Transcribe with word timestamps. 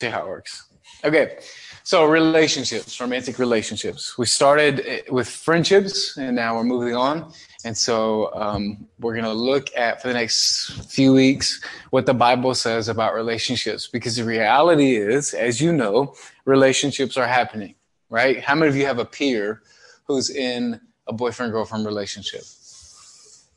See 0.00 0.08
how 0.08 0.22
it 0.22 0.28
works. 0.28 0.68
Okay, 1.04 1.38
so 1.82 2.04
relationships, 2.04 3.00
romantic 3.00 3.38
relationships. 3.38 4.16
We 4.16 4.26
started 4.26 5.04
with 5.10 5.28
friendships, 5.28 6.16
and 6.16 6.36
now 6.36 6.56
we're 6.56 6.64
moving 6.64 6.94
on. 6.94 7.32
And 7.64 7.76
so 7.76 8.32
um, 8.34 8.86
we're 9.00 9.14
going 9.14 9.24
to 9.24 9.32
look 9.32 9.74
at 9.76 10.00
for 10.00 10.08
the 10.08 10.14
next 10.14 10.70
few 10.92 11.12
weeks 11.12 11.60
what 11.90 12.06
the 12.06 12.14
Bible 12.14 12.54
says 12.54 12.88
about 12.88 13.14
relationships, 13.14 13.88
because 13.88 14.14
the 14.14 14.24
reality 14.24 14.96
is, 14.96 15.34
as 15.34 15.60
you 15.60 15.72
know, 15.72 16.14
relationships 16.44 17.16
are 17.16 17.26
happening, 17.26 17.74
right? 18.08 18.40
How 18.40 18.54
many 18.54 18.68
of 18.68 18.76
you 18.76 18.86
have 18.86 19.00
a 19.00 19.04
peer 19.04 19.62
who's 20.06 20.30
in 20.30 20.80
a 21.08 21.12
boyfriend 21.12 21.52
girlfriend 21.52 21.86
relationship? 21.86 22.42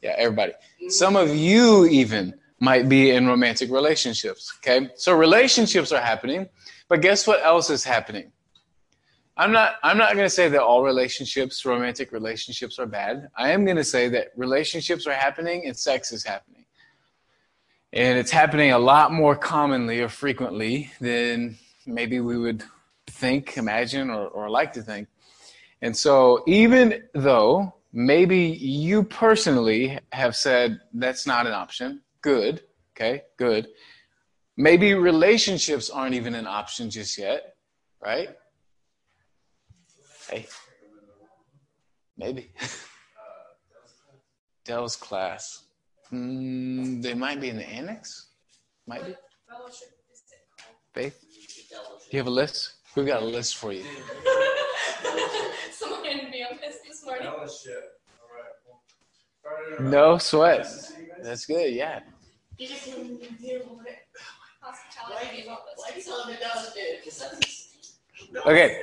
Yeah, 0.02 0.16
everybody. 0.18 0.54
Some 0.89 1.16
of 1.16 1.36
you 1.36 1.86
even 1.86 2.34
might 2.62 2.88
be 2.88 3.09
in 3.09 3.28
romantic 3.28 3.71
relationships. 3.71 4.54
Okay, 4.59 4.89
so 4.96 5.14
relationships 5.14 5.91
are 5.91 6.00
happening, 6.00 6.48
but 6.88 7.02
guess 7.02 7.27
what 7.27 7.44
else 7.44 7.70
is 7.70 7.84
happening? 7.84 8.32
I'm 9.36 9.52
not. 9.52 9.76
I'm 9.84 9.98
not 9.98 10.13
going 10.13 10.26
to 10.26 10.30
say 10.30 10.48
that 10.48 10.62
all 10.62 10.84
relationships, 10.84 11.66
romantic 11.66 12.12
relationships, 12.12 12.77
are 12.77 12.86
bad. 12.86 13.30
I 13.36 13.50
am 13.50 13.66
going 13.66 13.77
to 13.77 13.84
say 13.84 14.08
that 14.09 14.27
relationships 14.36 15.08
are 15.08 15.13
happening 15.13 15.66
and 15.66 15.76
sex 15.76 16.12
is 16.12 16.23
happening, 16.23 16.66
and 17.94 18.20
it's 18.20 18.31
happening 18.31 18.72
a 18.72 18.80
lot 18.80 19.12
more 19.12 19.36
commonly 19.36 20.00
or 20.02 20.09
frequently 20.09 20.91
than 21.02 21.58
maybe 21.88 22.20
we 22.20 22.38
would 22.38 22.64
think, 23.08 23.58
imagine, 23.58 24.12
or, 24.12 24.28
or 24.28 24.50
like 24.50 24.72
to 24.73 24.84
think. 24.84 25.08
And 25.81 25.98
so, 25.98 26.44
even 26.45 27.03
though 27.16 27.73
maybe 27.91 28.38
you 28.38 29.03
personally 29.03 29.98
have 30.12 30.36
said 30.36 30.80
that's 30.94 31.25
not 31.25 31.48
an 31.48 31.53
option, 31.53 32.02
good, 32.21 32.61
okay, 32.95 33.23
good. 33.38 33.67
Maybe 34.57 34.93
relationships 34.93 35.89
aren't 35.89 36.13
even 36.13 36.35
an 36.35 36.47
option 36.47 36.89
just 36.89 37.17
yet, 37.17 37.55
right? 38.02 38.30
Hey, 40.30 40.45
maybe. 42.17 42.52
Dell's 44.66 44.95
class. 44.95 45.63
Mm, 46.11 47.02
they 47.02 47.13
might 47.13 47.41
be 47.41 47.50
in 47.50 47.58
the 47.58 47.67
annex. 47.67 48.28
Might 48.88 49.06
be. 49.06 49.16
Faith? 50.94 51.19
Do 51.72 51.78
you 52.11 52.19
have 52.19 52.28
a 52.28 52.30
list? 52.30 52.73
We've 52.95 53.08
got 53.08 53.23
a 53.23 53.25
list 53.25 53.56
for 53.56 53.72
you. 53.72 53.83
Someone 55.72 56.03
handed 56.03 56.30
me 56.30 56.44
a 56.44 56.53
list 56.53 56.80
this 56.85 57.06
morning. 57.06 57.28
No 59.80 60.17
sweat. 60.17 60.67
That's 61.22 61.45
good, 61.45 61.73
yeah. 61.73 62.00
Okay. 68.45 68.81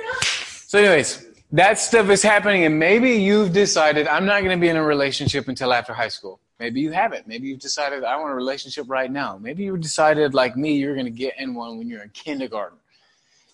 So, 0.67 0.78
anyways, 0.78 1.27
that 1.53 1.78
stuff 1.78 2.11
is 2.11 2.22
happening, 2.22 2.64
and 2.64 2.78
maybe 2.78 3.12
you've 3.12 3.53
decided 3.53 4.06
I'm 4.06 4.27
not 4.27 4.42
going 4.42 4.56
to 4.56 4.61
be 4.61 4.69
in 4.69 4.77
a 4.77 4.83
relationship 4.83 5.48
until 5.48 5.72
after 5.72 5.95
high 5.95 6.08
school. 6.08 6.41
Maybe 6.58 6.80
you 6.80 6.91
haven't. 6.91 7.28
Maybe 7.28 7.48
you've 7.48 7.61
decided 7.61 8.05
I 8.05 8.17
want 8.17 8.33
a 8.33 8.34
relationship 8.34 8.86
right 8.89 9.11
now. 9.11 9.39
Maybe 9.39 9.62
you 9.62 9.77
decided, 9.77 10.34
like 10.34 10.56
me, 10.56 10.77
you're 10.77 10.95
going 10.95 11.06
to 11.06 11.11
get 11.11 11.34
in 11.39 11.55
one 11.55 11.78
when 11.78 11.89
you're 11.89 12.02
in 12.02 12.11
kindergarten. 12.11 12.78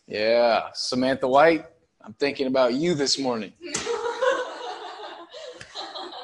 Yeah, 0.07 0.69
Samantha 0.75 1.29
White, 1.29 1.67
I'm 2.03 2.15
thinking 2.15 2.47
about 2.47 2.75
you 2.75 2.95
this 2.95 3.19
morning. 3.19 3.53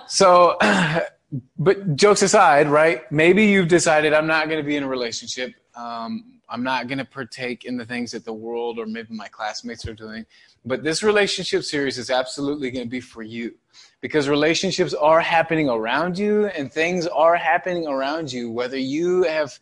so, 0.09 0.57
but 1.59 1.97
jokes 1.97 2.23
aside, 2.23 2.69
right? 2.69 3.11
Maybe 3.13 3.47
you've 3.47 3.69
decided 3.69 4.13
I'm 4.13 4.27
not 4.27 4.49
going 4.49 4.61
to 4.61 4.67
be 4.67 4.77
in 4.77 4.83
a 4.83 4.89
relationship. 4.89 5.55
Um, 5.75 6.41
I'm 6.49 6.65
not 6.65 6.89
going 6.89 6.99
to 6.99 7.05
partake 7.05 7.65
in 7.65 7.77
the 7.77 7.87
things 7.87 8.11
that 8.11 8.25
the 8.25 8.33
world 8.33 8.79
or 8.79 8.87
maybe 8.87 9.15
my 9.15 9.29
classmates 9.29 9.87
are 9.87 9.95
doing. 9.95 10.27
But 10.65 10.83
this 10.83 11.03
relationship 11.03 11.63
series 11.63 11.97
is 11.97 12.11
absolutely 12.11 12.71
going 12.71 12.85
to 12.85 12.91
be 12.91 13.01
for 13.01 13.23
you 13.23 13.55
because 14.01 14.29
relationships 14.29 14.93
are 14.93 15.21
happening 15.21 15.69
around 15.69 16.19
you 16.19 16.47
and 16.47 16.73
things 16.73 17.07
are 17.07 17.37
happening 17.37 17.87
around 17.87 18.33
you, 18.33 18.51
whether 18.51 18.77
you 18.77 19.23
have 19.23 19.59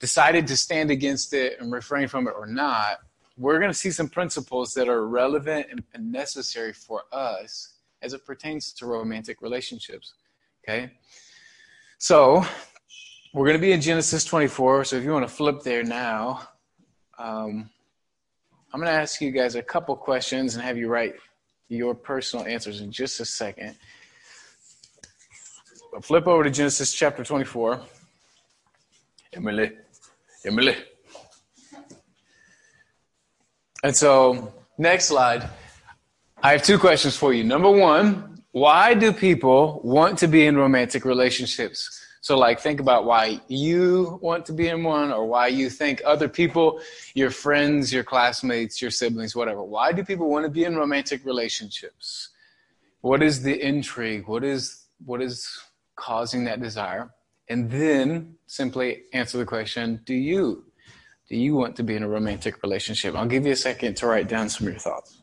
decided 0.00 0.46
to 0.48 0.56
stand 0.56 0.90
against 0.90 1.32
it 1.32 1.60
and 1.60 1.72
refrain 1.72 2.08
from 2.08 2.26
it 2.26 2.34
or 2.36 2.46
not. 2.46 2.98
We're 3.38 3.58
going 3.58 3.70
to 3.70 3.78
see 3.78 3.90
some 3.90 4.08
principles 4.08 4.74
that 4.74 4.88
are 4.88 5.06
relevant 5.06 5.66
and 5.94 6.12
necessary 6.12 6.72
for 6.72 7.02
us 7.12 7.74
as 8.02 8.14
it 8.14 8.24
pertains 8.24 8.72
to 8.72 8.86
romantic 8.86 9.42
relationships. 9.42 10.14
Okay? 10.68 10.90
So, 11.98 12.44
we're 13.32 13.46
going 13.46 13.56
to 13.56 13.60
be 13.60 13.72
in 13.72 13.80
Genesis 13.80 14.24
24. 14.24 14.84
So, 14.84 14.96
if 14.96 15.04
you 15.04 15.12
want 15.12 15.28
to 15.28 15.32
flip 15.32 15.62
there 15.62 15.84
now, 15.84 16.48
um, 17.18 17.70
I'm 18.72 18.80
going 18.80 18.92
to 18.92 19.00
ask 19.00 19.20
you 19.20 19.30
guys 19.30 19.54
a 19.54 19.62
couple 19.62 19.94
questions 19.94 20.56
and 20.56 20.64
have 20.64 20.76
you 20.76 20.88
write 20.88 21.14
your 21.68 21.94
personal 21.94 22.44
answers 22.46 22.80
in 22.80 22.90
just 22.90 23.20
a 23.20 23.24
second. 23.24 23.76
Flip 26.02 26.26
over 26.26 26.44
to 26.44 26.50
Genesis 26.50 26.92
chapter 26.92 27.22
24. 27.22 27.80
Emily, 29.32 29.70
Emily. 30.44 30.76
And 33.84 33.94
so, 33.94 34.52
next 34.76 35.06
slide. 35.06 35.48
I 36.42 36.52
have 36.52 36.62
two 36.62 36.78
questions 36.78 37.16
for 37.16 37.32
you. 37.32 37.44
Number 37.44 37.70
one, 37.70 38.35
why 38.56 38.94
do 38.94 39.12
people 39.12 39.82
want 39.84 40.18
to 40.20 40.26
be 40.26 40.46
in 40.46 40.56
romantic 40.56 41.04
relationships? 41.04 42.02
So, 42.22 42.38
like, 42.38 42.58
think 42.58 42.80
about 42.80 43.04
why 43.04 43.38
you 43.48 44.18
want 44.22 44.46
to 44.46 44.54
be 44.54 44.68
in 44.68 44.82
one 44.82 45.12
or 45.12 45.26
why 45.26 45.48
you 45.48 45.68
think 45.68 46.00
other 46.06 46.26
people, 46.26 46.80
your 47.14 47.30
friends, 47.30 47.92
your 47.92 48.02
classmates, 48.02 48.80
your 48.80 48.90
siblings, 48.90 49.36
whatever, 49.36 49.62
why 49.62 49.92
do 49.92 50.02
people 50.02 50.30
want 50.30 50.46
to 50.46 50.50
be 50.50 50.64
in 50.64 50.74
romantic 50.74 51.22
relationships? 51.26 52.30
What 53.02 53.22
is 53.22 53.42
the 53.42 53.60
intrigue? 53.62 54.26
What 54.26 54.42
is, 54.42 54.86
what 55.04 55.20
is 55.20 55.46
causing 55.94 56.44
that 56.44 56.62
desire? 56.62 57.10
And 57.50 57.70
then 57.70 58.36
simply 58.46 59.02
answer 59.12 59.36
the 59.36 59.44
question 59.44 60.00
Do 60.06 60.14
you? 60.14 60.64
Do 61.28 61.36
you 61.36 61.54
want 61.56 61.76
to 61.76 61.82
be 61.82 61.94
in 61.94 62.02
a 62.02 62.08
romantic 62.08 62.62
relationship? 62.62 63.16
I'll 63.16 63.26
give 63.26 63.44
you 63.44 63.52
a 63.52 63.62
second 63.70 63.98
to 63.98 64.06
write 64.06 64.28
down 64.28 64.48
some 64.48 64.66
of 64.66 64.72
your 64.72 64.80
thoughts. 64.80 65.20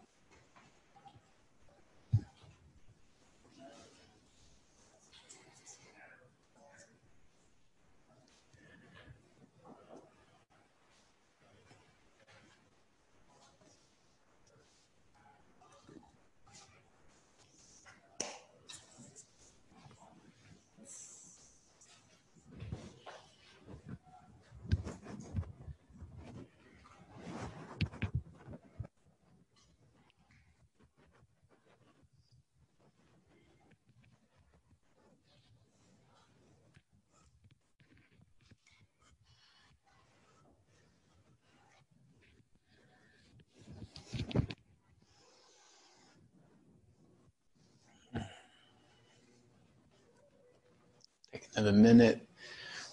Have 51.56 51.68
a 51.68 51.72
minute. 51.72 52.28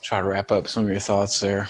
Try 0.03 0.21
to 0.21 0.27
wrap 0.27 0.53
up 0.53 0.69
some 0.69 0.85
of 0.85 0.91
your 0.91 1.01
thoughts 1.01 1.41
there. 1.41 1.69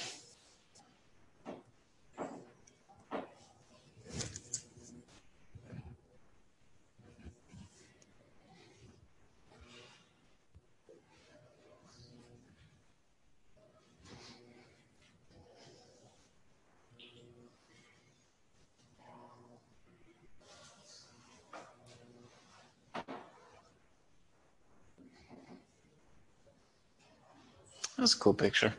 That's 28.00 28.09
a 28.09 28.09
cool 28.20 28.34
picture. 28.34 28.72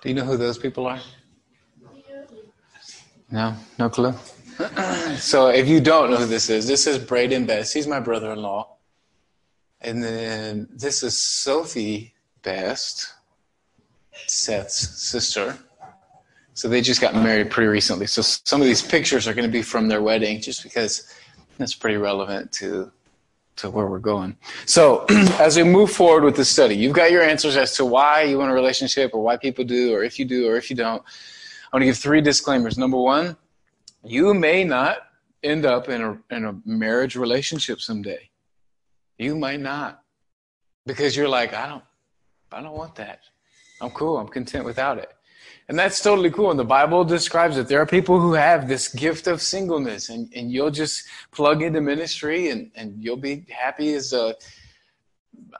Do 0.00 0.08
you 0.08 0.14
know 0.14 0.24
who 0.24 0.36
those 0.36 0.58
people 0.58 0.86
are? 0.86 1.00
No, 3.30 3.54
no 3.78 3.88
clue. 3.88 4.14
so 5.16 5.48
if 5.48 5.68
you 5.68 5.80
don't 5.80 6.10
know 6.10 6.16
who 6.16 6.26
this 6.26 6.50
is, 6.50 6.66
this 6.66 6.86
is 6.86 6.98
Braden 6.98 7.46
Best. 7.46 7.72
He's 7.72 7.86
my 7.86 8.00
brother-in-law, 8.00 8.76
and 9.80 10.02
then 10.02 10.68
this 10.70 11.02
is 11.02 11.16
Sophie 11.16 12.14
Best, 12.42 13.14
Seth's 14.26 15.00
sister, 15.00 15.56
So 16.54 16.68
they 16.68 16.80
just 16.80 17.00
got 17.00 17.14
married 17.14 17.50
pretty 17.50 17.68
recently. 17.68 18.06
So 18.06 18.20
some 18.22 18.60
of 18.60 18.66
these 18.66 18.82
pictures 18.82 19.26
are 19.26 19.34
going 19.34 19.48
to 19.48 19.52
be 19.52 19.62
from 19.62 19.88
their 19.88 20.02
wedding 20.02 20.40
just 20.40 20.62
because 20.62 21.08
that's 21.58 21.74
pretty 21.74 21.96
relevant 21.96 22.52
to 22.52 22.92
to 23.56 23.70
where 23.70 23.86
we're 23.86 23.98
going. 23.98 24.36
So 24.66 25.04
as 25.38 25.56
we 25.56 25.62
move 25.62 25.90
forward 25.90 26.24
with 26.24 26.36
the 26.36 26.44
study, 26.44 26.76
you've 26.76 26.94
got 26.94 27.10
your 27.10 27.22
answers 27.22 27.56
as 27.56 27.76
to 27.76 27.84
why 27.84 28.22
you 28.22 28.38
want 28.38 28.50
a 28.50 28.54
relationship 28.54 29.12
or 29.14 29.22
why 29.22 29.36
people 29.36 29.64
do 29.64 29.94
or 29.94 30.02
if 30.02 30.18
you 30.18 30.24
do 30.24 30.48
or 30.48 30.56
if 30.56 30.70
you 30.70 30.76
don't. 30.76 31.02
I 31.72 31.76
want 31.76 31.82
to 31.82 31.86
give 31.86 31.98
three 31.98 32.20
disclaimers. 32.20 32.76
Number 32.76 32.98
one, 32.98 33.36
you 34.04 34.34
may 34.34 34.64
not 34.64 34.98
end 35.42 35.64
up 35.64 35.88
in 35.88 36.02
a 36.02 36.18
in 36.34 36.44
a 36.44 36.54
marriage 36.64 37.16
relationship 37.16 37.80
someday. 37.80 38.30
You 39.18 39.36
might 39.36 39.60
not. 39.60 40.02
Because 40.86 41.16
you're 41.16 41.28
like, 41.28 41.54
I 41.54 41.68
don't 41.68 41.84
I 42.50 42.62
don't 42.62 42.76
want 42.76 42.94
that. 42.96 43.20
I'm 43.80 43.90
cool. 43.90 44.18
I'm 44.18 44.28
content 44.28 44.64
without 44.64 44.98
it. 44.98 45.12
And 45.68 45.78
that's 45.78 46.02
totally 46.02 46.30
cool. 46.30 46.50
And 46.50 46.58
the 46.58 46.64
Bible 46.64 47.04
describes 47.04 47.56
it. 47.56 47.68
There 47.68 47.80
are 47.80 47.86
people 47.86 48.20
who 48.20 48.32
have 48.34 48.68
this 48.68 48.88
gift 48.88 49.26
of 49.26 49.40
singleness, 49.40 50.08
and, 50.08 50.30
and 50.34 50.50
you'll 50.50 50.70
just 50.70 51.06
plug 51.30 51.62
into 51.62 51.80
ministry 51.80 52.50
and, 52.50 52.70
and 52.74 53.02
you'll 53.02 53.16
be 53.16 53.46
happy 53.48 53.94
as 53.94 54.12
a, 54.12 54.34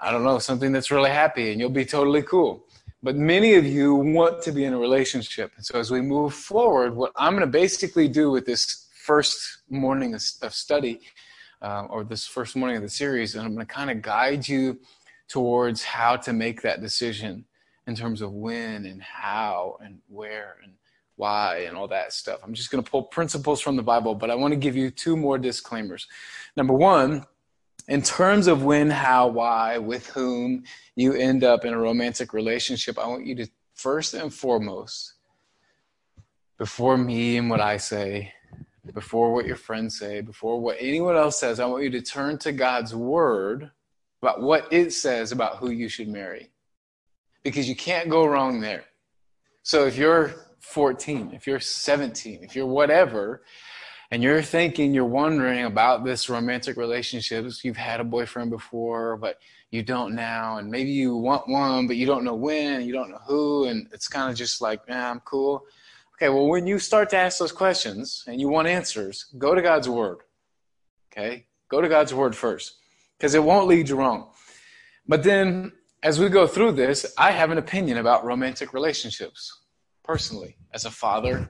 I 0.01 0.11
don't 0.11 0.25
know, 0.25 0.39
something 0.39 0.73
that's 0.73 0.91
really 0.91 1.11
happy, 1.11 1.53
and 1.53 1.61
you'll 1.61 1.71
be 1.71 1.85
totally 1.85 2.23
cool. 2.23 2.67
But 3.03 3.17
many 3.17 3.55
of 3.55 3.65
you 3.65 3.95
want 3.95 4.43
to 4.43 4.53
be 4.53 4.65
in 4.65 4.73
a 4.73 4.79
relationship. 4.79 5.53
And 5.57 5.65
so 5.65 5.79
as 5.79 5.91
we 5.91 6.01
move 6.01 6.35
forward, 6.35 6.95
what 6.95 7.13
I'm 7.17 7.33
going 7.33 7.41
to 7.41 7.47
basically 7.47 8.09
do 8.09 8.31
with 8.31 8.45
this 8.45 8.89
first 8.95 9.63
morning 9.69 10.15
of, 10.15 10.21
study, 10.21 11.01
uh, 11.61 11.87
or 11.91 12.05
this 12.05 12.27
first 12.27 12.55
morning 12.55 12.77
of 12.77 12.83
the 12.83 12.89
series, 12.89 13.35
and 13.35 13.45
I'm 13.45 13.55
going 13.55 13.67
to 13.67 13.73
kind 13.73 13.91
of 13.91 14.03
guide 14.03 14.47
you 14.47 14.79
towards 15.29 15.83
how 15.83 16.17
to 16.17 16.33
make 16.33 16.63
that 16.63 16.81
decision 16.81 17.45
in 17.87 17.95
terms 17.95 18.21
of 18.21 18.33
when 18.33 18.87
and 18.87 19.03
how 19.03 19.79
and 19.83 19.99
where 20.09 20.57
and 20.63 20.73
why 21.17 21.65
and 21.69 21.77
all 21.77 21.89
that 21.89 22.13
stuff. 22.13 22.41
I'm 22.43 22.55
just 22.55 22.71
going 22.71 22.83
to 22.83 22.91
pull 22.91 23.03
principles 23.03 23.61
from 23.61 23.77
the 23.77 23.83
Bible, 23.83 24.15
but 24.15 24.31
I 24.31 24.35
want 24.35 24.53
to 24.53 24.59
give 24.59 24.77
you 24.77 24.91
two 24.91 25.17
more 25.17 25.39
disclaimers. 25.39 26.07
Number 26.57 26.75
one, 26.75 27.27
in 27.89 28.03
terms 28.03 28.47
of 28.47 28.63
when, 28.63 28.91
how, 28.91 29.27
why, 29.27 29.79
with 29.79 30.07
whom 30.09 30.65
you 30.95 31.15
end 31.15 31.43
up 31.43 31.65
in 31.65 31.75
a 31.75 31.79
romantic 31.79 32.33
relationship, 32.33 32.99
I 32.99 33.07
want 33.07 33.27
you 33.27 33.35
to 33.37 33.49
first 33.75 34.15
and 34.15 34.33
foremost, 34.33 35.15
before 36.59 36.97
me 36.97 37.39
and 37.39 37.51
what 37.51 37.61
I 37.61 37.77
say, 37.77 38.33
before 38.95 39.33
what 39.33 39.47
your 39.47 39.57
friends 39.57 39.99
say, 39.99 40.21
before 40.21 40.61
what 40.61 40.77
anyone 40.79 41.17
else 41.17 41.39
says, 41.39 41.59
I 41.59 41.67
want 41.67 41.83
you 41.83 41.91
to 41.91 42.03
turn 42.03 42.39
to 42.39 42.53
God's 42.53 42.95
word 42.95 43.71
about 44.23 44.41
what 44.41 44.73
it 44.73 44.93
says 44.93 45.33
about 45.33 45.57
who 45.57 45.71
you 45.71 45.89
should 45.89 46.09
marry 46.09 46.52
because 47.43 47.69
you 47.69 47.77
can't 47.77 48.09
go 48.09 48.25
wrong 48.25 48.61
there. 48.61 48.85
So 49.63 49.87
if 49.87 49.97
you're 49.97 50.35
14, 50.61 51.33
if 51.35 51.47
you're 51.47 51.61
17, 51.61 52.43
if 52.43 52.57
you're 52.57 52.67
whatever, 52.67 53.43
and 54.11 54.23
you're 54.23 54.43
thinking, 54.43 54.93
you're 54.93 55.07
wondering 55.07 55.65
about 55.65 56.05
this 56.05 56.29
romantic 56.29 56.77
relationships, 56.77 57.65
you've 57.65 57.77
had 57.77 58.01
a 58.01 58.05
boyfriend 58.05 58.51
before, 58.51 59.17
but 59.17 59.39
you 59.71 59.83
don't 59.83 60.15
now, 60.15 60.59
and 60.59 60.71
maybe 60.71 60.91
you 60.91 61.17
want 61.17 61.49
one, 61.49 61.87
but 61.87 61.97
you 61.97 62.05
don't 62.05 62.25
know 62.25 62.35
when, 62.35 62.83
you 62.83 62.93
don't 62.93 63.11
know 63.11 63.21
who, 63.27 63.65
and 63.65 63.89
it's 63.93 64.09
kind 64.09 64.31
of 64.31 64.37
just 64.37 64.61
like, 64.61 64.81
yeah, 64.87 65.11
I'm 65.11 65.21
cool. 65.21 65.65
Okay, 66.15 66.29
well, 66.29 66.47
when 66.47 66.67
you 66.67 66.79
start 66.79 67.09
to 67.11 67.17
ask 67.17 67.39
those 67.39 67.53
questions 67.53 68.23
and 68.27 68.39
you 68.39 68.49
want 68.49 68.69
answers, 68.69 69.27
go 69.39 69.55
to 69.55 69.63
God's 69.63 69.89
Word. 69.89 70.19
Okay? 71.11 71.47
Go 71.71 71.81
to 71.81 71.89
God's 71.89 72.13
Word 72.13 72.37
first, 72.37 72.75
because 73.17 73.35
it 73.35 73.43
won't 73.43 73.67
lead 73.67 73.89
you 73.89 73.97
wrong. 73.97 74.29
But 75.09 75.23
then 75.23 75.73
as 76.03 76.19
we 76.19 76.29
go 76.29 76.47
through 76.47 76.73
this, 76.73 77.15
I 77.17 77.31
have 77.31 77.51
an 77.51 77.59
opinion 77.59 77.99
about 77.99 78.25
romantic 78.25 78.73
relationships 78.73 79.61
personally, 80.03 80.57
as 80.75 80.85
a 80.85 80.91
father, 80.91 81.49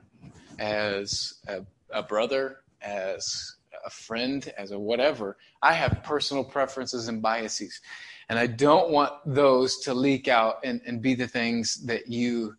as 0.59 1.41
a, 1.49 1.63
a, 1.91 2.03
brother, 2.03 2.59
as 2.83 3.57
a 3.85 3.89
friend, 3.89 4.53
as 4.59 4.71
a 4.71 4.79
whatever. 4.79 5.39
I 5.63 5.73
have 5.73 6.03
personal 6.03 6.45
preferences 6.45 7.09
and 7.09 7.23
biases. 7.23 7.81
And 8.29 8.39
I 8.39 8.47
don't 8.47 8.91
want 8.91 9.13
those 9.25 9.79
to 9.81 9.95
leak 9.95 10.29
out 10.29 10.57
and, 10.65 10.83
and 10.87 11.01
be 11.01 11.15
the 11.15 11.27
things 11.27 11.85
that 11.87 12.09
you 12.09 12.55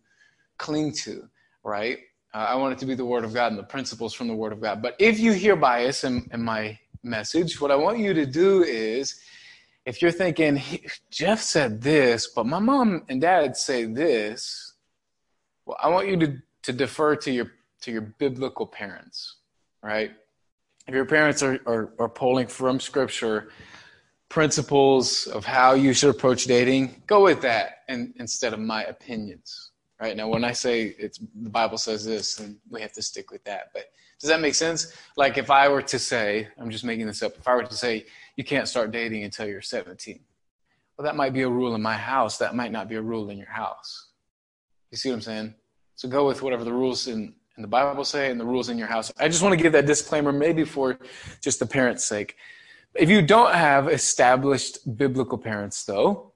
cling 0.58 0.92
to, 1.04 1.28
right? 1.62 1.98
Uh, 2.34 2.46
I 2.48 2.56
want 2.56 2.72
it 2.72 2.78
to 2.80 2.86
be 2.86 2.96
the 2.96 3.04
Word 3.04 3.24
of 3.24 3.32
God 3.32 3.52
and 3.52 3.58
the 3.58 3.64
principles 3.64 4.12
from 4.12 4.26
the 4.26 4.34
Word 4.34 4.52
of 4.52 4.60
God. 4.60 4.82
But 4.82 4.96
if 4.98 5.20
you 5.20 5.32
hear 5.32 5.54
bias 5.54 6.02
in, 6.02 6.28
in 6.32 6.42
my 6.42 6.76
message, 7.04 7.60
what 7.60 7.70
I 7.70 7.76
want 7.76 7.98
you 7.98 8.14
to 8.14 8.26
do 8.26 8.64
is 8.64 9.20
if 9.86 10.00
you're 10.00 10.10
thinking 10.10 10.60
Jeff 11.10 11.40
said 11.40 11.80
this, 11.80 12.28
but 12.28 12.46
my 12.46 12.58
mom 12.58 13.04
and 13.08 13.20
dad 13.20 13.56
say 13.56 13.84
this, 13.84 14.74
well, 15.66 15.76
I 15.82 15.88
want 15.88 16.08
you 16.08 16.16
to, 16.18 16.42
to 16.62 16.72
defer 16.72 17.16
to 17.16 17.30
your 17.30 17.52
to 17.82 17.92
your 17.92 18.00
biblical 18.00 18.66
parents, 18.66 19.36
right? 19.82 20.12
If 20.86 20.94
your 20.94 21.04
parents 21.04 21.42
are, 21.42 21.60
are, 21.66 21.92
are 21.98 22.08
pulling 22.08 22.46
from 22.46 22.80
scripture 22.80 23.50
principles 24.30 25.26
of 25.26 25.44
how 25.44 25.74
you 25.74 25.92
should 25.92 26.08
approach 26.08 26.44
dating, 26.44 27.02
go 27.06 27.22
with 27.22 27.42
that 27.42 27.82
and, 27.88 28.14
instead 28.16 28.54
of 28.54 28.58
my 28.58 28.84
opinions. 28.84 29.72
Right 30.04 30.18
now, 30.18 30.28
when 30.28 30.44
I 30.44 30.52
say 30.52 30.94
it's 30.98 31.18
the 31.18 31.48
Bible 31.48 31.78
says 31.78 32.04
this, 32.04 32.38
and 32.38 32.58
we 32.68 32.82
have 32.82 32.92
to 32.92 33.00
stick 33.00 33.30
with 33.30 33.42
that. 33.44 33.70
But 33.72 33.84
does 34.20 34.28
that 34.28 34.38
make 34.38 34.54
sense? 34.54 34.94
Like 35.16 35.38
if 35.38 35.50
I 35.50 35.66
were 35.70 35.80
to 35.80 35.98
say, 35.98 36.46
I'm 36.58 36.68
just 36.68 36.84
making 36.84 37.06
this 37.06 37.22
up. 37.22 37.38
If 37.38 37.48
I 37.48 37.54
were 37.54 37.62
to 37.62 37.74
say 37.74 38.04
you 38.36 38.44
can't 38.44 38.68
start 38.68 38.90
dating 38.90 39.24
until 39.24 39.46
you're 39.46 39.62
17. 39.62 40.20
Well, 40.98 41.06
that 41.06 41.16
might 41.16 41.32
be 41.32 41.40
a 41.40 41.48
rule 41.48 41.74
in 41.74 41.80
my 41.80 41.94
house. 41.96 42.36
That 42.36 42.54
might 42.54 42.70
not 42.70 42.86
be 42.86 42.96
a 42.96 43.00
rule 43.00 43.30
in 43.30 43.38
your 43.38 43.48
house. 43.48 44.08
You 44.90 44.98
see 44.98 45.08
what 45.08 45.14
I'm 45.14 45.22
saying? 45.22 45.54
So 45.94 46.06
go 46.06 46.26
with 46.26 46.42
whatever 46.42 46.64
the 46.64 46.72
rules 46.74 47.08
in, 47.08 47.34
in 47.56 47.62
the 47.62 47.66
Bible 47.66 48.04
say 48.04 48.30
and 48.30 48.38
the 48.38 48.44
rules 48.44 48.68
in 48.68 48.76
your 48.76 48.88
house. 48.88 49.10
I 49.18 49.28
just 49.28 49.42
want 49.42 49.56
to 49.56 49.62
give 49.62 49.72
that 49.72 49.86
disclaimer, 49.86 50.32
maybe 50.32 50.64
for 50.64 50.98
just 51.40 51.60
the 51.60 51.66
parents' 51.66 52.04
sake. 52.04 52.36
If 52.94 53.08
you 53.08 53.22
don't 53.22 53.54
have 53.54 53.88
established 53.88 54.98
biblical 54.98 55.38
parents, 55.38 55.82
though, 55.86 56.33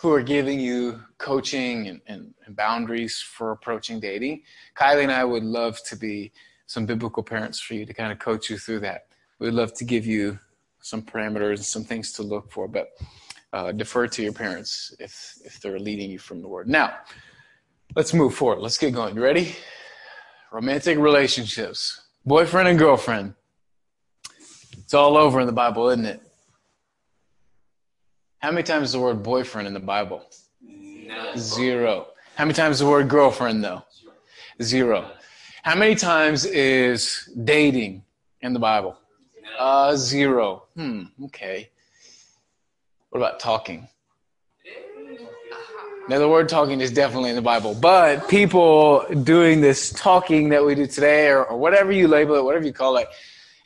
who 0.00 0.10
are 0.12 0.22
giving 0.22 0.58
you 0.58 0.98
coaching 1.18 1.88
and, 1.88 2.00
and, 2.06 2.34
and, 2.46 2.56
boundaries 2.56 3.20
for 3.20 3.50
approaching 3.52 4.00
dating, 4.00 4.42
Kylie 4.74 5.02
and 5.02 5.12
I 5.12 5.24
would 5.24 5.44
love 5.44 5.82
to 5.84 5.96
be 5.96 6.32
some 6.66 6.86
biblical 6.86 7.22
parents 7.22 7.60
for 7.60 7.74
you 7.74 7.84
to 7.84 7.92
kind 7.92 8.10
of 8.10 8.18
coach 8.18 8.48
you 8.48 8.56
through 8.56 8.80
that. 8.80 9.08
We'd 9.38 9.52
love 9.52 9.74
to 9.74 9.84
give 9.84 10.06
you 10.06 10.38
some 10.80 11.02
parameters 11.02 11.56
and 11.56 11.64
some 11.64 11.84
things 11.84 12.12
to 12.14 12.22
look 12.22 12.50
for, 12.50 12.66
but 12.66 12.88
uh, 13.52 13.72
defer 13.72 14.06
to 14.06 14.22
your 14.22 14.32
parents 14.32 14.94
if 14.98 15.36
if 15.44 15.60
they're 15.60 15.78
leading 15.78 16.10
you 16.10 16.18
from 16.18 16.40
the 16.40 16.48
word. 16.48 16.68
Now, 16.68 16.94
let's 17.94 18.14
move 18.14 18.34
forward. 18.34 18.60
Let's 18.60 18.78
get 18.78 18.94
going. 18.94 19.14
You 19.16 19.22
ready? 19.22 19.54
Romantic 20.52 20.98
relationships, 20.98 22.00
boyfriend 22.24 22.68
and 22.68 22.78
girlfriend. 22.78 23.34
It's 24.78 24.94
all 24.94 25.16
over 25.16 25.40
in 25.40 25.46
the 25.46 25.52
Bible, 25.52 25.88
isn't 25.90 26.06
it? 26.06 26.22
How 28.40 28.50
many 28.50 28.62
times 28.62 28.88
is 28.88 28.92
the 28.92 29.00
word 29.00 29.22
boyfriend 29.22 29.68
in 29.68 29.74
the 29.74 29.80
Bible? 29.80 30.24
Zero. 31.36 32.06
How 32.36 32.44
many 32.44 32.54
times 32.54 32.76
is 32.76 32.80
the 32.80 32.86
word 32.86 33.06
girlfriend 33.06 33.62
though? 33.62 33.82
Zero. 34.62 35.10
How 35.62 35.76
many 35.76 35.94
times 35.94 36.46
is 36.46 37.28
dating 37.44 38.02
in 38.40 38.54
the 38.54 38.58
Bible? 38.58 38.96
Uh, 39.58 39.94
zero. 39.94 40.64
Hmm, 40.74 41.02
okay. 41.26 41.68
What 43.10 43.18
about 43.18 43.40
talking? 43.40 43.88
Now, 46.08 46.18
the 46.18 46.28
word 46.28 46.48
talking 46.48 46.80
is 46.80 46.90
definitely 46.90 47.30
in 47.30 47.36
the 47.36 47.42
Bible, 47.42 47.74
but 47.74 48.26
people 48.26 49.04
doing 49.22 49.60
this 49.60 49.92
talking 49.92 50.48
that 50.48 50.64
we 50.64 50.74
do 50.74 50.86
today, 50.86 51.28
or, 51.28 51.44
or 51.44 51.58
whatever 51.58 51.92
you 51.92 52.08
label 52.08 52.36
it, 52.36 52.42
whatever 52.42 52.64
you 52.64 52.72
call 52.72 52.96
it, 52.96 53.06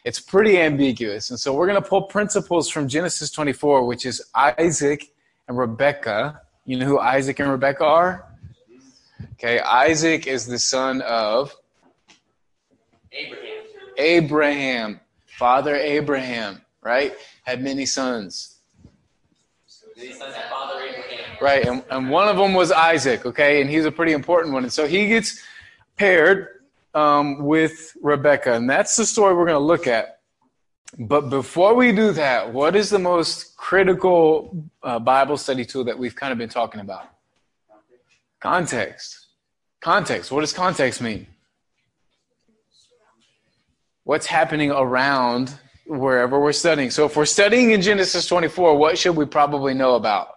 it's 0.04 0.20
pretty 0.20 0.60
ambiguous. 0.60 1.30
And 1.30 1.40
so 1.40 1.54
we're 1.54 1.66
going 1.66 1.82
to 1.82 1.88
pull 1.88 2.02
principles 2.02 2.68
from 2.68 2.86
Genesis 2.88 3.30
24, 3.30 3.86
which 3.86 4.04
is 4.04 4.22
Isaac 4.34 5.12
and 5.48 5.56
Rebekah. 5.56 6.40
You 6.66 6.78
know 6.78 6.86
who 6.86 6.98
Isaac 6.98 7.40
and 7.40 7.50
Rebekah 7.50 7.84
are? 7.84 8.26
Okay, 9.32 9.58
Isaac 9.60 10.26
is 10.26 10.46
the 10.46 10.58
son 10.58 11.00
of 11.02 11.54
Abraham. 13.12 13.62
Abraham. 13.96 15.00
Father 15.26 15.74
Abraham, 15.74 16.62
right, 16.80 17.12
had 17.42 17.60
many 17.60 17.86
sons. 17.86 18.58
Right, 21.40 21.66
and, 21.66 21.82
and 21.90 22.08
one 22.08 22.28
of 22.28 22.36
them 22.36 22.54
was 22.54 22.70
Isaac, 22.70 23.26
okay, 23.26 23.60
and 23.60 23.68
he's 23.68 23.84
a 23.84 23.90
pretty 23.90 24.12
important 24.12 24.54
one. 24.54 24.62
And 24.62 24.72
so 24.72 24.86
he 24.86 25.08
gets 25.08 25.42
paired 25.96 26.48
um, 26.94 27.44
with 27.44 27.96
Rebecca, 28.02 28.54
and 28.54 28.68
that's 28.68 28.96
the 28.96 29.06
story 29.06 29.34
we're 29.34 29.46
going 29.46 29.54
to 29.54 29.66
look 29.66 29.86
at. 29.86 30.20
But 30.98 31.28
before 31.28 31.74
we 31.74 31.90
do 31.90 32.12
that, 32.12 32.52
what 32.52 32.76
is 32.76 32.88
the 32.90 32.98
most 32.98 33.56
critical 33.56 34.64
uh, 34.82 34.98
Bible 35.00 35.36
study 35.36 35.64
tool 35.64 35.84
that 35.84 35.98
we've 35.98 36.14
kind 36.14 36.32
of 36.32 36.38
been 36.38 36.48
talking 36.48 36.80
about? 36.80 37.08
Context. 38.40 39.26
Context. 39.80 40.30
What 40.30 40.42
does 40.42 40.52
context 40.52 41.00
mean? 41.00 41.26
what's 44.04 44.26
happening 44.26 44.70
around 44.70 45.58
wherever 45.86 46.38
we're 46.38 46.52
studying. 46.52 46.90
So 46.90 47.06
if 47.06 47.16
we're 47.16 47.24
studying 47.24 47.72
in 47.72 47.82
Genesis 47.82 48.26
24, 48.26 48.76
what 48.76 48.96
should 48.96 49.16
we 49.16 49.24
probably 49.24 49.74
know 49.74 49.96
about? 49.96 50.28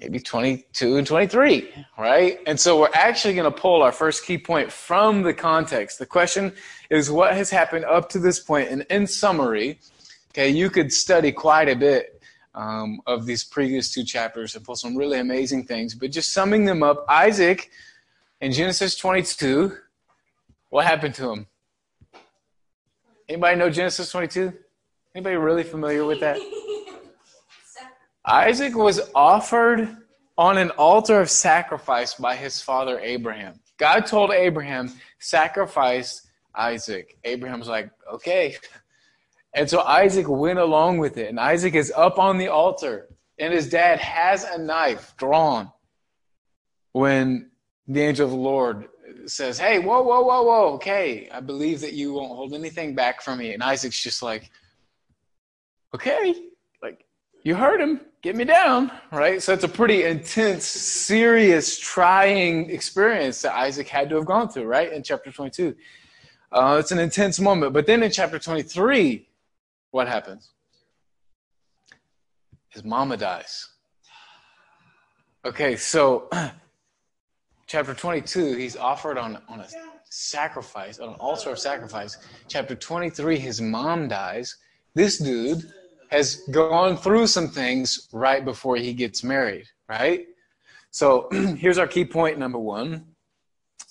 Maybe 0.00 0.18
22 0.18 0.96
and 0.96 1.06
23, 1.06 1.68
right? 1.98 2.38
And 2.46 2.58
so 2.58 2.80
we're 2.80 2.90
actually 2.94 3.34
going 3.34 3.52
to 3.52 3.60
pull 3.60 3.82
our 3.82 3.92
first 3.92 4.24
key 4.24 4.38
point 4.38 4.72
from 4.72 5.22
the 5.22 5.34
context. 5.34 5.98
The 5.98 6.06
question 6.06 6.52
is 6.88 7.10
what 7.10 7.34
has 7.34 7.50
happened 7.50 7.84
up 7.84 8.08
to 8.10 8.18
this 8.18 8.40
point? 8.40 8.70
And 8.70 8.86
in 8.88 9.06
summary, 9.06 9.78
okay, 10.30 10.48
you 10.48 10.70
could 10.70 10.92
study 10.92 11.32
quite 11.32 11.68
a 11.68 11.76
bit 11.76 12.22
um, 12.54 13.00
of 13.06 13.26
these 13.26 13.44
previous 13.44 13.92
two 13.92 14.02
chapters 14.02 14.56
and 14.56 14.64
pull 14.64 14.76
some 14.76 14.96
really 14.96 15.18
amazing 15.18 15.66
things. 15.66 15.94
But 15.94 16.10
just 16.12 16.32
summing 16.32 16.64
them 16.64 16.82
up, 16.82 17.04
Isaac 17.08 17.70
in 18.40 18.52
Genesis 18.52 18.96
22, 18.96 19.76
what 20.70 20.86
happened 20.86 21.14
to 21.16 21.30
him? 21.30 21.46
Anybody 23.28 23.56
know 23.56 23.70
Genesis 23.70 24.10
22? 24.10 24.52
Anybody 25.14 25.36
really 25.36 25.62
familiar 25.62 26.04
with 26.04 26.20
that? 26.20 26.38
Isaac 28.30 28.76
was 28.76 29.00
offered 29.12 29.96
on 30.38 30.56
an 30.56 30.70
altar 30.70 31.20
of 31.20 31.28
sacrifice 31.28 32.14
by 32.14 32.36
his 32.36 32.62
father 32.62 33.00
Abraham. 33.00 33.58
God 33.76 34.06
told 34.06 34.30
Abraham, 34.30 34.92
sacrifice 35.18 36.28
Isaac. 36.54 37.18
Abraham's 37.24 37.66
like, 37.66 37.90
okay. 38.12 38.56
And 39.52 39.68
so 39.68 39.80
Isaac 39.80 40.28
went 40.28 40.60
along 40.60 40.98
with 40.98 41.18
it. 41.18 41.28
And 41.28 41.40
Isaac 41.40 41.74
is 41.74 41.92
up 41.96 42.20
on 42.20 42.38
the 42.38 42.48
altar. 42.48 43.08
And 43.40 43.52
his 43.52 43.68
dad 43.68 43.98
has 43.98 44.44
a 44.44 44.58
knife 44.58 45.14
drawn 45.16 45.72
when 46.92 47.50
the 47.88 48.00
angel 48.00 48.26
of 48.26 48.30
the 48.30 48.36
Lord 48.36 48.88
says, 49.26 49.58
Hey, 49.58 49.80
whoa, 49.80 50.02
whoa, 50.02 50.22
whoa, 50.22 50.42
whoa. 50.42 50.72
Okay, 50.74 51.28
I 51.32 51.40
believe 51.40 51.80
that 51.80 51.94
you 51.94 52.12
won't 52.12 52.36
hold 52.36 52.54
anything 52.54 52.94
back 52.94 53.22
from 53.22 53.38
me. 53.38 53.54
And 53.54 53.62
Isaac's 53.62 54.00
just 54.00 54.22
like, 54.22 54.50
Okay, 55.92 56.49
you 57.42 57.54
heard 57.54 57.80
him 57.80 58.00
get 58.22 58.36
me 58.36 58.44
down, 58.44 58.90
right? 59.10 59.42
So 59.42 59.52
it's 59.52 59.64
a 59.64 59.68
pretty 59.68 60.04
intense, 60.04 60.66
serious, 60.66 61.78
trying 61.78 62.70
experience 62.70 63.42
that 63.42 63.54
Isaac 63.54 63.88
had 63.88 64.08
to 64.10 64.16
have 64.16 64.26
gone 64.26 64.48
through, 64.48 64.64
right? 64.64 64.92
In 64.92 65.02
chapter 65.02 65.32
22. 65.32 65.74
Uh, 66.52 66.76
it's 66.78 66.90
an 66.90 66.98
intense 66.98 67.40
moment. 67.40 67.72
But 67.72 67.86
then 67.86 68.02
in 68.02 68.10
chapter 68.10 68.38
23, 68.38 69.26
what 69.90 70.08
happens? 70.08 70.50
His 72.68 72.84
mama 72.84 73.16
dies. 73.16 73.68
Okay, 75.44 75.76
so 75.76 76.28
chapter 77.66 77.94
22, 77.94 78.56
he's 78.56 78.76
offered 78.76 79.16
on, 79.16 79.38
on 79.48 79.60
a 79.60 79.66
sacrifice, 80.10 80.98
on 80.98 81.10
an 81.10 81.14
altar 81.14 81.50
of 81.50 81.58
sacrifice. 81.58 82.18
Chapter 82.48 82.74
23, 82.74 83.38
his 83.38 83.60
mom 83.60 84.08
dies. 84.08 84.56
This 84.94 85.18
dude 85.18 85.72
has 86.10 86.42
gone 86.50 86.96
through 86.96 87.28
some 87.28 87.48
things 87.48 88.08
right 88.12 88.44
before 88.44 88.76
he 88.76 88.92
gets 88.92 89.22
married, 89.22 89.66
right? 89.88 90.26
So 90.90 91.28
here's 91.32 91.78
our 91.78 91.86
key 91.86 92.04
point 92.04 92.36
number 92.36 92.58
one. 92.58 93.06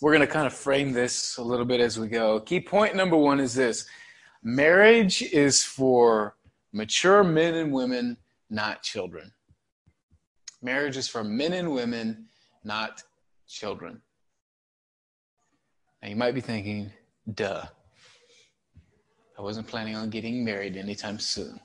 We're 0.01 0.11
going 0.13 0.27
to 0.27 0.31
kind 0.31 0.45
of 0.45 0.53
frame 0.53 0.91
this 0.91 1.37
a 1.37 1.41
little 1.41 1.65
bit 1.65 1.79
as 1.79 1.97
we 1.97 2.09
go. 2.09 2.41
Key 2.41 2.59
point 2.59 2.95
number 2.95 3.15
one 3.15 3.39
is 3.39 3.53
this 3.53 3.85
marriage 4.43 5.21
is 5.21 5.63
for 5.63 6.35
mature 6.73 7.23
men 7.23 7.55
and 7.55 7.71
women, 7.71 8.17
not 8.49 8.83
children. 8.83 9.31
Marriage 10.61 10.97
is 10.97 11.07
for 11.07 11.23
men 11.23 11.53
and 11.53 11.73
women, 11.73 12.25
not 12.65 13.01
children. 13.47 14.01
Now 16.01 16.09
you 16.09 16.17
might 16.17 16.35
be 16.35 16.41
thinking, 16.41 16.91
duh. 17.33 17.63
I 19.37 19.41
wasn't 19.41 19.67
planning 19.67 19.95
on 19.95 20.09
getting 20.09 20.43
married 20.43 20.75
anytime 20.75 21.17
soon. 21.17 21.61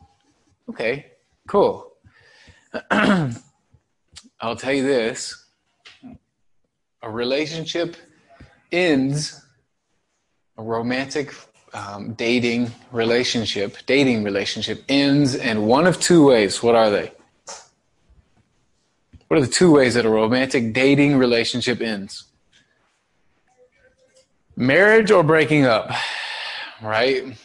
Okay, 0.68 1.12
cool. 1.46 1.92
I'll 2.90 4.56
tell 4.56 4.72
you 4.72 4.82
this 4.82 5.44
a 7.02 7.10
relationship 7.10 7.96
ends, 8.72 9.44
a 10.56 10.62
romantic 10.62 11.34
um, 11.74 12.14
dating 12.14 12.70
relationship, 12.92 13.76
dating 13.86 14.24
relationship 14.24 14.82
ends 14.88 15.34
in 15.34 15.66
one 15.66 15.86
of 15.86 16.00
two 16.00 16.26
ways. 16.26 16.62
What 16.62 16.74
are 16.74 16.90
they? 16.90 17.12
What 19.28 19.38
are 19.38 19.46
the 19.46 19.52
two 19.52 19.72
ways 19.72 19.94
that 19.94 20.06
a 20.06 20.10
romantic 20.10 20.72
dating 20.72 21.16
relationship 21.16 21.80
ends? 21.80 22.24
Marriage 24.56 25.10
or 25.10 25.22
breaking 25.24 25.64
up, 25.64 25.90
right? 26.80 27.36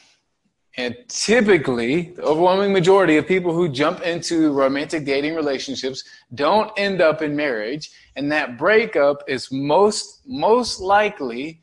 And 0.79 0.95
typically, 1.09 2.13
the 2.15 2.23
overwhelming 2.23 2.71
majority 2.71 3.17
of 3.17 3.27
people 3.27 3.53
who 3.53 3.67
jump 3.67 3.99
into 3.99 4.53
romantic 4.53 5.03
dating 5.03 5.35
relationships 5.35 6.05
don't 6.33 6.71
end 6.77 7.01
up 7.01 7.21
in 7.21 7.35
marriage, 7.35 7.91
and 8.15 8.31
that 8.31 8.57
breakup 8.57 9.21
is 9.27 9.51
most 9.51 10.21
most 10.25 10.79
likely 10.79 11.59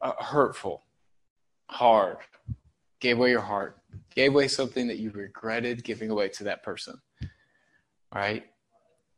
uh, 0.00 0.12
hurtful, 0.18 0.84
hard. 1.68 2.16
Gave 2.98 3.18
away 3.18 3.28
your 3.28 3.42
heart, 3.42 3.76
gave 4.14 4.32
away 4.32 4.48
something 4.48 4.88
that 4.88 4.98
you 4.98 5.10
regretted 5.10 5.84
giving 5.84 6.08
away 6.08 6.30
to 6.30 6.44
that 6.44 6.62
person. 6.62 6.98
Right? 8.10 8.44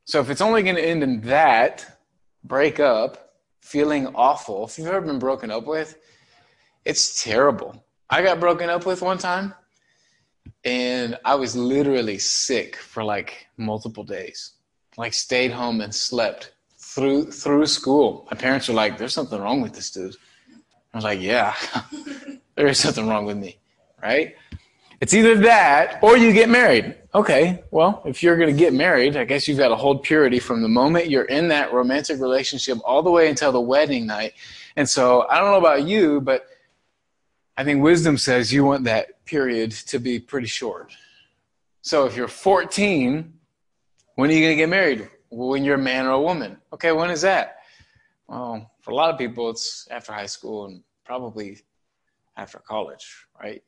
So 0.05 0.19
if 0.19 0.31
it's 0.31 0.41
only 0.41 0.65
going 0.65 0.75
to 0.75 0.85
end 0.85 1.05
in 1.05 1.21
that 1.21 2.01
breakup, 2.43 3.35
feeling 3.63 4.09
awful, 4.17 4.67
if 4.67 4.77
you've 4.77 4.89
ever 4.89 5.01
been 5.01 5.21
broken 5.21 5.53
up 5.53 5.65
with, 5.65 5.97
it's 6.85 7.23
terrible 7.23 7.86
I 8.09 8.23
got 8.23 8.39
broken 8.41 8.71
up 8.71 8.87
with 8.87 9.03
one 9.03 9.19
time, 9.19 9.55
and 10.65 11.19
I 11.25 11.35
was 11.35 11.57
literally 11.57 12.19
sick 12.19 12.77
for 12.77 13.03
like 13.03 13.49
multiple 13.57 14.05
days. 14.05 14.53
Like 14.97 15.13
stayed 15.13 15.51
home 15.51 15.81
and 15.81 15.95
slept 15.95 16.53
through 16.79 17.33
through 17.33 17.67
school. 17.67 18.27
My 18.31 18.37
parents 18.37 18.69
were 18.69 18.75
like, 18.75 18.97
"There's 18.97 19.13
something 19.13 19.41
wrong 19.41 19.61
with 19.61 19.73
this 19.73 19.91
dude." 19.91 20.15
I 20.95 20.97
was 20.97 21.05
like, 21.05 21.21
"Yeah, 21.21 21.55
there 22.55 22.69
is 22.69 22.79
something 22.79 23.09
wrong 23.09 23.27
with 23.27 23.37
me." 23.37 23.59
Right? 24.03 24.37
It's 25.01 25.13
either 25.13 25.37
that 25.39 25.99
or 26.03 26.17
you 26.17 26.33
get 26.33 26.49
married. 26.49 26.95
Okay, 27.15 27.63
well, 27.71 28.03
if 28.07 28.23
you're 28.23 28.37
going 28.37 28.55
to 28.55 28.59
get 28.59 28.73
married, 28.73 29.17
I 29.17 29.25
guess 29.25 29.47
you've 29.47 29.59
got 29.59 29.69
to 29.69 29.77
hold 29.77 30.03
purity 30.03 30.39
from 30.39 30.63
the 30.63 30.69
moment 30.69 31.11
you're 31.11 31.25
in 31.25 31.49
that 31.49 31.73
romantic 31.73 32.21
relationship 32.21 32.79
all 32.85 33.03
the 33.03 33.11
way 33.11 33.29
until 33.29 33.53
the 33.53 33.61
wedding 33.61 34.07
night. 34.07 34.33
And 34.77 34.89
so 34.89 35.27
I 35.29 35.39
don't 35.39 35.51
know 35.51 35.59
about 35.59 35.85
you, 35.85 36.21
but 36.21 36.47
I 37.57 37.65
think 37.65 37.83
wisdom 37.83 38.19
says 38.19 38.53
you 38.53 38.65
want 38.65 38.85
that 38.85 39.25
period 39.25 39.73
to 39.73 39.99
be 39.99 40.19
pretty 40.19 40.47
short. 40.47 40.93
So 41.81 42.05
if 42.05 42.17
you're 42.17 42.29
14, 42.29 43.33
when 44.17 44.31
are 44.31 44.33
you 44.33 44.41
going 44.41 44.53
to 44.53 44.57
get 44.57 44.69
married? 44.69 45.09
When 45.31 45.65
you're 45.65 45.77
a 45.77 45.79
man 45.79 46.07
or 46.07 46.11
a 46.11 46.21
woman. 46.21 46.59
Okay, 46.73 46.93
when 46.93 47.11
is 47.11 47.23
that? 47.23 47.61
Well, 48.29 48.71
for 48.81 48.91
a 48.91 48.95
lot 48.95 49.11
of 49.11 49.19
people, 49.19 49.49
it's 49.51 49.89
after 49.91 50.13
high 50.13 50.27
school 50.27 50.67
and 50.67 50.83
probably 51.05 51.59
after 52.37 52.59
college, 52.59 53.27
right? 53.41 53.63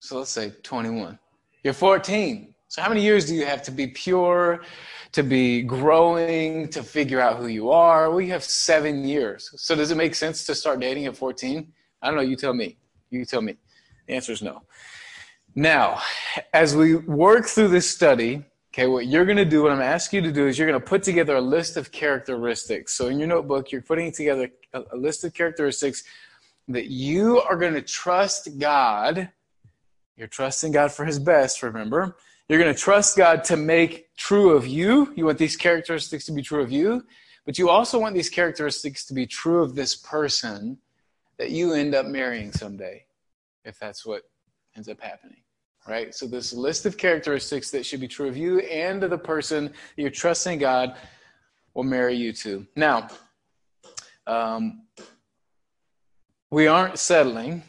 So 0.00 0.18
let's 0.18 0.30
say 0.30 0.52
21. 0.62 1.18
You're 1.62 1.74
14. 1.74 2.54
So 2.68 2.82
how 2.82 2.88
many 2.88 3.02
years 3.02 3.26
do 3.26 3.34
you 3.34 3.44
have 3.46 3.62
to 3.62 3.70
be 3.70 3.88
pure, 3.88 4.62
to 5.12 5.22
be 5.22 5.62
growing, 5.62 6.68
to 6.70 6.82
figure 6.82 7.20
out 7.20 7.36
who 7.38 7.46
you 7.46 7.70
are? 7.70 8.10
We 8.10 8.28
have 8.28 8.42
seven 8.42 9.04
years. 9.04 9.50
So 9.56 9.74
does 9.74 9.90
it 9.90 9.96
make 9.96 10.14
sense 10.14 10.44
to 10.46 10.54
start 10.54 10.80
dating 10.80 11.06
at 11.06 11.16
14? 11.16 11.72
I 12.02 12.06
don't 12.06 12.16
know. 12.16 12.22
You 12.22 12.36
tell 12.36 12.54
me. 12.54 12.78
You 13.10 13.24
tell 13.24 13.42
me. 13.42 13.56
The 14.06 14.14
answer 14.14 14.32
is 14.32 14.42
no. 14.42 14.62
Now, 15.54 16.00
as 16.52 16.76
we 16.76 16.96
work 16.96 17.46
through 17.46 17.68
this 17.68 17.88
study, 17.88 18.44
okay, 18.72 18.86
what 18.86 19.06
you're 19.06 19.24
going 19.24 19.38
to 19.38 19.44
do, 19.44 19.62
what 19.62 19.72
I'm 19.72 19.80
asking 19.80 20.22
you 20.22 20.30
to 20.30 20.34
do 20.34 20.46
is 20.46 20.58
you're 20.58 20.68
going 20.68 20.80
to 20.80 20.86
put 20.86 21.02
together 21.02 21.36
a 21.36 21.40
list 21.40 21.76
of 21.76 21.90
characteristics. 21.90 22.92
So 22.92 23.08
in 23.08 23.18
your 23.18 23.28
notebook, 23.28 23.72
you're 23.72 23.80
putting 23.80 24.12
together 24.12 24.50
a, 24.74 24.82
a 24.92 24.96
list 24.96 25.24
of 25.24 25.32
characteristics 25.32 26.04
that 26.68 26.86
you 26.86 27.40
are 27.40 27.56
going 27.56 27.74
to 27.74 27.82
trust 27.82 28.58
God. 28.58 29.30
You're 30.16 30.28
trusting 30.28 30.72
God 30.72 30.92
for 30.92 31.04
his 31.04 31.18
best, 31.18 31.62
remember? 31.62 32.16
You're 32.48 32.60
going 32.60 32.74
to 32.74 32.80
trust 32.80 33.16
God 33.16 33.42
to 33.44 33.56
make 33.56 34.14
true 34.16 34.50
of 34.50 34.66
you. 34.66 35.12
You 35.16 35.24
want 35.24 35.38
these 35.38 35.56
characteristics 35.56 36.26
to 36.26 36.32
be 36.32 36.42
true 36.42 36.62
of 36.62 36.70
you, 36.70 37.04
but 37.44 37.58
you 37.58 37.68
also 37.68 37.98
want 37.98 38.14
these 38.14 38.30
characteristics 38.30 39.04
to 39.06 39.14
be 39.14 39.26
true 39.26 39.62
of 39.62 39.74
this 39.74 39.96
person 39.96 40.78
that 41.38 41.50
you 41.50 41.72
end 41.72 41.94
up 41.94 42.06
marrying 42.06 42.52
someday, 42.52 43.04
if 43.64 43.78
that's 43.78 44.04
what 44.06 44.22
ends 44.76 44.88
up 44.88 45.00
happening. 45.00 45.42
Right? 45.88 46.14
So, 46.14 46.26
this 46.26 46.52
list 46.52 46.84
of 46.84 46.98
characteristics 46.98 47.70
that 47.70 47.86
should 47.86 48.00
be 48.00 48.08
true 48.08 48.28
of 48.28 48.36
you 48.36 48.58
and 48.60 49.04
of 49.04 49.10
the 49.10 49.18
person 49.18 49.72
you're 49.96 50.10
trusting 50.10 50.58
God 50.58 50.96
will 51.74 51.84
marry 51.84 52.16
you 52.16 52.32
to. 52.32 52.66
Now, 52.74 53.08
um, 54.26 54.82
we 56.50 56.66
aren't 56.66 56.98
settling 56.98 57.62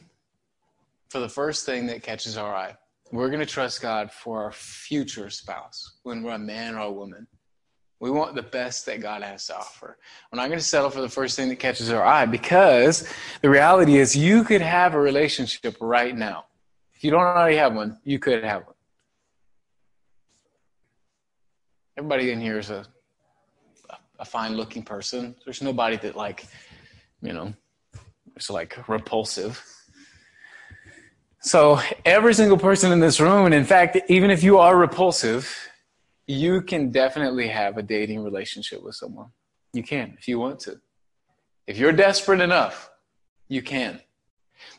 for 1.09 1.19
the 1.19 1.29
first 1.29 1.65
thing 1.65 1.85
that 1.87 2.03
catches 2.03 2.37
our 2.37 2.55
eye. 2.55 2.75
We're 3.11 3.29
going 3.29 3.39
to 3.39 3.45
trust 3.45 3.81
God 3.81 4.11
for 4.11 4.43
our 4.43 4.51
future 4.51 5.29
spouse 5.29 5.99
when 6.03 6.23
we're 6.23 6.33
a 6.33 6.39
man 6.39 6.75
or 6.75 6.81
a 6.81 6.91
woman. 6.91 7.27
We 7.99 8.11
want 8.11 8.35
the 8.35 8.43
best 8.43 8.85
that 8.85 9.01
God 9.01 9.23
has 9.23 9.47
to 9.47 9.57
offer. 9.57 9.97
We're 10.31 10.37
not 10.37 10.47
going 10.47 10.59
to 10.59 10.65
settle 10.65 10.89
for 10.89 11.01
the 11.01 11.09
first 11.09 11.35
thing 11.35 11.49
that 11.49 11.55
catches 11.57 11.89
our 11.89 12.05
eye 12.05 12.25
because 12.25 13.11
the 13.41 13.49
reality 13.49 13.97
is 13.97 14.15
you 14.15 14.43
could 14.43 14.61
have 14.61 14.93
a 14.93 14.99
relationship 14.99 15.75
right 15.81 16.15
now. 16.15 16.45
If 16.93 17.03
you 17.03 17.11
don't 17.11 17.21
already 17.21 17.57
have 17.57 17.73
one, 17.73 17.97
you 18.03 18.19
could 18.19 18.43
have 18.43 18.65
one. 18.65 18.75
Everybody 21.97 22.31
in 22.31 22.39
here 22.39 22.59
is 22.59 22.69
a 22.69 22.85
a 24.19 24.25
fine 24.25 24.55
looking 24.55 24.83
person. 24.83 25.35
There's 25.45 25.61
nobody 25.61 25.97
that 25.97 26.15
like, 26.15 26.45
you 27.21 27.33
know, 27.33 27.53
it's 28.35 28.49
like 28.49 28.87
repulsive. 28.87 29.63
So 31.41 31.79
every 32.03 32.33
single 32.33 32.57
person 32.57 32.91
in 32.91 32.99
this 32.99 33.19
room, 33.19 33.45
and 33.45 33.53
in 33.53 33.63
fact, 33.63 33.97
even 34.09 34.31
if 34.31 34.43
you 34.43 34.57
are 34.57 34.75
repulsive, 34.75 35.55
you 36.27 36.61
can 36.61 36.91
definitely 36.91 37.47
have 37.47 37.77
a 37.77 37.81
dating 37.81 38.23
relationship 38.23 38.83
with 38.83 38.95
someone. 38.95 39.29
You 39.73 39.83
can 39.83 40.15
if 40.19 40.27
you 40.27 40.39
want 40.39 40.59
to. 40.61 40.79
If 41.65 41.77
you're 41.77 41.93
desperate 41.93 42.41
enough, 42.41 42.91
you 43.47 43.61
can. 43.61 44.01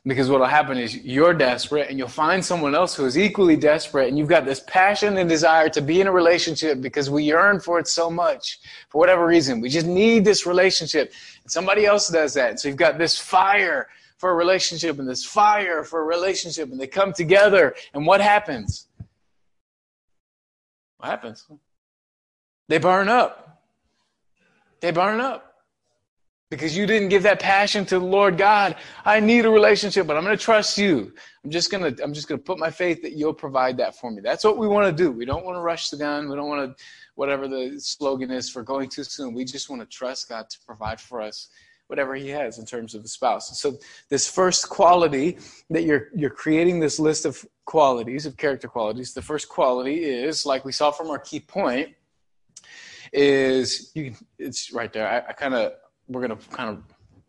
Because 0.05 0.28
what 0.28 0.40
will 0.40 0.47
happen 0.47 0.76
is 0.76 0.97
you're 0.97 1.35
desperate 1.35 1.88
and 1.88 1.99
you'll 1.99 2.09
find 2.09 2.45
someone 2.45 2.75
else 2.75 2.95
who 2.95 3.05
is 3.05 3.17
equally 3.17 3.57
desperate 3.57 4.09
and 4.09 4.19
you've 4.19 4.28
got 4.28 4.45
this 4.45 4.61
passion 4.67 5.17
and 5.19 5.28
desire 5.28 5.69
to 5.69 5.81
be 5.81 6.00
in 6.00 6.07
a 6.07 6.12
relationship 6.12 6.81
because 6.81 7.11
we 7.11 7.25
yearn 7.25 7.61
for 7.61 7.78
it 7.78 7.87
so 7.87 8.11
much 8.11 8.59
for 8.88 8.99
whatever 8.99 9.25
reason. 9.26 9.61
We 9.61 9.69
just 9.69 9.87
need 9.87 10.25
this 10.25 10.47
relationship. 10.47 11.12
And 11.43 11.50
somebody 11.50 11.87
else 11.87 12.09
does 12.09 12.35
that. 12.35 12.59
So 12.59 12.69
you've 12.69 12.76
got 12.76 12.99
this 12.99 13.19
fire 13.19 13.88
for 14.17 14.31
a 14.31 14.35
relationship 14.35 14.99
and 14.99 15.09
this 15.09 15.25
fire 15.25 15.85
for 15.85 16.00
a 16.00 16.05
relationship 16.05 16.71
and 16.73 16.81
they 16.81 16.88
come 16.88 17.12
together 17.12 17.75
and 17.95 18.05
what 18.05 18.21
happens? 18.21 18.88
What 20.99 21.09
happens? 21.09 21.47
They 22.69 22.78
burn 22.78 23.09
up. 23.09 23.62
They 24.81 24.90
burn 24.90 25.21
up 25.21 25.49
because 26.50 26.76
you 26.76 26.87
didn't 26.87 27.09
give 27.09 27.23
that 27.25 27.40
passion 27.40 27.85
to 27.87 27.99
the 27.99 28.05
Lord 28.05 28.38
God. 28.38 28.76
I 29.05 29.21
need 29.21 29.45
a 29.45 29.50
relationship, 29.50 30.07
but 30.07 30.17
I'm 30.17 30.25
going 30.25 30.37
to 30.37 30.43
trust 30.43 30.78
you. 30.78 31.12
I'm 31.45 31.50
just 31.50 31.71
going 31.71 31.95
to 31.95 32.02
I'm 32.02 32.14
just 32.14 32.28
going 32.28 32.38
to 32.38 32.45
put 32.45 32.59
my 32.59 32.71
faith 32.71 33.02
that 33.02 33.12
you'll 33.12 33.35
provide 33.35 33.76
that 33.78 33.97
for 33.97 34.11
me. 34.11 34.21
That's 34.23 34.45
what 34.45 34.57
we 34.59 34.69
want 34.69 34.87
to 34.87 35.02
do. 35.02 35.11
We 35.11 35.25
don't 35.25 35.45
want 35.45 35.57
to 35.57 35.61
rush 35.61 35.90
the 35.90 35.97
gun. 35.97 36.28
We 36.28 36.37
don't 36.37 36.49
want 36.49 36.76
to 36.76 36.85
whatever 37.17 37.49
the 37.49 37.75
slogan 37.78 38.31
is 38.31 38.49
for 38.49 38.62
going 38.62 38.88
too 38.88 39.05
soon. 39.05 39.35
We 39.35 39.45
just 39.45 39.69
want 39.69 39.83
to 39.83 39.87
trust 39.87 40.28
God 40.28 40.49
to 40.50 40.59
provide 40.64 41.00
for 41.00 41.21
us 41.21 41.49
whatever 41.88 42.14
he 42.14 42.28
has 42.28 42.59
in 42.59 42.67
terms 42.67 42.95
of 42.95 43.02
the 43.02 43.09
spouse. 43.09 43.59
So 43.61 43.78
this 44.09 44.31
first 44.31 44.69
quality 44.69 45.38
that 45.71 45.85
you're 45.85 46.09
you're 46.14 46.31
creating 46.31 46.81
this 46.81 46.99
list 46.99 47.25
of 47.26 47.45
qualities 47.69 48.25
of 48.25 48.35
character 48.39 48.67
qualities. 48.67 49.13
The 49.13 49.21
first 49.21 49.47
quality 49.47 50.03
is 50.03 50.47
like 50.47 50.65
we 50.65 50.73
saw 50.73 50.91
from 50.91 51.11
our 51.11 51.19
key 51.19 51.41
point 51.41 51.91
is 53.13 53.93
you 53.95 54.15
it's 54.39 54.73
right 54.73 54.91
there. 54.91 55.07
I, 55.07 55.19
I 55.19 55.33
kind 55.35 55.53
of 55.53 55.73
we're 56.09 56.27
going 56.27 56.39
to 56.39 56.49
kind 56.49 56.71
of 56.71 56.83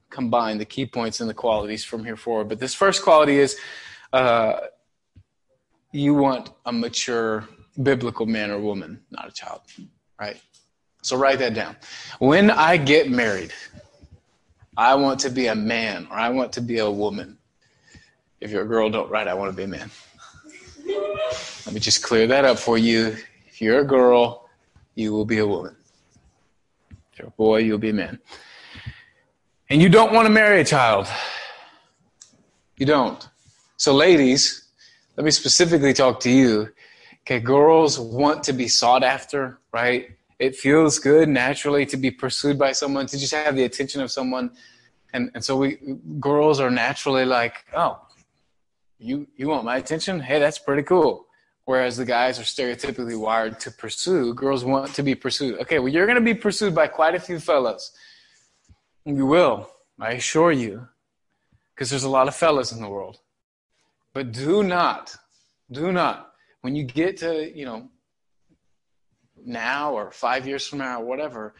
combine 0.10 0.58
the 0.58 0.63
key 0.63 0.86
points 0.86 1.19
and 1.19 1.29
the 1.29 1.34
qualities 1.34 1.84
from 1.84 2.05
here 2.05 2.15
forward. 2.15 2.48
But 2.48 2.58
this 2.58 2.74
first 2.74 3.03
quality 3.03 3.38
is 3.38 3.58
uh, 4.13 4.53
you 5.91 6.13
want 6.13 6.51
a 6.65 6.72
mature 6.72 7.46
biblical 7.84 8.25
man 8.25 8.50
or 8.50 8.60
woman, 8.60 9.01
not 9.12 9.27
a 9.27 9.34
child, 9.34 9.62
right? 10.17 10.39
So 11.01 11.17
write 11.17 11.39
that 11.39 11.53
down. 11.53 11.75
When 12.19 12.50
I 12.50 12.77
get 12.77 13.12
married, 13.12 13.51
I 14.77 14.96
want 14.96 15.19
to 15.25 15.29
be 15.29 15.48
a 15.48 15.55
man 15.55 16.08
or 16.10 16.15
I 16.15 16.29
want 16.29 16.53
to 16.53 16.62
be 16.62 16.79
a 16.79 16.89
woman. 16.89 17.38
If 18.39 18.51
you're 18.51 18.63
a 18.63 18.72
girl, 18.74 18.89
don't 18.89 19.12
write, 19.12 19.27
I 19.27 19.34
want 19.34 19.51
to 19.51 19.58
be 19.58 19.63
a 19.63 19.67
man. 19.67 19.91
Let 20.89 21.74
me 21.74 21.79
just 21.79 22.01
clear 22.03 22.27
that 22.27 22.46
up 22.46 22.58
for 22.58 22.77
you. 22.77 23.15
If 23.48 23.62
you're 23.62 23.79
a 23.79 23.86
girl, 23.86 24.50
you 24.96 25.12
will 25.12 25.25
be 25.25 25.38
a 25.39 25.46
woman. 25.46 25.75
If 27.13 27.19
you're 27.19 27.27
a 27.27 27.31
boy, 27.31 27.60
you'll 27.60 27.77
be 27.77 27.89
a 27.89 27.93
man. 27.93 28.19
And 29.69 29.81
you 29.81 29.89
don't 29.89 30.13
want 30.13 30.25
to 30.25 30.31
marry 30.31 30.62
a 30.62 30.65
child. 30.65 31.08
You 32.77 32.86
don't. 32.86 33.27
So, 33.77 33.93
ladies, 33.93 34.67
let 35.15 35.25
me 35.25 35.31
specifically 35.31 35.93
talk 35.93 36.19
to 36.22 36.31
you. 36.31 36.69
Okay, 37.22 37.39
girls 37.39 38.00
want 38.00 38.43
to 38.43 38.53
be 38.53 38.67
sought 38.67 39.03
after, 39.03 39.60
right? 39.72 40.10
It 40.39 40.55
feels 40.55 40.98
good 40.98 41.29
naturally 41.29 41.86
to 41.88 41.98
be 41.98 42.10
pursued 42.10 42.58
by 42.58 42.72
someone, 42.72 43.05
to 43.08 43.17
just 43.17 43.34
have 43.34 43.55
the 43.55 43.65
attention 43.65 44.01
of 44.01 44.10
someone. 44.10 44.51
And, 45.13 45.29
and 45.34 45.43
so 45.43 45.58
we 45.58 45.77
girls 46.19 46.60
are 46.60 46.72
naturally 46.72 47.25
like, 47.25 47.65
oh, 47.75 48.00
you 48.99 49.27
you 49.35 49.47
want 49.47 49.65
my 49.65 49.77
attention? 49.77 50.19
Hey, 50.19 50.39
that's 50.39 50.59
pretty 50.59 50.83
cool. 50.83 51.25
Whereas 51.65 51.97
the 51.97 52.05
guys 52.05 52.39
are 52.39 52.43
stereotypically 52.43 53.19
wired 53.19 53.59
to 53.62 53.71
pursue, 53.71 54.33
girls 54.33 54.65
want 54.65 54.93
to 54.95 55.03
be 55.03 55.13
pursued. 55.13 55.59
Okay, 55.62 55.77
well, 55.77 55.93
you're 55.93 56.07
going 56.07 56.17
to 56.17 56.33
be 56.33 56.33
pursued 56.33 56.73
by 56.73 56.88
quite 56.88 57.13
a 57.13 57.19
few 57.19 57.39
fellas. 57.39 57.91
You 59.05 59.27
will, 59.27 59.69
I 59.99 60.13
assure 60.13 60.51
you, 60.51 60.88
because 61.73 61.91
there's 61.91 62.05
a 62.05 62.09
lot 62.09 62.27
of 62.27 62.35
fellas 62.35 62.71
in 62.71 62.81
the 62.81 62.89
world. 62.89 63.19
But 64.13 64.31
do 64.31 64.63
not, 64.63 65.15
do 65.71 65.91
not, 65.91 66.31
when 66.62 66.75
you 66.75 66.83
get 66.83 67.17
to, 67.17 67.55
you 67.55 67.65
know, 67.65 67.89
now 69.45 69.93
or 69.93 70.12
five 70.12 70.47
years 70.47 70.65
from 70.67 70.79
now 70.79 71.01
or 71.01 71.05
whatever, 71.05 71.53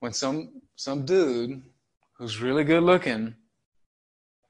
when 0.00 0.12
some 0.12 0.62
some 0.76 1.04
dude 1.04 1.62
who's 2.16 2.40
really 2.40 2.64
good 2.64 2.82
looking, 2.82 3.34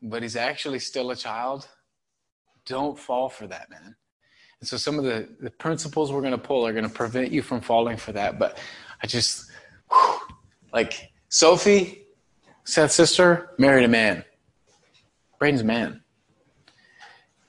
but 0.01 0.23
he's 0.23 0.37
actually 0.37 0.79
still 0.79 1.11
a 1.11 1.17
child, 1.17 1.69
don't 2.69 2.99
fall 2.99 3.29
for 3.29 3.47
that, 3.47 3.71
man. 3.71 3.97
And 4.61 4.69
so 4.69 4.77
some 4.77 4.99
of 4.99 5.05
the, 5.05 5.29
the 5.41 5.51
principles 5.51 6.13
we're 6.13 6.21
going 6.21 6.33
to 6.33 6.39
pull 6.39 6.67
are 6.67 6.73
going 6.73 6.85
to 6.85 6.91
prevent 6.91 7.33
you 7.33 7.43
from 7.43 7.61
falling 7.61 7.97
for 7.97 8.13
that. 8.13 8.39
But 8.39 8.59
I 9.03 9.07
just, 9.07 9.51
whew, 9.91 10.19
like, 10.73 11.13
Sophie, 11.29 12.07
Seth's 12.65 12.95
sister 12.95 13.51
married 13.59 13.85
a 13.85 13.89
man. 13.89 14.25
Braden's 15.39 15.61
a 15.61 15.65
man. 15.65 16.03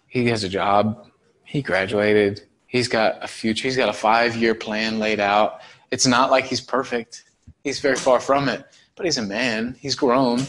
He 0.08 0.28
has 0.28 0.44
a 0.44 0.50
job. 0.50 1.08
He 1.44 1.62
graduated. 1.62 2.42
He's 2.68 2.88
got 2.88 3.24
a 3.24 3.28
future. 3.28 3.68
He's 3.68 3.78
got 3.78 3.90
a 3.90 3.94
five 3.94 4.36
year 4.36 4.54
plan 4.54 5.00
laid 5.00 5.20
out. 5.20 5.62
It's 5.92 6.06
not 6.06 6.30
like 6.30 6.46
he's 6.46 6.62
perfect. 6.62 7.24
He's 7.64 7.80
very 7.80 7.96
far 7.96 8.20
from 8.20 8.48
it. 8.48 8.64
But 8.96 9.06
he's 9.06 9.18
a 9.18 9.24
man. 9.24 9.76
He's 9.80 9.96
grown. 9.96 10.42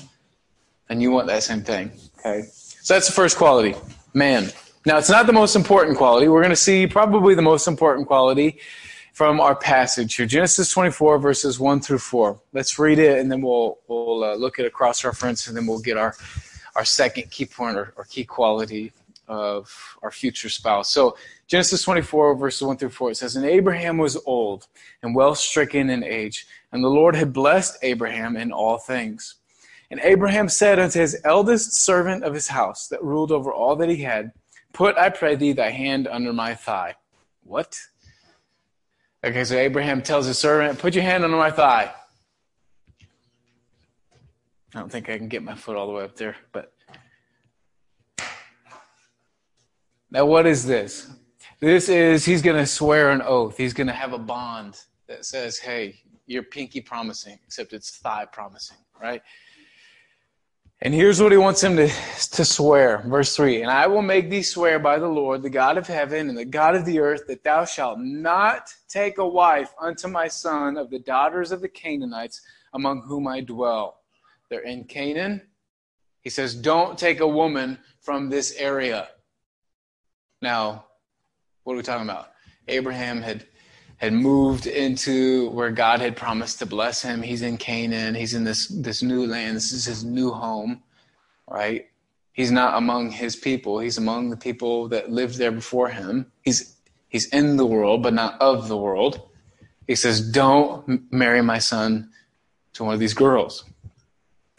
And 0.90 1.00
you 1.00 1.10
want 1.10 1.28
that 1.28 1.42
same 1.42 1.62
thing. 1.62 1.92
Okay? 2.18 2.42
So 2.52 2.94
that's 2.94 3.06
the 3.06 3.12
first 3.12 3.38
quality 3.38 3.74
man. 4.12 4.50
Now, 4.86 4.98
it's 4.98 5.10
not 5.10 5.26
the 5.26 5.32
most 5.32 5.56
important 5.56 5.98
quality. 5.98 6.28
We're 6.28 6.40
going 6.40 6.50
to 6.50 6.56
see 6.56 6.86
probably 6.86 7.34
the 7.34 7.42
most 7.42 7.68
important 7.68 8.06
quality 8.06 8.58
from 9.12 9.40
our 9.40 9.54
passage 9.54 10.14
here 10.14 10.26
Genesis 10.26 10.70
24, 10.70 11.18
verses 11.18 11.58
1 11.58 11.80
through 11.80 11.98
4. 11.98 12.40
Let's 12.52 12.78
read 12.78 12.98
it 12.98 13.18
and 13.18 13.30
then 13.30 13.42
we'll, 13.42 13.78
we'll 13.88 14.24
uh, 14.24 14.34
look 14.34 14.58
at 14.58 14.66
a 14.66 14.70
cross 14.70 15.04
reference 15.04 15.48
and 15.48 15.56
then 15.56 15.66
we'll 15.66 15.80
get 15.80 15.96
our, 15.96 16.14
our 16.76 16.84
second 16.84 17.30
key 17.30 17.44
point 17.44 17.76
or, 17.76 17.92
or 17.96 18.04
key 18.04 18.24
quality 18.24 18.92
of 19.28 19.96
our 20.02 20.10
future 20.10 20.48
spouse. 20.48 20.90
So, 20.90 21.16
Genesis 21.46 21.82
24, 21.82 22.36
verses 22.36 22.62
1 22.62 22.76
through 22.78 22.90
4, 22.90 23.10
it 23.10 23.16
says, 23.16 23.36
And 23.36 23.44
Abraham 23.46 23.98
was 23.98 24.16
old 24.26 24.66
and 25.02 25.14
well 25.14 25.34
stricken 25.34 25.90
in 25.90 26.02
age, 26.02 26.46
and 26.72 26.82
the 26.82 26.88
Lord 26.88 27.14
had 27.14 27.32
blessed 27.32 27.78
Abraham 27.82 28.36
in 28.36 28.52
all 28.52 28.78
things. 28.78 29.36
And 29.90 30.00
Abraham 30.04 30.48
said 30.48 30.78
unto 30.78 31.00
his 31.00 31.20
eldest 31.24 31.72
servant 31.72 32.22
of 32.22 32.32
his 32.32 32.48
house 32.48 32.86
that 32.88 33.02
ruled 33.02 33.32
over 33.32 33.52
all 33.52 33.74
that 33.76 33.88
he 33.88 34.02
had, 34.02 34.32
Put, 34.72 34.96
I 34.96 35.10
pray 35.10 35.34
thee, 35.34 35.52
thy 35.52 35.70
hand 35.70 36.06
under 36.06 36.32
my 36.32 36.54
thigh. 36.54 36.94
What? 37.42 37.80
Okay, 39.24 39.42
so 39.42 39.56
Abraham 39.56 40.00
tells 40.00 40.26
his 40.26 40.38
servant, 40.38 40.78
Put 40.78 40.94
your 40.94 41.02
hand 41.02 41.24
under 41.24 41.36
my 41.36 41.50
thigh. 41.50 41.92
I 44.74 44.78
don't 44.78 44.90
think 44.90 45.10
I 45.10 45.18
can 45.18 45.26
get 45.26 45.42
my 45.42 45.56
foot 45.56 45.76
all 45.76 45.88
the 45.88 45.92
way 45.92 46.04
up 46.04 46.14
there, 46.14 46.36
but. 46.52 46.72
Now, 50.12 50.26
what 50.26 50.46
is 50.46 50.64
this? 50.64 51.10
This 51.58 51.88
is, 51.88 52.24
he's 52.24 52.42
going 52.42 52.56
to 52.56 52.66
swear 52.66 53.10
an 53.10 53.22
oath. 53.22 53.56
He's 53.56 53.74
going 53.74 53.88
to 53.88 53.92
have 53.92 54.12
a 54.12 54.18
bond 54.18 54.76
that 55.08 55.24
says, 55.24 55.58
hey, 55.58 56.00
you're 56.26 56.44
pinky 56.44 56.80
promising, 56.80 57.38
except 57.44 57.72
it's 57.72 57.98
thigh 57.98 58.24
promising, 58.24 58.78
right? 59.00 59.22
And 60.82 60.94
here's 60.94 61.20
what 61.20 61.30
he 61.30 61.36
wants 61.36 61.62
him 61.62 61.76
to, 61.76 61.88
to 61.88 62.44
swear. 62.44 63.02
Verse 63.06 63.36
3 63.36 63.62
And 63.62 63.70
I 63.70 63.86
will 63.86 64.00
make 64.00 64.30
thee 64.30 64.42
swear 64.42 64.78
by 64.78 64.98
the 64.98 65.08
Lord, 65.08 65.42
the 65.42 65.50
God 65.50 65.76
of 65.76 65.86
heaven 65.86 66.30
and 66.30 66.38
the 66.38 66.44
God 66.44 66.74
of 66.74 66.86
the 66.86 67.00
earth, 67.00 67.26
that 67.26 67.44
thou 67.44 67.66
shalt 67.66 67.98
not 67.98 68.72
take 68.88 69.18
a 69.18 69.26
wife 69.26 69.74
unto 69.78 70.08
my 70.08 70.26
son 70.26 70.78
of 70.78 70.88
the 70.88 70.98
daughters 71.00 71.52
of 71.52 71.60
the 71.60 71.68
Canaanites 71.68 72.40
among 72.72 73.02
whom 73.02 73.28
I 73.28 73.42
dwell. 73.42 74.00
They're 74.48 74.60
in 74.60 74.84
Canaan. 74.84 75.42
He 76.22 76.30
says, 76.30 76.54
Don't 76.54 76.98
take 76.98 77.20
a 77.20 77.28
woman 77.28 77.78
from 78.00 78.30
this 78.30 78.54
area. 78.56 79.08
Now, 80.40 80.86
what 81.64 81.74
are 81.74 81.76
we 81.76 81.82
talking 81.82 82.08
about? 82.08 82.30
Abraham 82.68 83.20
had 83.20 83.46
had 84.00 84.14
moved 84.14 84.66
into 84.66 85.50
where 85.50 85.70
God 85.70 86.00
had 86.00 86.16
promised 86.16 86.58
to 86.60 86.66
bless 86.66 87.02
him. 87.02 87.20
He's 87.20 87.42
in 87.42 87.58
Canaan. 87.58 88.14
He's 88.14 88.32
in 88.32 88.44
this 88.44 88.66
this 88.68 89.02
new 89.02 89.26
land. 89.26 89.56
This 89.56 89.72
is 89.72 89.84
his 89.84 90.02
new 90.02 90.30
home, 90.30 90.82
right? 91.46 91.86
He's 92.32 92.50
not 92.50 92.78
among 92.78 93.10
his 93.10 93.36
people. 93.36 93.78
He's 93.78 93.98
among 93.98 94.30
the 94.30 94.38
people 94.38 94.88
that 94.88 95.10
lived 95.10 95.36
there 95.36 95.52
before 95.52 95.90
him. 95.90 96.32
He's 96.40 96.76
he's 97.08 97.26
in 97.26 97.58
the 97.58 97.66
world, 97.66 98.02
but 98.02 98.14
not 98.14 98.40
of 98.40 98.68
the 98.68 98.76
world. 98.76 99.20
He 99.86 99.94
says, 99.94 100.32
"Don't 100.32 101.12
marry 101.12 101.42
my 101.42 101.58
son 101.58 102.10
to 102.72 102.84
one 102.84 102.94
of 102.94 103.00
these 103.00 103.12
girls, 103.12 103.64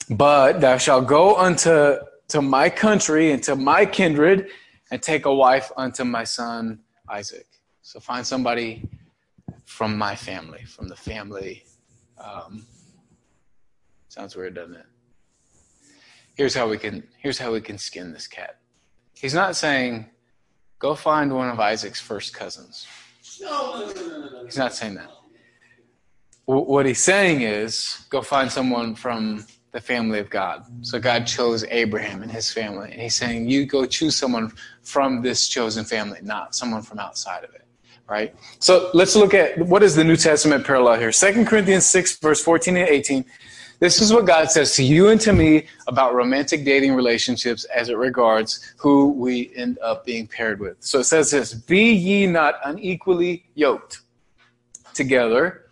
but 0.07 0.61
thou 0.61 0.77
shalt 0.77 1.07
go 1.07 1.35
unto 1.35 1.97
to 2.27 2.41
my 2.43 2.69
country 2.69 3.31
and 3.31 3.41
to 3.41 3.55
my 3.55 3.87
kindred, 3.87 4.49
and 4.91 5.01
take 5.01 5.25
a 5.25 5.33
wife 5.33 5.71
unto 5.75 6.03
my 6.03 6.25
son 6.25 6.81
Isaac." 7.09 7.47
So 7.81 7.99
find 7.99 8.23
somebody 8.27 8.87
from 9.77 9.97
my 9.97 10.15
family, 10.15 10.63
from 10.65 10.87
the 10.89 10.95
family 10.95 11.63
Um, 12.17 12.67
sounds 14.09 14.35
weird, 14.35 14.53
doesn't 14.53 14.75
it? 14.75 14.85
Here's 16.35 16.53
how 16.53 16.67
we 16.73 16.77
can 16.77 16.95
here's 17.23 17.39
how 17.39 17.51
we 17.51 17.61
can 17.61 17.77
skin 17.77 18.13
this 18.13 18.27
cat. 18.27 18.53
He's 19.21 19.33
not 19.33 19.55
saying, 19.55 19.93
go 20.77 20.93
find 20.95 21.33
one 21.33 21.49
of 21.49 21.59
Isaac's 21.59 22.01
first 22.01 22.29
cousins. 22.33 22.85
No, 23.39 23.49
no, 23.79 23.93
no, 23.93 24.29
no, 24.29 24.45
He's 24.45 24.57
not 24.57 24.73
saying 24.79 24.95
that. 24.95 25.09
What 26.45 26.85
he's 26.85 27.01
saying 27.01 27.41
is, 27.41 28.05
go 28.09 28.21
find 28.21 28.51
someone 28.51 28.93
from 28.95 29.45
the 29.71 29.79
family 29.79 30.19
of 30.19 30.29
God. 30.29 30.57
So 30.81 30.99
God 30.99 31.25
chose 31.25 31.63
Abraham 31.81 32.23
and 32.23 32.31
his 32.31 32.51
family. 32.51 32.89
And 32.91 33.01
he's 33.01 33.15
saying, 33.15 33.49
you 33.49 33.65
go 33.65 33.85
choose 33.85 34.15
someone 34.17 34.51
from 34.83 35.21
this 35.21 35.47
chosen 35.47 35.85
family, 35.85 36.19
not 36.21 36.55
someone 36.55 36.81
from 36.81 36.99
outside 36.99 37.43
of 37.45 37.51
it. 37.55 37.65
Right? 38.11 38.35
So 38.59 38.89
let's 38.93 39.15
look 39.15 39.33
at 39.33 39.57
what 39.57 39.81
is 39.81 39.95
the 39.95 40.03
New 40.03 40.17
Testament 40.17 40.67
parallel 40.67 40.99
here. 40.99 41.13
2 41.13 41.45
Corinthians 41.45 41.85
6, 41.85 42.17
verse 42.17 42.43
14 42.43 42.75
and 42.75 42.89
18. 42.89 43.23
This 43.79 44.01
is 44.01 44.11
what 44.11 44.25
God 44.25 44.51
says 44.51 44.75
to 44.75 44.83
you 44.83 45.07
and 45.07 45.21
to 45.21 45.31
me 45.31 45.67
about 45.87 46.13
romantic 46.13 46.65
dating 46.65 46.93
relationships 46.93 47.63
as 47.73 47.87
it 47.87 47.95
regards 47.95 48.73
who 48.75 49.13
we 49.13 49.53
end 49.55 49.79
up 49.81 50.05
being 50.05 50.27
paired 50.27 50.59
with. 50.59 50.75
So 50.81 50.99
it 50.99 51.05
says 51.05 51.31
this 51.31 51.53
Be 51.53 51.93
ye 51.93 52.27
not 52.27 52.55
unequally 52.65 53.45
yoked 53.55 54.01
together 54.93 55.67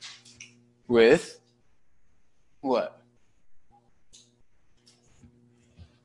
with 0.88 1.42
what? 2.62 3.02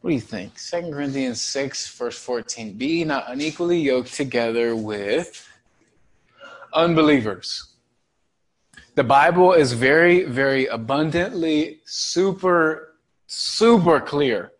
What 0.00 0.10
do 0.10 0.14
you 0.14 0.20
think? 0.20 0.60
2 0.60 0.90
Corinthians 0.90 1.40
6, 1.40 1.96
verse 1.96 2.18
14. 2.18 2.72
Be 2.72 3.04
not 3.04 3.26
unequally 3.28 3.78
yoked 3.78 4.12
together 4.12 4.74
with 4.74 5.48
unbelievers. 6.74 7.74
The 8.94 9.04
Bible 9.04 9.52
is 9.52 9.72
very, 9.72 10.24
very 10.24 10.66
abundantly, 10.66 11.80
super, 11.84 12.94
super 13.26 14.00
clear. 14.00 14.52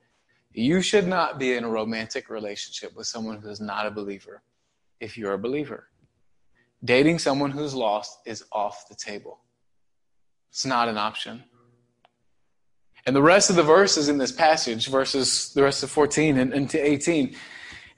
You 0.53 0.83
should 0.83 1.07
not 1.07 1.39
be 1.39 1.55
in 1.55 1.65
a 1.65 1.69
romantic 1.69 2.31
relationship 2.31 2.97
with 2.97 3.07
someone 3.07 3.39
who 3.41 3.51
is 3.51 3.61
not 3.61 3.87
a 3.87 3.91
believer 3.91 4.43
if 5.01 5.19
you're 5.19 5.35
a 5.35 5.39
believer. 5.39 5.89
Dating 6.85 7.19
someone 7.19 7.51
who's 7.51 7.75
lost 7.75 8.19
is 8.27 8.45
off 8.53 8.89
the 8.89 8.95
table. 8.95 9.41
It's 10.51 10.67
not 10.67 10.89
an 10.89 10.99
option. 10.99 11.43
And 13.07 13.15
the 13.15 13.23
rest 13.23 13.51
of 13.51 13.57
the 13.57 13.63
verses 13.63 14.09
in 14.09 14.19
this 14.19 14.33
passage, 14.33 14.89
verses 14.89 15.53
the 15.55 15.63
rest 15.63 15.83
of 15.83 15.91
14 15.91 16.39
and 16.39 16.55
into 16.55 16.85
18, 16.85 17.37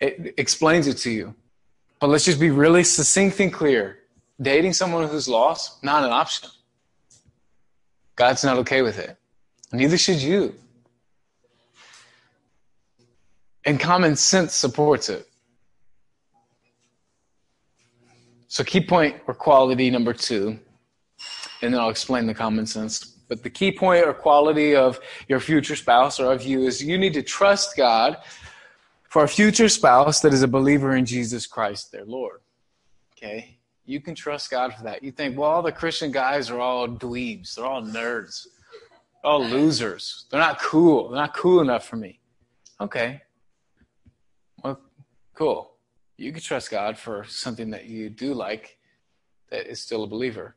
it 0.00 0.34
explains 0.36 0.86
it 0.86 0.96
to 0.98 1.10
you. 1.10 1.34
But 2.00 2.08
let's 2.08 2.24
just 2.24 2.40
be 2.40 2.50
really 2.50 2.84
succinct 2.84 3.40
and 3.40 3.52
clear. 3.52 3.98
Dating 4.40 4.72
someone 4.72 5.08
who's 5.08 5.28
lost, 5.28 5.82
not 5.82 6.04
an 6.04 6.10
option. 6.10 6.50
God's 8.16 8.44
not 8.44 8.58
okay 8.58 8.82
with 8.82 8.98
it. 8.98 9.16
Neither 9.72 9.98
should 9.98 10.20
you. 10.20 10.54
And 13.64 13.80
common 13.80 14.16
sense 14.16 14.54
supports 14.54 15.08
it. 15.08 15.28
So, 18.48 18.62
key 18.62 18.80
point 18.80 19.16
or 19.26 19.34
quality 19.34 19.90
number 19.90 20.12
two, 20.12 20.58
and 21.62 21.74
then 21.74 21.80
I'll 21.80 21.90
explain 21.90 22.26
the 22.26 22.34
common 22.34 22.64
sense 22.66 23.16
but 23.28 23.42
the 23.42 23.50
key 23.50 23.72
point 23.72 24.06
or 24.06 24.14
quality 24.14 24.74
of 24.76 25.00
your 25.28 25.40
future 25.40 25.76
spouse 25.76 26.20
or 26.20 26.32
of 26.32 26.42
you 26.42 26.62
is 26.62 26.82
you 26.82 26.98
need 26.98 27.14
to 27.14 27.22
trust 27.22 27.76
God 27.76 28.18
for 29.08 29.24
a 29.24 29.28
future 29.28 29.68
spouse 29.68 30.20
that 30.20 30.32
is 30.32 30.42
a 30.42 30.48
believer 30.48 30.94
in 30.94 31.06
Jesus 31.06 31.46
Christ, 31.46 31.92
their 31.92 32.04
Lord. 32.04 32.40
Okay? 33.16 33.55
You 33.86 34.00
can 34.00 34.14
trust 34.14 34.50
God 34.50 34.74
for 34.74 34.82
that. 34.84 35.02
You 35.02 35.12
think, 35.12 35.38
well, 35.38 35.50
all 35.50 35.62
the 35.62 35.72
Christian 35.72 36.10
guys 36.10 36.50
are 36.50 36.60
all 36.60 36.86
dweebs, 36.88 37.54
they're 37.54 37.64
all 37.64 37.82
nerds, 37.82 38.46
all 39.24 39.42
losers. 39.42 40.26
They're 40.30 40.40
not 40.40 40.60
cool. 40.60 41.08
They're 41.08 41.20
not 41.20 41.34
cool 41.34 41.60
enough 41.60 41.86
for 41.86 41.96
me. 41.96 42.20
Okay. 42.80 43.22
Well, 44.62 44.80
cool. 45.34 45.72
You 46.16 46.32
can 46.32 46.42
trust 46.42 46.70
God 46.70 46.98
for 46.98 47.24
something 47.24 47.70
that 47.70 47.86
you 47.86 48.10
do 48.10 48.34
like 48.34 48.78
that 49.50 49.70
is 49.70 49.80
still 49.80 50.04
a 50.04 50.06
believer 50.06 50.56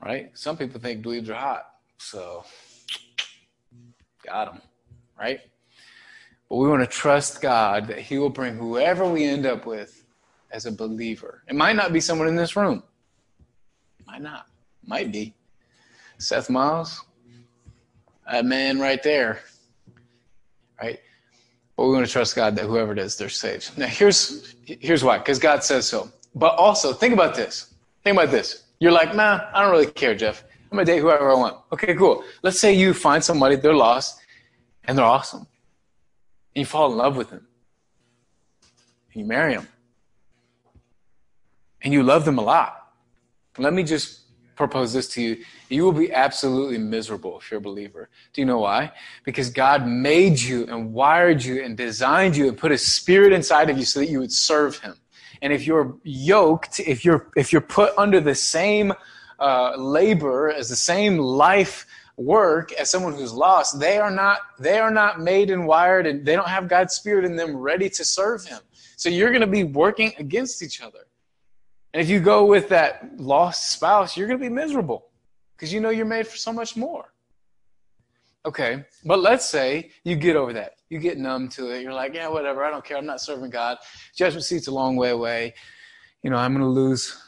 right? 0.00 0.30
Some 0.34 0.56
people 0.56 0.80
think 0.80 1.04
dweebs 1.04 1.28
are 1.28 1.34
hot, 1.34 1.66
so 1.98 2.44
got 4.24 4.52
them, 4.52 4.62
right? 5.18 5.40
But 6.48 6.56
we 6.56 6.68
want 6.68 6.82
to 6.82 6.86
trust 6.86 7.40
God 7.40 7.88
that 7.88 7.98
He 7.98 8.18
will 8.18 8.30
bring 8.30 8.56
whoever 8.56 9.08
we 9.08 9.24
end 9.24 9.46
up 9.46 9.66
with 9.66 10.04
as 10.50 10.66
a 10.66 10.72
believer. 10.72 11.42
It 11.48 11.54
might 11.54 11.76
not 11.76 11.92
be 11.92 12.00
someone 12.00 12.28
in 12.28 12.36
this 12.36 12.56
room. 12.56 12.82
Might 14.06 14.22
not. 14.22 14.46
Might 14.84 15.12
be. 15.12 15.34
Seth 16.18 16.48
Miles, 16.48 17.02
that 18.30 18.44
man 18.44 18.78
right 18.78 19.02
there, 19.02 19.40
right? 20.80 20.98
But 21.76 21.86
we 21.86 21.92
want 21.92 22.06
to 22.06 22.12
trust 22.12 22.34
God 22.34 22.56
that 22.56 22.64
whoever 22.64 22.92
it 22.92 22.98
is, 22.98 23.16
they're 23.16 23.28
saved. 23.28 23.76
Now, 23.76 23.86
here's 23.86 24.54
here's 24.64 25.04
why. 25.04 25.18
Because 25.18 25.38
God 25.38 25.62
says 25.62 25.86
so. 25.86 26.10
But 26.34 26.54
also, 26.54 26.92
think 26.92 27.12
about 27.12 27.34
this. 27.34 27.74
Think 28.02 28.16
about 28.16 28.30
this. 28.30 28.64
You're 28.78 28.92
like, 28.92 29.14
nah, 29.14 29.48
I 29.52 29.62
don't 29.62 29.70
really 29.70 29.90
care, 29.90 30.14
Jeff. 30.14 30.44
I'm 30.70 30.78
gonna 30.78 30.86
date 30.86 31.00
whoever 31.00 31.30
I 31.30 31.34
want. 31.34 31.58
Okay, 31.72 31.94
cool. 31.94 32.24
Let's 32.42 32.58
say 32.58 32.72
you 32.72 32.94
find 32.94 33.22
somebody, 33.22 33.56
they're 33.56 33.74
lost, 33.74 34.20
and 34.84 34.96
they're 34.96 35.04
awesome. 35.04 35.40
And 35.40 36.60
you 36.62 36.64
fall 36.64 36.90
in 36.90 36.96
love 36.96 37.16
with 37.16 37.30
them. 37.30 37.46
And 39.12 39.22
you 39.22 39.26
marry 39.26 39.54
them. 39.54 39.68
And 41.82 41.92
you 41.92 42.02
love 42.02 42.24
them 42.24 42.38
a 42.38 42.42
lot. 42.42 42.92
Let 43.58 43.72
me 43.72 43.82
just 43.82 44.20
propose 44.56 44.92
this 44.92 45.08
to 45.08 45.22
you. 45.22 45.44
You 45.68 45.84
will 45.84 45.92
be 45.92 46.12
absolutely 46.12 46.78
miserable 46.78 47.38
if 47.38 47.50
you're 47.50 47.58
a 47.58 47.62
believer. 47.62 48.08
Do 48.32 48.40
you 48.40 48.46
know 48.46 48.58
why? 48.58 48.92
Because 49.24 49.50
God 49.50 49.86
made 49.86 50.40
you 50.40 50.66
and 50.66 50.92
wired 50.92 51.44
you 51.44 51.62
and 51.62 51.76
designed 51.76 52.36
you 52.36 52.48
and 52.48 52.56
put 52.56 52.72
a 52.72 52.78
spirit 52.78 53.32
inside 53.32 53.70
of 53.70 53.78
you 53.78 53.84
so 53.84 54.00
that 54.00 54.08
you 54.08 54.18
would 54.18 54.32
serve 54.32 54.78
Him. 54.78 54.94
And 55.42 55.52
if 55.52 55.66
you're 55.66 55.96
yoked, 56.02 56.80
if 56.80 57.04
you're 57.04 57.30
if 57.36 57.52
you're 57.52 57.60
put 57.60 57.92
under 57.98 58.20
the 58.20 58.34
same 58.34 58.92
uh, 59.38 59.76
labor 59.76 60.50
as 60.50 60.70
the 60.70 60.76
same 60.76 61.18
life 61.18 61.86
work 62.16 62.72
as 62.72 62.88
someone 62.88 63.12
who's 63.12 63.34
lost, 63.34 63.78
they 63.78 63.98
are 63.98 64.10
not 64.10 64.38
they 64.58 64.78
are 64.78 64.90
not 64.90 65.20
made 65.20 65.50
and 65.50 65.66
wired, 65.66 66.06
and 66.06 66.24
they 66.24 66.34
don't 66.34 66.48
have 66.48 66.68
God's 66.68 66.94
spirit 66.94 67.26
in 67.26 67.36
them 67.36 67.54
ready 67.54 67.90
to 67.90 68.04
serve 68.04 68.44
Him. 68.44 68.60
So 68.96 69.10
you're 69.10 69.28
going 69.28 69.42
to 69.42 69.46
be 69.46 69.64
working 69.64 70.14
against 70.18 70.62
each 70.62 70.80
other. 70.80 71.00
And 71.96 72.02
if 72.02 72.10
you 72.10 72.20
go 72.20 72.44
with 72.44 72.68
that 72.68 73.18
lost 73.18 73.70
spouse, 73.70 74.18
you're 74.18 74.28
going 74.28 74.38
to 74.38 74.44
be 74.44 74.54
miserable 74.54 75.06
because 75.56 75.72
you 75.72 75.80
know 75.80 75.88
you're 75.88 76.04
made 76.04 76.26
for 76.26 76.36
so 76.36 76.52
much 76.52 76.76
more. 76.76 77.06
Okay, 78.44 78.84
but 79.06 79.20
let's 79.20 79.46
say 79.46 79.90
you 80.04 80.14
get 80.14 80.36
over 80.36 80.52
that. 80.52 80.74
You 80.90 80.98
get 80.98 81.16
numb 81.16 81.48
to 81.48 81.70
it. 81.70 81.80
You're 81.80 81.94
like, 81.94 82.12
yeah, 82.12 82.28
whatever. 82.28 82.62
I 82.62 82.70
don't 82.70 82.84
care. 82.84 82.98
I'm 82.98 83.06
not 83.06 83.22
serving 83.22 83.48
God. 83.48 83.78
Judgment 84.14 84.44
seat's 84.44 84.66
a 84.66 84.72
long 84.72 84.96
way 84.96 85.08
away. 85.08 85.54
You 86.22 86.28
know, 86.28 86.36
I'm 86.36 86.52
going 86.52 86.60
to 86.60 86.68
lose, 86.68 87.18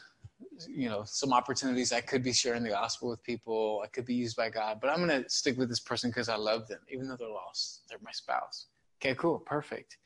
you 0.67 0.87
know, 0.87 1.01
some 1.03 1.33
opportunities. 1.33 1.91
I 1.91 2.01
could 2.01 2.21
be 2.21 2.31
sharing 2.31 2.61
the 2.61 2.69
gospel 2.69 3.09
with 3.09 3.23
people. 3.23 3.81
I 3.83 3.87
could 3.87 4.05
be 4.05 4.13
used 4.13 4.37
by 4.37 4.51
God, 4.51 4.77
but 4.79 4.91
I'm 4.91 5.03
going 5.03 5.23
to 5.23 5.27
stick 5.31 5.57
with 5.57 5.69
this 5.69 5.79
person 5.79 6.11
because 6.11 6.29
I 6.29 6.35
love 6.35 6.67
them, 6.67 6.81
even 6.93 7.07
though 7.07 7.17
they're 7.17 7.27
lost. 7.27 7.85
They're 7.89 7.97
my 8.03 8.11
spouse. 8.11 8.67
Okay, 9.01 9.15
cool. 9.15 9.39
Perfect. 9.39 9.97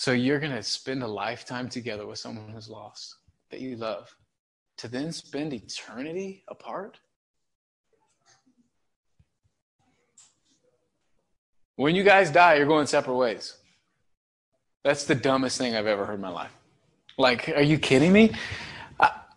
So 0.00 0.12
you're 0.12 0.40
going 0.40 0.52
to 0.52 0.62
spend 0.62 1.02
a 1.02 1.06
lifetime 1.06 1.68
together 1.68 2.06
with 2.06 2.18
someone 2.18 2.48
who's 2.48 2.70
lost 2.70 3.16
that 3.50 3.60
you 3.60 3.76
love 3.76 4.16
to 4.78 4.88
then 4.88 5.12
spend 5.12 5.52
eternity 5.52 6.42
apart? 6.48 6.98
When 11.76 11.94
you 11.94 12.02
guys 12.02 12.30
die, 12.30 12.54
you're 12.54 12.64
going 12.64 12.86
separate 12.86 13.14
ways. 13.14 13.58
That's 14.84 15.04
the 15.04 15.14
dumbest 15.14 15.58
thing 15.58 15.76
I've 15.76 15.86
ever 15.86 16.06
heard 16.06 16.14
in 16.14 16.22
my 16.22 16.30
life. 16.30 16.52
Like, 17.18 17.50
are 17.50 17.60
you 17.60 17.78
kidding 17.78 18.10
me? 18.10 18.32
That 18.98 19.28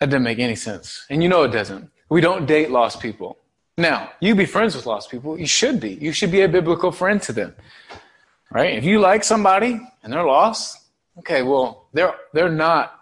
doesn't 0.00 0.24
make 0.24 0.40
any 0.40 0.56
sense. 0.56 1.06
And 1.10 1.22
you 1.22 1.28
know 1.28 1.44
it 1.44 1.52
doesn't. 1.52 1.88
We 2.08 2.20
don't 2.20 2.44
date 2.44 2.72
lost 2.72 2.98
people. 2.98 3.38
Now, 3.78 4.10
you 4.18 4.34
be 4.34 4.46
friends 4.46 4.74
with 4.74 4.86
lost 4.86 5.12
people. 5.12 5.38
You 5.38 5.46
should 5.46 5.78
be. 5.78 5.90
You 5.90 6.10
should 6.10 6.32
be 6.32 6.40
a 6.40 6.48
biblical 6.48 6.90
friend 6.90 7.22
to 7.22 7.32
them. 7.32 7.54
Right? 8.50 8.76
If 8.76 8.84
you 8.84 9.00
like 9.00 9.22
somebody 9.22 9.80
and 10.02 10.12
they're 10.12 10.24
lost, 10.24 10.78
okay, 11.18 11.42
well, 11.42 11.88
they're 11.92 12.14
they're 12.32 12.50
not 12.50 12.98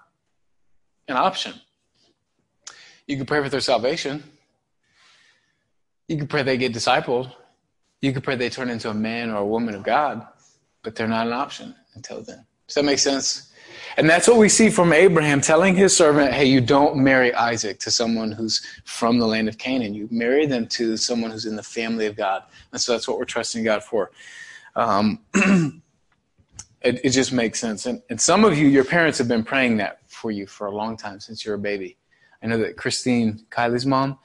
an 1.08 1.16
option. 1.16 1.54
You 3.06 3.16
can 3.16 3.24
pray 3.24 3.42
for 3.42 3.48
their 3.48 3.60
salvation. 3.60 4.22
You 6.06 6.18
can 6.18 6.26
pray 6.26 6.42
they 6.42 6.58
get 6.58 6.74
discipled. 6.74 7.32
You 8.00 8.12
could 8.12 8.22
pray 8.22 8.36
they 8.36 8.50
turn 8.50 8.70
into 8.70 8.90
a 8.90 8.94
man 8.94 9.30
or 9.30 9.38
a 9.38 9.46
woman 9.46 9.74
of 9.74 9.82
God, 9.82 10.26
but 10.82 10.94
they're 10.94 11.08
not 11.08 11.26
an 11.26 11.32
option 11.32 11.74
until 11.94 12.22
then. 12.22 12.44
Does 12.66 12.74
that 12.74 12.84
make 12.84 12.98
sense? 12.98 13.52
And 13.96 14.08
that's 14.08 14.28
what 14.28 14.36
we 14.36 14.48
see 14.48 14.70
from 14.70 14.92
Abraham 14.92 15.40
telling 15.40 15.74
his 15.74 15.96
servant, 15.96 16.32
hey, 16.32 16.44
you 16.44 16.60
don't 16.60 16.96
marry 16.96 17.34
Isaac 17.34 17.78
to 17.80 17.90
someone 17.90 18.30
who's 18.30 18.64
from 18.84 19.18
the 19.18 19.26
land 19.26 19.48
of 19.48 19.58
Canaan. 19.58 19.94
You 19.94 20.08
marry 20.10 20.46
them 20.46 20.66
to 20.68 20.96
someone 20.96 21.30
who's 21.30 21.46
in 21.46 21.56
the 21.56 21.62
family 21.62 22.06
of 22.06 22.16
God. 22.16 22.44
And 22.72 22.80
so 22.80 22.92
that's 22.92 23.08
what 23.08 23.18
we're 23.18 23.24
trusting 23.24 23.64
God 23.64 23.82
for. 23.82 24.10
Um, 24.76 25.20
it, 26.82 27.00
it, 27.04 27.10
just 27.10 27.32
makes 27.32 27.58
sense. 27.58 27.86
And, 27.86 28.02
and 28.10 28.20
some 28.20 28.44
of 28.44 28.56
you, 28.56 28.68
your 28.68 28.84
parents 28.84 29.18
have 29.18 29.28
been 29.28 29.44
praying 29.44 29.78
that 29.78 29.98
for 30.08 30.30
you 30.30 30.46
for 30.46 30.66
a 30.66 30.70
long 30.70 30.96
time 30.96 31.20
since 31.20 31.44
you're 31.44 31.56
a 31.56 31.58
baby. 31.58 31.98
I 32.42 32.46
know 32.46 32.58
that 32.58 32.76
Christine, 32.76 33.44
Kylie's 33.50 33.86
mom, 33.86 34.18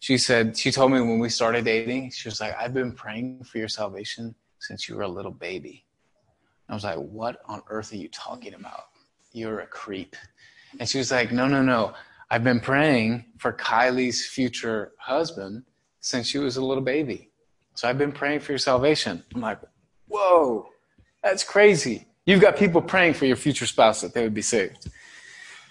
she 0.00 0.16
said, 0.16 0.56
she 0.56 0.70
told 0.70 0.92
me 0.92 1.00
when 1.00 1.18
we 1.18 1.28
started 1.28 1.64
dating, 1.64 2.10
she 2.12 2.28
was 2.28 2.40
like, 2.40 2.54
I've 2.58 2.72
been 2.72 2.92
praying 2.92 3.44
for 3.44 3.58
your 3.58 3.68
salvation 3.68 4.34
since 4.60 4.88
you 4.88 4.96
were 4.96 5.02
a 5.02 5.08
little 5.08 5.32
baby. 5.32 5.84
I 6.68 6.74
was 6.74 6.84
like, 6.84 6.96
what 6.96 7.40
on 7.46 7.62
earth 7.68 7.92
are 7.92 7.96
you 7.96 8.08
talking 8.08 8.54
about? 8.54 8.84
You're 9.32 9.60
a 9.60 9.66
creep. 9.66 10.16
And 10.78 10.88
she 10.88 10.98
was 10.98 11.10
like, 11.10 11.32
no, 11.32 11.48
no, 11.48 11.62
no. 11.62 11.94
I've 12.30 12.44
been 12.44 12.60
praying 12.60 13.24
for 13.38 13.52
Kylie's 13.52 14.26
future 14.26 14.92
husband 14.98 15.64
since 16.00 16.26
she 16.26 16.38
was 16.38 16.58
a 16.58 16.64
little 16.64 16.82
baby. 16.82 17.30
So 17.74 17.88
I've 17.88 17.98
been 17.98 18.12
praying 18.12 18.40
for 18.40 18.52
your 18.52 18.58
salvation. 18.58 19.24
I'm 19.34 19.40
like, 19.40 19.60
whoa, 20.08 20.68
that's 21.22 21.44
crazy. 21.44 22.06
You've 22.26 22.40
got 22.40 22.56
people 22.56 22.82
praying 22.82 23.14
for 23.14 23.26
your 23.26 23.36
future 23.36 23.66
spouse 23.66 24.00
that 24.02 24.12
they 24.12 24.22
would 24.22 24.34
be 24.34 24.42
saved. 24.42 24.90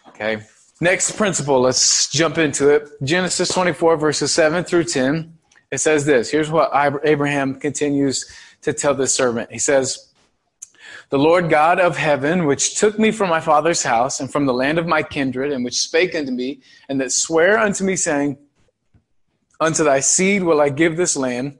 Okay. 0.07 0.39
Next 0.79 1.17
principle, 1.17 1.61
let's 1.61 2.09
jump 2.09 2.37
into 2.37 2.69
it. 2.69 2.89
Genesis 3.03 3.49
24, 3.49 3.97
verses 3.97 4.31
7 4.31 4.63
through 4.63 4.85
10. 4.85 5.37
It 5.71 5.79
says 5.79 6.05
this. 6.05 6.29
Here's 6.29 6.49
what 6.49 6.71
Abraham 7.03 7.55
continues 7.55 8.25
to 8.61 8.73
tell 8.73 8.93
the 8.93 9.07
servant. 9.07 9.51
He 9.51 9.59
says, 9.59 10.11
The 11.09 11.17
Lord 11.17 11.49
God 11.49 11.79
of 11.79 11.97
heaven, 11.97 12.45
which 12.45 12.79
took 12.79 12.97
me 12.97 13.11
from 13.11 13.29
my 13.29 13.39
father's 13.39 13.83
house 13.83 14.19
and 14.19 14.31
from 14.31 14.45
the 14.45 14.53
land 14.53 14.77
of 14.77 14.87
my 14.87 15.03
kindred, 15.03 15.51
and 15.51 15.65
which 15.65 15.81
spake 15.81 16.15
unto 16.15 16.31
me, 16.31 16.61
and 16.89 17.01
that 17.01 17.11
sware 17.11 17.57
unto 17.57 17.83
me, 17.83 17.95
saying, 17.95 18.37
Unto 19.59 19.83
thy 19.83 19.99
seed 19.99 20.43
will 20.43 20.61
I 20.61 20.69
give 20.69 20.95
this 20.95 21.17
land. 21.17 21.57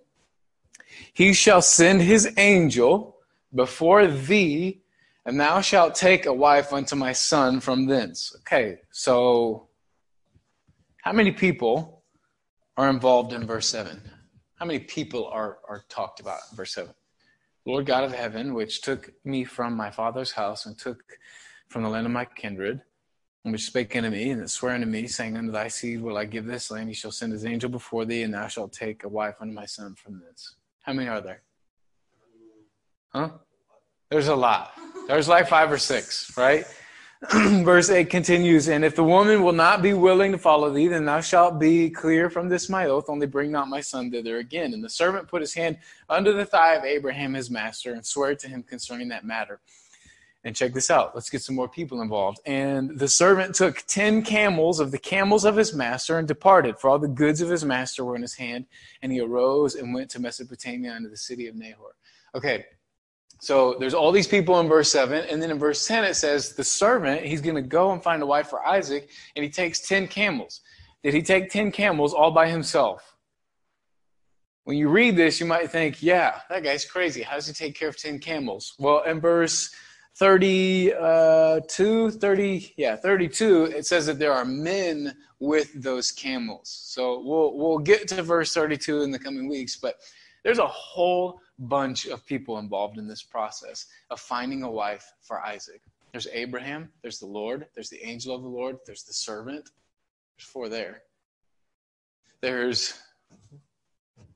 He 1.17 1.33
shall 1.33 1.63
send 1.63 2.03
his 2.03 2.31
angel 2.37 3.17
before 3.55 4.05
thee 4.05 4.83
and 5.25 5.39
thou 5.39 5.61
shalt 5.61 5.95
take 5.95 6.27
a 6.27 6.31
wife 6.31 6.71
unto 6.71 6.95
my 6.95 7.11
son 7.11 7.59
from 7.59 7.87
thence. 7.87 8.35
Okay, 8.41 8.77
so 8.91 9.67
how 11.01 11.11
many 11.13 11.31
people 11.31 12.03
are 12.77 12.91
involved 12.91 13.33
in 13.33 13.47
verse 13.47 13.67
7? 13.67 13.99
How 14.57 14.65
many 14.67 14.77
people 14.77 15.25
are, 15.25 15.57
are 15.67 15.85
talked 15.89 16.19
about 16.19 16.41
in 16.51 16.55
verse 16.55 16.73
7? 16.73 16.93
Lord 17.65 17.87
God 17.87 18.03
of 18.03 18.13
heaven, 18.13 18.53
which 18.53 18.83
took 18.83 19.11
me 19.25 19.43
from 19.43 19.73
my 19.75 19.89
father's 19.89 20.33
house 20.33 20.67
and 20.67 20.77
took 20.77 21.01
from 21.67 21.81
the 21.81 21.89
land 21.89 22.05
of 22.05 22.11
my 22.11 22.25
kindred, 22.25 22.79
and 23.43 23.51
which 23.51 23.65
spake 23.65 23.95
unto 23.95 24.11
me, 24.11 24.29
and 24.29 24.47
sware 24.51 24.75
unto 24.75 24.85
me, 24.85 25.07
saying, 25.07 25.35
Unto 25.35 25.51
thy 25.51 25.67
seed 25.67 25.99
will 25.99 26.15
I 26.15 26.25
give 26.25 26.45
this 26.45 26.69
land, 26.69 26.89
he 26.89 26.93
shall 26.93 27.09
send 27.09 27.33
his 27.33 27.43
angel 27.43 27.71
before 27.71 28.05
thee, 28.05 28.21
and 28.21 28.35
thou 28.35 28.45
shalt 28.45 28.71
take 28.71 29.03
a 29.03 29.09
wife 29.09 29.37
unto 29.41 29.55
my 29.55 29.65
son 29.65 29.95
from 29.95 30.19
thence. 30.19 30.56
How 30.87 30.93
many 30.93 31.09
are 31.09 31.19
there? 31.19 31.41
Huh? 33.13 33.31
There's 34.09 34.29
a 34.29 34.35
lot. 34.35 34.71
There's 35.09 35.27
like 35.27 35.49
five 35.49 35.69
or 35.69 35.77
six, 35.77 36.35
right? 36.37 36.65
Verse 37.31 37.89
8 37.89 38.09
continues, 38.09 38.69
And 38.69 38.85
if 38.85 38.95
the 38.95 39.03
woman 39.03 39.43
will 39.43 39.51
not 39.51 39.81
be 39.81 39.93
willing 39.93 40.31
to 40.31 40.37
follow 40.37 40.71
thee, 40.71 40.87
then 40.87 41.03
thou 41.03 41.19
shalt 41.19 41.59
be 41.59 41.89
clear 41.89 42.29
from 42.29 42.47
this 42.47 42.69
my 42.69 42.85
oath, 42.85 43.09
only 43.09 43.27
bring 43.27 43.51
not 43.51 43.67
my 43.67 43.81
son 43.81 44.09
thither 44.11 44.37
again. 44.37 44.73
And 44.73 44.81
the 44.81 44.89
servant 44.89 45.27
put 45.27 45.41
his 45.41 45.53
hand 45.53 45.77
under 46.07 46.31
the 46.31 46.45
thigh 46.45 46.75
of 46.75 46.85
Abraham 46.85 47.33
his 47.33 47.51
master, 47.51 47.91
and 47.91 48.05
swore 48.05 48.33
to 48.35 48.47
him 48.47 48.63
concerning 48.63 49.09
that 49.09 49.25
matter. 49.25 49.59
And 50.47 50.55
check 50.55 50.73
this 50.73 50.89
out. 50.89 51.13
Let's 51.13 51.29
get 51.29 51.41
some 51.41 51.57
more 51.57 51.67
people 51.67 52.01
involved. 52.01 52.39
And 52.45 52.97
the 52.97 53.09
servant 53.09 53.53
took 53.53 53.83
ten 53.85 54.21
camels 54.21 54.79
of 54.79 54.91
the 54.91 54.97
camels 54.97 55.43
of 55.43 55.57
his 55.57 55.73
master 55.73 56.19
and 56.19 56.25
departed, 56.25 56.79
for 56.79 56.89
all 56.89 56.97
the 56.97 57.09
goods 57.09 57.41
of 57.41 57.49
his 57.49 57.65
master 57.65 58.05
were 58.05 58.15
in 58.15 58.21
his 58.21 58.35
hand. 58.35 58.65
And 59.01 59.11
he 59.11 59.19
arose 59.19 59.75
and 59.75 59.93
went 59.93 60.09
to 60.11 60.21
Mesopotamia 60.21 60.93
unto 60.93 61.09
the 61.09 61.17
city 61.17 61.47
of 61.47 61.55
Nahor. 61.55 61.97
Okay, 62.33 62.63
so 63.41 63.75
there's 63.77 63.93
all 63.93 64.13
these 64.13 64.25
people 64.25 64.57
in 64.61 64.69
verse 64.69 64.89
7. 64.89 65.25
And 65.29 65.41
then 65.41 65.51
in 65.51 65.59
verse 65.59 65.85
10, 65.85 66.05
it 66.05 66.13
says 66.13 66.53
the 66.53 66.63
servant, 66.63 67.23
he's 67.23 67.41
going 67.41 67.57
to 67.57 67.61
go 67.61 67.91
and 67.91 68.01
find 68.01 68.23
a 68.23 68.25
wife 68.25 68.47
for 68.47 68.65
Isaac, 68.65 69.09
and 69.35 69.43
he 69.43 69.49
takes 69.49 69.81
10 69.81 70.07
camels. 70.07 70.61
Did 71.03 71.13
he 71.13 71.21
take 71.23 71.51
10 71.51 71.73
camels 71.73 72.13
all 72.13 72.31
by 72.31 72.47
himself? 72.47 73.17
When 74.63 74.77
you 74.77 74.87
read 74.87 75.17
this, 75.17 75.41
you 75.41 75.45
might 75.45 75.69
think, 75.71 76.01
yeah, 76.01 76.39
that 76.49 76.63
guy's 76.63 76.85
crazy. 76.85 77.21
How 77.21 77.35
does 77.35 77.47
he 77.47 77.53
take 77.53 77.77
care 77.77 77.89
of 77.89 77.97
10 77.97 78.19
camels? 78.19 78.75
Well, 78.79 79.03
in 79.03 79.19
verse 79.19 79.75
32, 80.17 80.95
uh, 80.95 81.59
30, 81.61 82.73
yeah, 82.75 82.95
32, 82.95 83.65
it 83.65 83.85
says 83.85 84.07
that 84.07 84.17
there 84.17 84.33
are 84.33 84.45
men 84.45 85.15
with 85.39 85.71
those 85.81 86.11
camels. 86.11 86.69
So 86.69 87.21
we'll, 87.23 87.55
we'll 87.55 87.77
get 87.77 88.07
to 88.07 88.23
verse 88.23 88.51
32 88.53 89.03
in 89.03 89.11
the 89.11 89.19
coming 89.19 89.47
weeks, 89.47 89.75
but 89.75 89.95
there's 90.43 90.57
a 90.57 90.65
whole 90.67 91.39
bunch 91.59 92.07
of 92.07 92.25
people 92.25 92.57
involved 92.57 92.97
in 92.97 93.07
this 93.07 93.21
process 93.21 93.85
of 94.09 94.19
finding 94.19 94.63
a 94.63 94.71
wife 94.71 95.05
for 95.21 95.39
Isaac. 95.45 95.81
There's 96.11 96.27
Abraham, 96.33 96.89
there's 97.03 97.19
the 97.19 97.27
Lord, 97.27 97.67
there's 97.75 97.89
the 97.89 98.03
angel 98.03 98.33
of 98.33 98.41
the 98.41 98.47
Lord, 98.47 98.77
there's 98.87 99.03
the 99.03 99.13
servant. 99.13 99.69
There's 100.37 100.47
four 100.47 100.67
there. 100.67 101.03
There's 102.41 102.99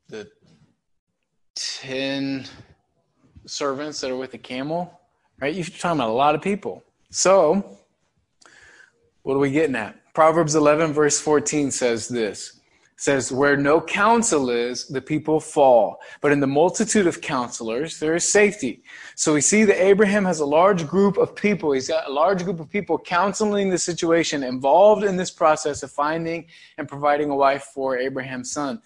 the 0.10 0.30
10 1.56 2.46
servants 3.46 4.02
that 4.02 4.12
are 4.12 4.17
with 4.17 4.32
the 4.32 4.38
camel, 4.38 5.01
right? 5.42 5.54
You're 5.54 5.66
talking 5.66 6.00
about 6.00 6.10
a 6.10 6.14
lot 6.14 6.36
of 6.36 6.42
people. 6.42 6.84
So, 7.10 7.78
what 9.24 9.36
are 9.36 9.40
we 9.40 9.52
getting 9.52 9.76
at? 9.76 10.14
Proverbs 10.14 10.56
11, 10.56 10.94
verse 10.94 11.20
14 11.20 11.72
says 11.72 12.08
this 12.08 12.62
says, 13.02 13.32
Where 13.32 13.58
no 13.58 13.82
counsel 13.82 14.52
is, 14.52 14.88
the 14.88 15.02
people 15.02 15.40
fall. 15.40 16.00
But 16.22 16.32
in 16.32 16.40
the 16.40 16.46
multitude 16.46 17.08
of 17.08 17.20
counselors, 17.20 18.00
there 18.00 18.14
is 18.14 18.24
safety. 18.24 18.84
So 19.16 19.34
we 19.34 19.42
see 19.42 19.64
that 19.64 19.84
Abraham 19.84 20.24
has 20.26 20.40
a 20.40 20.46
large 20.46 20.86
group 20.86 21.18
of 21.18 21.36
people. 21.36 21.72
He's 21.72 21.88
got 21.88 22.08
a 22.08 22.14
large 22.14 22.44
group 22.44 22.60
of 22.60 22.70
people 22.70 23.00
counseling 23.00 23.72
the 23.72 23.78
situation, 23.80 24.44
involved 24.44 25.04
in 25.04 25.18
this 25.18 25.32
process 25.32 25.82
of 25.82 25.92
finding 25.92 26.46
and 26.78 26.88
providing 26.88 27.32
a 27.32 27.36
wife 27.36 27.72
for 27.74 27.98
Abraham's 27.98 28.52
son. 28.52 28.80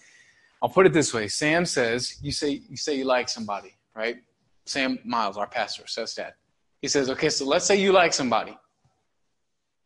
I'll 0.61 0.69
put 0.69 0.85
it 0.85 0.93
this 0.93 1.13
way 1.13 1.27
Sam 1.27 1.65
says, 1.65 2.17
You 2.21 2.31
say 2.31 2.61
you, 2.69 2.77
say 2.77 2.95
you 2.95 3.03
like 3.03 3.27
somebody, 3.27 3.75
right? 3.95 4.15
Sam 4.65 4.97
Miles, 5.03 5.35
our 5.35 5.47
pastor, 5.47 5.87
says 5.87 6.15
that. 6.15 6.37
He 6.85 6.89
says, 6.89 7.09
Okay, 7.09 7.31
so 7.31 7.45
let's 7.45 7.65
say 7.65 7.77
you 7.81 7.91
like 7.91 8.13
somebody. 8.13 8.55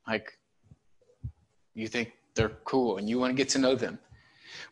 Like, 0.05 0.37
you 1.73 1.87
think 1.87 2.11
they're 2.35 2.57
cool 2.65 2.97
and 2.97 3.09
you 3.09 3.17
want 3.17 3.31
to 3.31 3.37
get 3.37 3.47
to 3.55 3.57
know 3.57 3.73
them. 3.73 3.99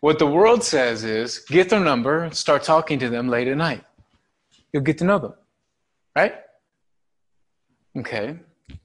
What 0.02 0.20
the 0.20 0.28
world 0.28 0.62
says 0.62 1.06
is 1.06 1.40
get 1.40 1.70
their 1.70 1.80
number 1.80 2.30
start 2.34 2.64
talking 2.64 3.00
to 3.00 3.08
them 3.08 3.30
late 3.30 3.48
at 3.48 3.56
night. 3.56 3.86
You'll 4.74 4.84
get 4.84 4.98
to 4.98 5.06
know 5.06 5.20
them, 5.20 5.36
right? 6.18 6.36
Okay. 7.98 8.38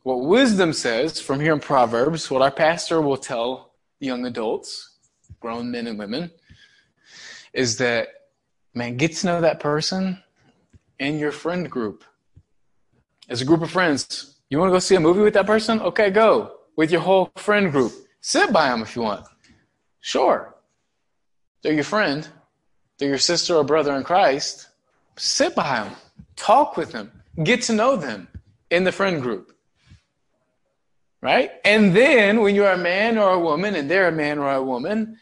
What 0.04 0.20
wisdom 0.20 0.72
says 0.72 1.20
from 1.20 1.40
here 1.40 1.52
in 1.52 1.58
Proverbs, 1.58 2.30
what 2.30 2.42
our 2.42 2.52
pastor 2.52 3.00
will 3.00 3.16
tell 3.16 3.72
young 3.98 4.24
adults, 4.24 4.98
grown 5.40 5.68
men 5.68 5.88
and 5.88 5.98
women, 5.98 6.30
is 7.52 7.76
that, 7.78 8.06
man, 8.72 8.96
get 8.96 9.16
to 9.16 9.26
know 9.26 9.40
that 9.40 9.58
person 9.58 10.22
in 11.00 11.18
your 11.18 11.32
friend 11.32 11.68
group. 11.68 12.04
As 13.28 13.40
a 13.40 13.44
group 13.44 13.62
of 13.62 13.70
friends, 13.70 14.36
you 14.50 14.58
want 14.58 14.68
to 14.68 14.72
go 14.72 14.78
see 14.78 14.96
a 14.96 15.00
movie 15.00 15.20
with 15.20 15.34
that 15.34 15.46
person? 15.46 15.80
Okay, 15.80 16.10
go 16.10 16.56
with 16.76 16.90
your 16.90 17.00
whole 17.00 17.30
friend 17.36 17.70
group. 17.70 17.92
Sit 18.20 18.52
by 18.52 18.68
them 18.68 18.82
if 18.82 18.96
you 18.96 19.02
want. 19.02 19.26
Sure. 20.00 20.54
They're 21.62 21.72
your 21.72 21.84
friend. 21.84 22.28
They're 22.98 23.08
your 23.08 23.18
sister 23.18 23.54
or 23.54 23.64
brother 23.64 23.94
in 23.94 24.04
Christ. 24.04 24.68
Sit 25.16 25.54
by 25.54 25.84
them. 25.84 25.96
Talk 26.36 26.76
with 26.76 26.92
them. 26.92 27.10
Get 27.42 27.62
to 27.62 27.72
know 27.72 27.96
them 27.96 28.28
in 28.70 28.84
the 28.84 28.92
friend 28.92 29.22
group. 29.22 29.52
Right? 31.20 31.52
And 31.64 31.94
then 31.94 32.40
when 32.40 32.54
you're 32.54 32.72
a 32.72 32.78
man 32.78 33.16
or 33.16 33.30
a 33.30 33.38
woman 33.38 33.76
and 33.76 33.90
they're 33.90 34.08
a 34.08 34.12
man 34.12 34.38
or 34.38 34.52
a 34.52 34.62
woman, 34.62 35.18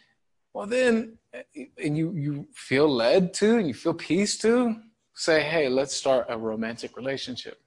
well, 0.54 0.66
then, 0.66 1.18
eh, 1.34 1.66
and 1.82 1.96
you, 1.96 2.12
you 2.14 2.48
feel 2.54 2.88
led 2.88 3.34
to 3.34 3.58
and 3.58 3.68
you 3.68 3.74
feel 3.74 3.94
peace 3.94 4.38
to, 4.38 4.76
say, 5.14 5.42
hey, 5.42 5.68
let's 5.68 5.94
start 5.94 6.26
a 6.30 6.38
romantic 6.38 6.96
relationship. 6.96 7.60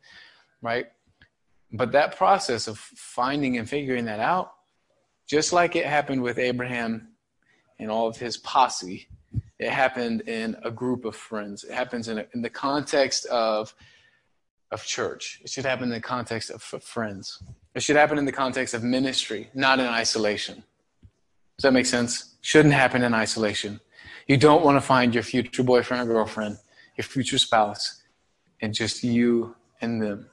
Right? 0.63 0.87
But 1.71 1.91
that 1.91 2.15
process 2.17 2.67
of 2.67 2.79
finding 2.79 3.59
and 3.59 3.69
figuring 3.69 4.05
that 4.05 4.19
out, 4.19 4.53
just 5.27 5.53
like 5.53 5.75
it 5.75 5.85
happened 5.85 6.23
with 6.23 6.39
Abraham 6.39 7.09
and 7.79 7.91
all 7.91 8.07
of 8.07 8.17
his 8.17 8.37
posse. 8.37 9.07
It 9.59 9.69
happened 9.69 10.21
in 10.21 10.57
a 10.63 10.71
group 10.71 11.05
of 11.05 11.15
friends. 11.15 11.63
It 11.63 11.73
happens 11.73 12.07
in, 12.07 12.19
a, 12.19 12.25
in 12.33 12.41
the 12.41 12.49
context 12.49 13.25
of, 13.27 13.73
of 14.71 14.83
church. 14.85 15.41
It 15.43 15.49
should 15.49 15.65
happen 15.65 15.85
in 15.85 15.89
the 15.91 16.01
context 16.01 16.49
of, 16.49 16.61
friends. 16.63 17.41
It 17.75 17.83
should 17.83 17.95
happen 17.95 18.17
in 18.17 18.25
the 18.25 18.31
context 18.31 18.73
of 18.73 18.83
ministry, 18.83 19.49
not 19.53 19.79
in 19.79 19.85
isolation. 19.85 20.63
Does 21.57 21.63
that 21.63 21.73
make 21.73 21.85
sense? 21.85 22.35
Shouldn't 22.41 22.73
happen 22.73 23.03
in 23.03 23.13
isolation. 23.13 23.79
You 24.27 24.37
don't 24.37 24.63
want 24.63 24.77
to 24.77 24.81
find 24.81 25.13
your 25.13 25.23
future 25.23 25.63
boyfriend 25.63 26.09
or 26.09 26.13
girlfriend, 26.13 26.57
your 26.97 27.05
future 27.05 27.37
spouse, 27.37 28.01
and 28.61 28.73
just 28.73 29.03
you 29.03 29.55
and 29.81 30.01
them. 30.01 30.29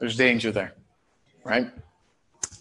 There's 0.00 0.16
danger 0.16 0.50
there, 0.52 0.74
right? 1.44 1.70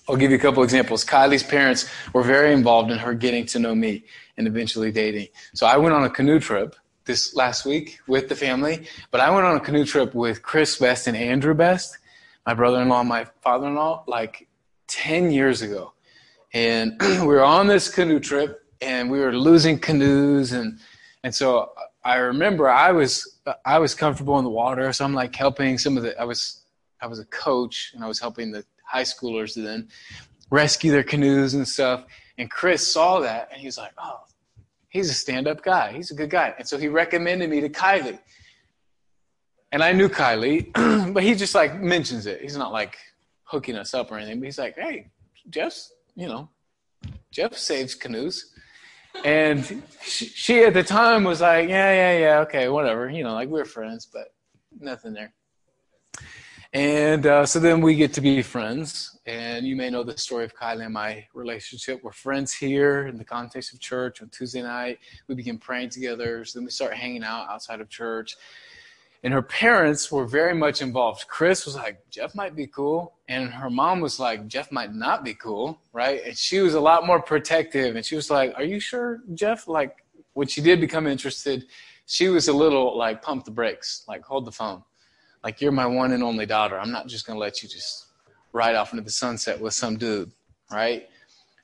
I'll 0.10 0.15
give 0.15 0.32
you 0.32 0.38
a 0.38 0.39
couple 0.39 0.63
examples. 0.63 1.04
Kylie's 1.04 1.43
parents 1.43 1.89
were 2.13 2.23
very 2.23 2.54
involved 2.54 2.91
in 2.91 2.97
her 2.97 3.13
getting 3.13 3.45
to 3.47 3.60
know 3.60 3.76
me 3.76 4.06
and 4.38 4.47
eventually 4.47 4.91
dating. 4.91 5.28
So 5.54 5.67
I 5.67 5.78
went 5.78 5.93
on 5.93 6.06
a 6.06 6.10
canoe 6.10 6.39
trip 6.39 6.76
this 7.06 7.36
last 7.36 7.65
week 7.65 8.00
with 8.08 8.30
the 8.30 8.36
family, 8.36 8.88
but 9.12 9.19
I 9.21 9.30
went 9.30 9.45
on 9.45 9.58
a 9.58 9.60
canoe 9.60 9.86
trip 9.86 10.15
with 10.15 10.41
Chris 10.41 10.78
Best 10.78 11.08
and 11.08 11.17
Andrew 11.17 11.54
Best, 11.54 11.97
my 12.45 12.54
brother 12.54 12.82
in 12.82 12.89
law, 12.89 13.04
my 13.04 13.26
father 13.41 13.67
in 13.67 13.76
law, 13.76 14.04
like 14.08 14.47
10 14.88 15.32
years 15.32 15.62
ago. 15.62 15.93
and 16.54 16.93
we 17.02 17.28
were 17.28 17.43
on 17.43 17.67
this 17.67 17.89
canoe 17.89 18.19
trip, 18.19 18.63
and 18.82 19.12
we 19.12 19.19
were 19.19 19.34
losing 19.34 19.78
canoes, 19.80 20.52
and 20.52 20.80
and 21.23 21.34
so 21.34 21.71
I 22.04 22.15
remember 22.17 22.69
I 22.69 22.91
was 22.91 23.39
I 23.65 23.80
was 23.80 23.95
comfortable 23.95 24.38
in 24.38 24.43
the 24.43 24.50
water, 24.50 24.93
so 24.93 25.04
I'm 25.04 25.13
like 25.13 25.36
helping 25.36 25.78
some 25.78 25.97
of 25.97 26.04
the 26.04 26.19
I 26.19 26.23
was 26.23 26.62
I 27.01 27.07
was 27.07 27.19
a 27.19 27.25
coach, 27.25 27.91
and 27.93 28.03
I 28.03 28.07
was 28.07 28.19
helping 28.19 28.51
the 28.51 28.65
high 28.86 29.03
schoolers 29.03 29.53
then 29.55 29.89
rescue 30.49 30.91
their 30.91 31.03
canoes 31.03 31.53
and 31.53 31.67
stuff. 31.67 32.05
And 32.38 32.49
Chris 32.49 32.88
saw 32.88 33.19
that, 33.19 33.49
and 33.51 33.60
he 33.60 33.67
was 33.67 33.77
like, 33.77 33.91
"Oh, 33.97 34.21
he's 34.89 35.10
a 35.10 35.13
stand-up 35.13 35.63
guy. 35.63 35.91
He's 35.93 36.12
a 36.12 36.15
good 36.15 36.29
guy." 36.29 36.53
And 36.57 36.67
so 36.67 36.77
he 36.77 36.88
recommended 36.88 37.49
me 37.49 37.62
to 37.62 37.69
Kylie. 37.69 38.19
And 39.71 39.83
I 39.83 39.91
knew 39.91 40.07
Kylie, 40.07 40.71
but 41.13 41.23
he 41.23 41.36
just 41.36 41.55
like 41.55 41.79
mentions 41.79 42.25
it. 42.25 42.41
He's 42.41 42.57
not 42.57 42.71
like 42.71 42.97
hooking 43.43 43.75
us 43.75 43.93
up 43.93 44.12
or 44.12 44.17
anything, 44.17 44.39
but 44.39 44.45
he's 44.45 44.60
like, 44.60 44.75
"Hey, 44.75 45.12
Jeff's, 45.49 45.93
you 46.15 46.27
know, 46.27 46.49
Jeff 47.31 47.55
saves 47.57 47.95
canoes." 47.95 48.53
And 49.25 49.83
she, 50.03 50.25
she 50.25 50.63
at 50.63 50.73
the 50.73 50.83
time 50.83 51.23
was 51.23 51.41
like, 51.41 51.67
"Yeah, 51.69 51.91
yeah, 51.91 52.17
yeah, 52.17 52.39
okay, 52.41 52.69
whatever." 52.69 53.10
You 53.10 53.23
know, 53.23 53.33
like 53.33 53.49
we're 53.49 53.65
friends, 53.65 54.07
but 54.12 54.33
nothing 54.79 55.13
there. 55.13 55.33
And 56.73 57.25
uh, 57.25 57.45
so 57.45 57.60
then 57.60 57.82
we 57.82 57.95
get 57.95 58.13
to 58.13 58.21
be 58.21 58.41
friends. 58.41 59.17
And 59.25 59.65
you 59.65 59.75
may 59.75 59.89
know 59.89 60.03
the 60.03 60.17
story 60.17 60.43
of 60.43 60.56
Kylie 60.56 60.86
and 60.86 60.93
my 60.93 61.25
relationship. 61.34 62.03
We're 62.03 62.12
friends 62.12 62.53
here 62.53 63.08
in 63.08 63.17
the 63.17 63.23
context 63.23 63.73
of 63.73 63.80
church 63.80 64.21
on 64.21 64.30
Tuesday 64.30 64.62
night. 64.62 64.99
We 65.27 65.36
begin 65.36 65.58
praying 65.58 65.89
together. 65.89 66.43
So 66.43 66.60
then 66.60 66.65
we 66.65 66.71
start 66.71 66.93
hanging 66.93 67.23
out 67.23 67.47
outside 67.49 67.80
of 67.80 67.89
church. 67.89 68.36
And 69.23 69.34
her 69.34 69.41
parents 69.41 70.12
were 70.12 70.25
very 70.25 70.53
much 70.53 70.82
involved. 70.82 71.27
Chris 71.27 71.65
was 71.65 71.75
like, 71.75 72.01
Jeff 72.10 72.36
might 72.36 72.56
be 72.56 72.67
cool. 72.67 73.15
And 73.27 73.49
her 73.49 73.69
mom 73.69 73.99
was 73.99 74.19
like, 74.19 74.47
Jeff 74.47 74.71
might 74.71 74.93
not 74.93 75.23
be 75.23 75.34
cool, 75.34 75.80
right? 75.93 76.21
And 76.23 76.38
she 76.38 76.60
was 76.60 76.75
a 76.75 76.80
lot 76.80 77.06
more 77.06 77.21
protective. 77.21 77.95
And 77.95 78.06
she 78.06 78.15
was 78.15 78.30
like, 78.30 78.53
Are 78.56 78.63
you 78.63 78.80
sure, 78.80 79.21
Jeff? 79.34 79.67
Like, 79.67 80.06
when 80.34 80.47
she 80.47 80.62
did 80.62 80.80
become 80.80 81.08
interested, 81.08 81.65
she 82.06 82.27
was 82.30 82.47
a 82.47 82.53
little 82.53 82.95
like, 82.95 83.21
pump 83.23 83.45
the 83.45 83.51
brakes, 83.51 84.03
like, 84.08 84.23
hold 84.23 84.45
the 84.45 84.51
phone 84.51 84.84
like 85.43 85.62
you're 85.62 85.71
my 85.71 85.86
one 85.86 86.12
and 86.12 86.23
only 86.23 86.45
daughter. 86.45 86.80
I'm 86.80 86.91
not 86.91 87.08
just 87.08 87.26
going 87.26 87.36
to 87.36 87.39
let 87.39 87.63
you 87.63 87.69
just 87.69 88.08
ride 88.54 88.76
off 88.76 88.91
into 88.91 89.04
the 89.04 89.12
sunset 89.12 89.60
with 89.60 89.73
some 89.73 89.97
dude, 89.97 90.32
right? 90.71 91.08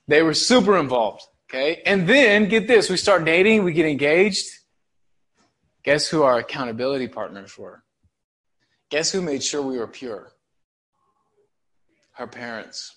They 0.07 0.21
were 0.21 0.33
super 0.33 0.77
involved, 0.77 1.23
okay? 1.49 1.81
And 1.85 2.07
then 2.07 2.47
get 2.49 2.67
this, 2.67 2.89
we 2.89 2.97
start 2.97 3.25
dating, 3.25 3.63
we 3.63 3.73
get 3.73 3.85
engaged. 3.85 4.47
Guess 5.83 6.07
who 6.07 6.23
our 6.23 6.39
accountability 6.39 7.07
partners 7.07 7.57
were? 7.57 7.83
Guess 8.89 9.11
who 9.11 9.21
made 9.21 9.43
sure 9.43 9.61
we 9.61 9.77
were 9.77 9.87
pure? 9.87 10.31
Her 12.13 12.27
parents. 12.27 12.95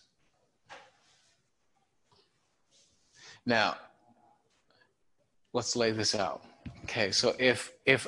Now, 3.46 3.76
let's 5.52 5.74
lay 5.74 5.92
this 5.92 6.14
out. 6.14 6.44
Okay, 6.84 7.10
so 7.12 7.34
if 7.38 7.72
if 7.86 8.06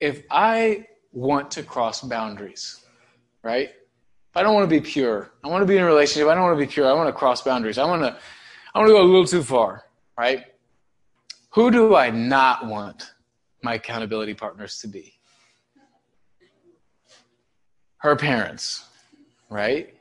if 0.00 0.22
I 0.30 0.86
want 1.14 1.50
to 1.52 1.62
cross 1.62 2.02
boundaries, 2.02 2.84
right? 3.42 3.68
If 3.68 4.36
I 4.36 4.42
don't 4.42 4.52
want 4.52 4.68
to 4.68 4.80
be 4.80 4.80
pure, 4.80 5.32
I 5.44 5.48
want 5.48 5.62
to 5.62 5.66
be 5.66 5.76
in 5.76 5.82
a 5.82 5.86
relationship. 5.86 6.28
I 6.28 6.34
don't 6.34 6.42
want 6.42 6.58
to 6.58 6.66
be 6.66 6.70
pure. 6.70 6.88
I 6.88 6.92
want 6.92 7.08
to 7.08 7.12
cross 7.12 7.40
boundaries. 7.40 7.78
I 7.78 7.84
want 7.84 8.02
to, 8.02 8.18
I 8.74 8.78
want 8.78 8.88
to 8.88 8.94
go 8.94 9.00
a 9.00 9.04
little 9.04 9.24
too 9.24 9.42
far, 9.42 9.84
right? 10.18 10.44
Who 11.50 11.70
do 11.70 11.94
I 11.94 12.10
not 12.10 12.66
want 12.66 13.12
my 13.62 13.74
accountability 13.74 14.34
partners 14.34 14.78
to 14.80 14.88
be? 14.88 15.14
Her 17.98 18.16
parents, 18.16 18.84
right? 19.48 19.93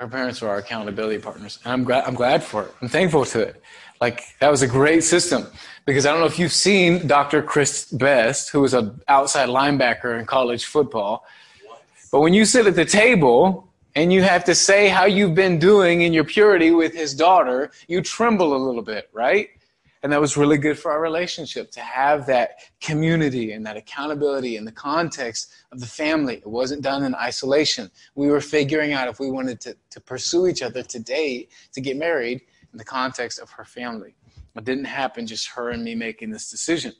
Her 0.00 0.08
parents 0.08 0.40
were 0.40 0.48
our 0.48 0.56
accountability 0.56 1.18
partners, 1.20 1.58
and 1.62 1.74
I'm 1.74 1.84
glad. 1.84 2.04
I'm 2.06 2.14
glad 2.14 2.42
for 2.42 2.62
it. 2.62 2.74
I'm 2.80 2.88
thankful 2.88 3.26
to 3.26 3.40
it. 3.40 3.62
Like 4.00 4.22
that 4.38 4.50
was 4.50 4.62
a 4.62 4.66
great 4.66 5.04
system 5.04 5.46
because 5.84 6.06
I 6.06 6.10
don't 6.10 6.20
know 6.20 6.26
if 6.26 6.38
you've 6.38 6.54
seen 6.54 7.06
Dr. 7.06 7.42
Chris 7.42 7.84
Best, 7.92 8.48
who 8.48 8.62
was 8.62 8.72
an 8.72 8.98
outside 9.08 9.50
linebacker 9.50 10.18
in 10.18 10.24
college 10.24 10.64
football. 10.64 11.26
But 12.10 12.20
when 12.20 12.32
you 12.32 12.46
sit 12.46 12.66
at 12.66 12.76
the 12.76 12.86
table 12.86 13.68
and 13.94 14.10
you 14.10 14.22
have 14.22 14.42
to 14.44 14.54
say 14.54 14.88
how 14.88 15.04
you've 15.04 15.34
been 15.34 15.58
doing 15.58 16.00
in 16.00 16.14
your 16.14 16.24
purity 16.24 16.70
with 16.70 16.94
his 16.94 17.12
daughter, 17.12 17.70
you 17.86 18.00
tremble 18.00 18.56
a 18.56 18.60
little 18.66 18.80
bit, 18.80 19.10
right? 19.12 19.50
And 20.02 20.10
that 20.12 20.20
was 20.20 20.36
really 20.36 20.56
good 20.56 20.78
for 20.78 20.90
our 20.90 21.00
relationship 21.00 21.70
to 21.72 21.80
have 21.80 22.26
that 22.26 22.60
community 22.80 23.52
and 23.52 23.66
that 23.66 23.76
accountability 23.76 24.56
in 24.56 24.64
the 24.64 24.72
context 24.72 25.52
of 25.72 25.80
the 25.80 25.86
family. 25.86 26.36
It 26.36 26.46
wasn't 26.46 26.82
done 26.82 27.04
in 27.04 27.14
isolation. 27.14 27.90
We 28.14 28.28
were 28.28 28.40
figuring 28.40 28.94
out 28.94 29.08
if 29.08 29.20
we 29.20 29.30
wanted 29.30 29.60
to, 29.62 29.76
to 29.90 30.00
pursue 30.00 30.46
each 30.46 30.62
other 30.62 30.82
to 30.82 30.98
date, 30.98 31.50
to 31.72 31.80
get 31.82 31.98
married, 31.98 32.40
in 32.72 32.78
the 32.78 32.84
context 32.84 33.38
of 33.38 33.50
her 33.50 33.64
family. 33.64 34.14
It 34.56 34.64
didn't 34.64 34.84
happen 34.84 35.26
just 35.26 35.48
her 35.48 35.70
and 35.70 35.82
me 35.82 35.94
making 35.94 36.30
this 36.30 36.50
decision. 36.50 36.92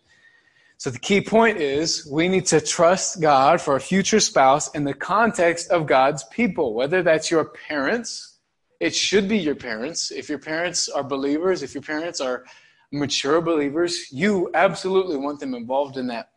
So 0.79 0.89
the 0.89 0.99
key 0.99 1.21
point 1.21 1.59
is 1.59 2.09
we 2.11 2.27
need 2.29 2.47
to 2.47 2.61
trust 2.61 3.21
God 3.21 3.61
for 3.61 3.77
a 3.77 3.81
future 3.81 4.21
spouse 4.21 4.71
in 4.75 4.85
the 4.85 4.95
context 4.95 5.71
of 5.71 5.87
God's 5.87 6.25
people, 6.25 6.75
whether 6.75 7.03
that's 7.03 7.31
your 7.31 7.45
parents, 7.45 8.39
it 8.81 8.95
should 8.95 9.29
be 9.29 9.37
your 9.37 9.55
parents. 9.55 10.11
If 10.11 10.31
your 10.31 10.39
parents 10.39 10.89
are 10.89 11.05
believers, 11.05 11.63
if 11.63 11.75
your 11.75 11.83
parents 11.83 12.21
are 12.21 12.45
mature 12.93 13.41
believers, 13.41 14.11
you 14.13 14.51
absolutely 14.55 15.17
want 15.17 15.41
them 15.41 15.55
involved 15.55 15.97
in 15.97 16.07
that 16.09 16.31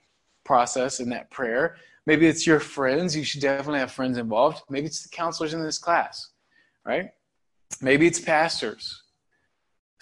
process, 0.43 0.99
in 0.99 1.09
that 1.09 1.31
prayer. 1.31 1.77
Maybe 2.05 2.27
it's 2.27 2.45
your 2.45 2.59
friends. 2.59 3.15
You 3.15 3.23
should 3.23 3.41
definitely 3.41 3.79
have 3.79 3.91
friends 3.91 4.17
involved. 4.17 4.61
Maybe 4.69 4.87
it's 4.87 5.03
the 5.03 5.09
counselors 5.09 5.53
in 5.53 5.63
this 5.63 5.77
class, 5.77 6.29
right? 6.85 7.11
Maybe 7.81 8.07
it's 8.07 8.19
pastors 8.19 9.03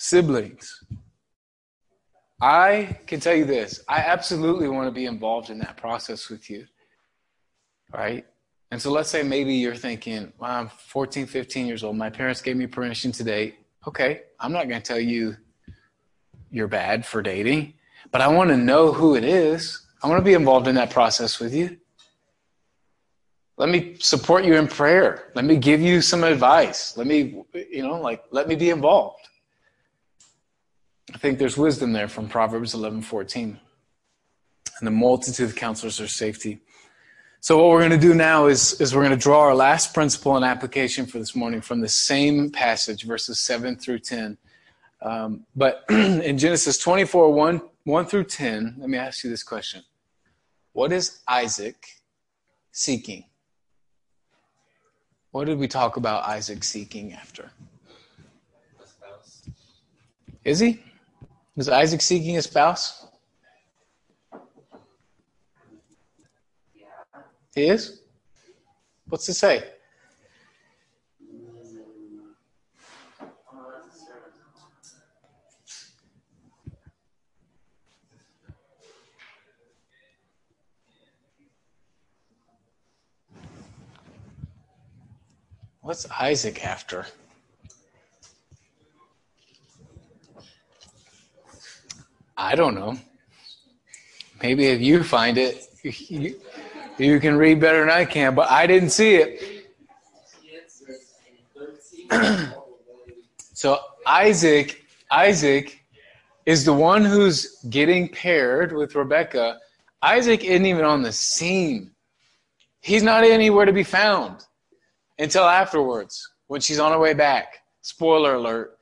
siblings. 0.01 0.83
I 2.41 2.97
can 3.05 3.19
tell 3.19 3.35
you 3.35 3.45
this 3.45 3.83
I 3.87 3.99
absolutely 3.99 4.67
want 4.67 4.87
to 4.87 4.91
be 4.91 5.05
involved 5.05 5.51
in 5.51 5.59
that 5.59 5.77
process 5.77 6.29
with 6.29 6.49
you. 6.49 6.65
Right? 7.93 8.25
And 8.71 8.81
so 8.81 8.89
let's 8.89 9.09
say 9.09 9.21
maybe 9.21 9.53
you're 9.53 9.75
thinking, 9.75 10.31
well, 10.39 10.49
I'm 10.49 10.69
14, 10.69 11.27
15 11.27 11.67
years 11.67 11.83
old. 11.83 11.97
My 11.97 12.09
parents 12.09 12.41
gave 12.41 12.55
me 12.55 12.67
permission 12.67 13.11
today. 13.11 13.57
Okay, 13.85 14.21
I'm 14.39 14.53
not 14.53 14.69
going 14.69 14.81
to 14.81 14.87
tell 14.87 14.99
you 14.99 15.35
you're 16.51 16.67
bad 16.67 17.05
for 17.05 17.21
dating, 17.21 17.73
but 18.11 18.21
I 18.21 18.27
want 18.27 18.49
to 18.49 18.57
know 18.57 18.91
who 18.91 19.15
it 19.15 19.23
is. 19.23 19.85
I 20.03 20.07
want 20.07 20.19
to 20.19 20.25
be 20.25 20.33
involved 20.33 20.67
in 20.67 20.75
that 20.75 20.89
process 20.89 21.39
with 21.39 21.53
you. 21.53 21.77
Let 23.57 23.69
me 23.69 23.95
support 23.99 24.43
you 24.43 24.55
in 24.55 24.67
prayer. 24.67 25.31
Let 25.35 25.45
me 25.45 25.55
give 25.55 25.81
you 25.81 26.01
some 26.01 26.23
advice. 26.23 26.97
Let 26.97 27.07
me, 27.07 27.43
you 27.53 27.83
know, 27.83 28.01
like, 28.01 28.23
let 28.31 28.47
me 28.47 28.55
be 28.55 28.69
involved. 28.69 29.27
I 31.13 31.17
think 31.17 31.37
there's 31.37 31.57
wisdom 31.57 31.93
there 31.93 32.07
from 32.07 32.27
Proverbs 32.27 32.73
11:14. 32.73 33.59
And 34.79 34.87
the 34.87 34.91
multitude 34.91 35.49
of 35.49 35.55
counselors 35.55 36.01
are 36.01 36.07
safety. 36.07 36.61
So 37.39 37.57
what 37.57 37.69
we're 37.69 37.79
going 37.79 37.91
to 37.91 37.97
do 37.97 38.13
now 38.13 38.47
is, 38.47 38.79
is 38.79 38.95
we're 38.95 39.01
going 39.01 39.17
to 39.17 39.23
draw 39.23 39.41
our 39.41 39.55
last 39.55 39.93
principle 39.93 40.35
and 40.35 40.45
application 40.45 41.05
for 41.05 41.19
this 41.19 41.35
morning 41.35 41.61
from 41.61 41.81
the 41.81 41.89
same 41.89 42.51
passage, 42.51 43.03
verses 43.03 43.39
7 43.39 43.75
through 43.75 43.99
10. 43.99 44.37
Um, 45.01 45.45
but 45.55 45.83
in 45.89 46.37
Genesis 46.37 46.77
24, 46.77 47.33
1, 47.33 47.61
1 47.83 48.05
through 48.05 48.25
10, 48.25 48.75
let 48.79 48.89
me 48.89 48.97
ask 48.97 49.23
you 49.23 49.29
this 49.29 49.43
question. 49.43 49.83
What 50.73 50.91
is 50.91 51.19
Isaac 51.27 51.85
seeking? 52.71 53.25
What 55.31 55.45
did 55.45 55.57
we 55.57 55.67
talk 55.67 55.97
about 55.97 56.23
Isaac 56.25 56.63
seeking 56.63 57.13
after? 57.13 57.51
Is 60.43 60.59
he? 60.59 60.83
Is 61.57 61.69
Isaac 61.69 62.01
seeking 62.01 62.37
a 62.37 62.41
spouse? 62.41 63.07
He 67.53 67.67
is? 67.67 68.01
What's 69.07 69.27
it 69.27 69.33
say? 69.33 69.63
What's 85.81 86.09
Isaac 86.11 86.63
after? 86.63 87.07
I 92.37 92.53
don't 92.53 92.75
know. 92.75 92.97
Maybe 94.43 94.67
if 94.67 94.79
you 94.79 95.03
find 95.03 95.39
it, 95.39 95.67
you, 95.83 96.39
you 96.99 97.19
can 97.19 97.35
read 97.35 97.59
better 97.59 97.79
than 97.79 97.89
I 97.89 98.05
can, 98.05 98.35
but 98.35 98.49
I 98.51 98.67
didn't 98.67 98.91
see 98.91 99.15
it. 99.15 99.65
so 103.53 103.79
Isaac, 104.05 104.85
Isaac 105.09 105.83
is 106.45 106.63
the 106.63 106.73
one 106.73 107.03
who's 107.03 107.59
getting 107.69 108.07
paired 108.09 108.71
with 108.71 108.93
Rebecca. 108.93 109.57
Isaac 110.03 110.43
isn't 110.43 110.65
even 110.65 110.85
on 110.85 111.01
the 111.01 111.11
scene. 111.11 111.89
He's 112.81 113.01
not 113.01 113.23
anywhere 113.23 113.65
to 113.65 113.73
be 113.73 113.83
found 113.83 114.45
until 115.21 115.45
afterwards 115.45 116.29
when 116.47 116.59
she's 116.59 116.79
on 116.79 116.91
her 116.91 116.99
way 116.99 117.13
back. 117.13 117.59
Spoiler 117.81 118.35
alert. 118.35 118.77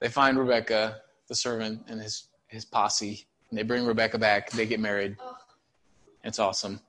They 0.00 0.08
find 0.08 0.38
Rebecca, 0.38 1.02
the 1.28 1.34
servant, 1.34 1.82
and 1.88 2.00
his, 2.00 2.28
his 2.48 2.64
posse. 2.64 3.26
And 3.50 3.58
they 3.58 3.62
bring 3.62 3.84
Rebecca 3.84 4.18
back. 4.18 4.50
They 4.50 4.66
get 4.66 4.80
married. 4.80 5.16
It's 6.24 6.38
awesome. 6.38 6.80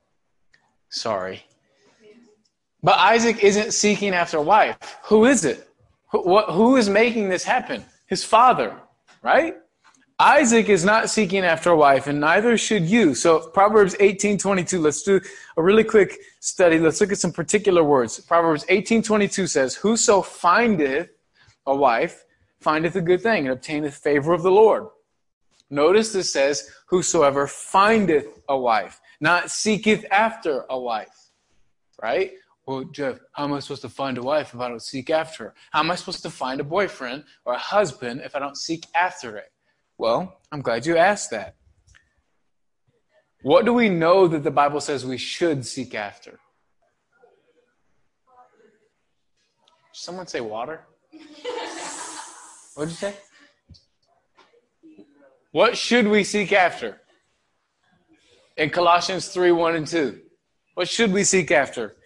Sorry. 0.89 1.43
But 2.81 2.97
Isaac 2.97 3.43
isn't 3.43 3.73
seeking 3.73 4.13
after 4.13 4.37
a 4.37 4.41
wife. 4.41 4.77
Who 5.03 5.25
is 5.25 5.43
it? 5.45 5.69
Who, 6.11 6.21
what, 6.21 6.49
who 6.49 6.77
is 6.77 6.89
making 6.89 7.29
this 7.29 7.43
happen? 7.43 7.85
His 8.07 8.23
father, 8.23 8.75
right? 9.21 9.55
Isaac 10.21 10.67
is 10.67 10.83
not 10.83 11.09
seeking 11.09 11.45
after 11.45 11.69
a 11.69 11.77
wife, 11.77 12.07
and 12.07 12.19
neither 12.19 12.57
should 12.57 12.83
you. 12.83 13.15
So 13.15 13.39
Proverbs 13.51 13.95
18:22. 14.01 14.81
Let's 14.81 15.01
do 15.01 15.21
a 15.55 15.63
really 15.63 15.85
quick 15.85 16.19
study. 16.41 16.77
Let's 16.77 16.99
look 16.99 17.13
at 17.13 17.19
some 17.19 17.31
particular 17.31 17.85
words. 17.85 18.19
Proverbs 18.19 18.65
18:22 18.67 19.47
says, 19.47 19.75
"Whoso 19.75 20.21
findeth 20.21 21.07
a 21.65 21.73
wife 21.73 22.25
findeth 22.59 22.97
a 22.97 23.01
good 23.01 23.21
thing 23.21 23.45
and 23.45 23.53
obtaineth 23.53 23.95
favor 23.95 24.33
of 24.33 24.43
the 24.43 24.51
Lord." 24.51 24.87
Notice 25.69 26.11
this 26.11 26.33
says, 26.33 26.69
"Whosoever 26.87 27.47
findeth 27.47 28.41
a 28.49 28.57
wife, 28.57 28.99
not 29.21 29.49
seeketh 29.49 30.05
after 30.11 30.65
a 30.69 30.77
wife." 30.77 31.31
Right? 32.01 32.33
Well, 32.65 32.83
Jeff, 32.83 33.19
how 33.31 33.45
am 33.45 33.53
I 33.53 33.59
supposed 33.59 33.83
to 33.83 33.89
find 33.89 34.17
a 34.17 34.21
wife 34.21 34.53
if 34.53 34.59
I 34.59 34.67
don't 34.67 34.81
seek 34.81 35.09
after 35.09 35.45
her? 35.45 35.55
How 35.71 35.79
am 35.79 35.91
I 35.91 35.95
supposed 35.95 36.23
to 36.23 36.29
find 36.29 36.59
a 36.59 36.65
boyfriend 36.65 37.23
or 37.45 37.53
a 37.53 37.57
husband 37.57 38.19
if 38.25 38.35
I 38.35 38.39
don't 38.39 38.57
seek 38.57 38.85
after 38.93 39.37
it? 39.37 39.53
Well, 39.99 40.39
I'm 40.49 40.61
glad 40.61 40.85
you 40.85 40.95
asked 40.95 41.29
that. 41.31 41.55
What 43.41 43.65
do 43.65 43.73
we 43.73 43.89
know 43.89 44.29
that 44.29 44.43
the 44.43 44.51
Bible 44.51 44.79
says 44.79 45.05
we 45.05 45.17
should 45.17 45.65
seek 45.65 45.93
after? 45.93 46.39
Someone 49.91 50.27
say 50.27 50.39
water? 50.39 50.85
What 52.75 52.85
did 52.85 52.91
you 52.91 52.95
say? 52.95 53.15
What 55.51 55.77
should 55.77 56.07
we 56.07 56.23
seek 56.23 56.53
after? 56.53 57.01
In 58.55 58.69
Colossians 58.69 59.27
3 59.27 59.51
1 59.51 59.75
and 59.75 59.85
2. 59.85 60.21
What 60.75 60.87
should 60.87 61.11
we 61.11 61.25
seek 61.25 61.51
after? 61.51 61.97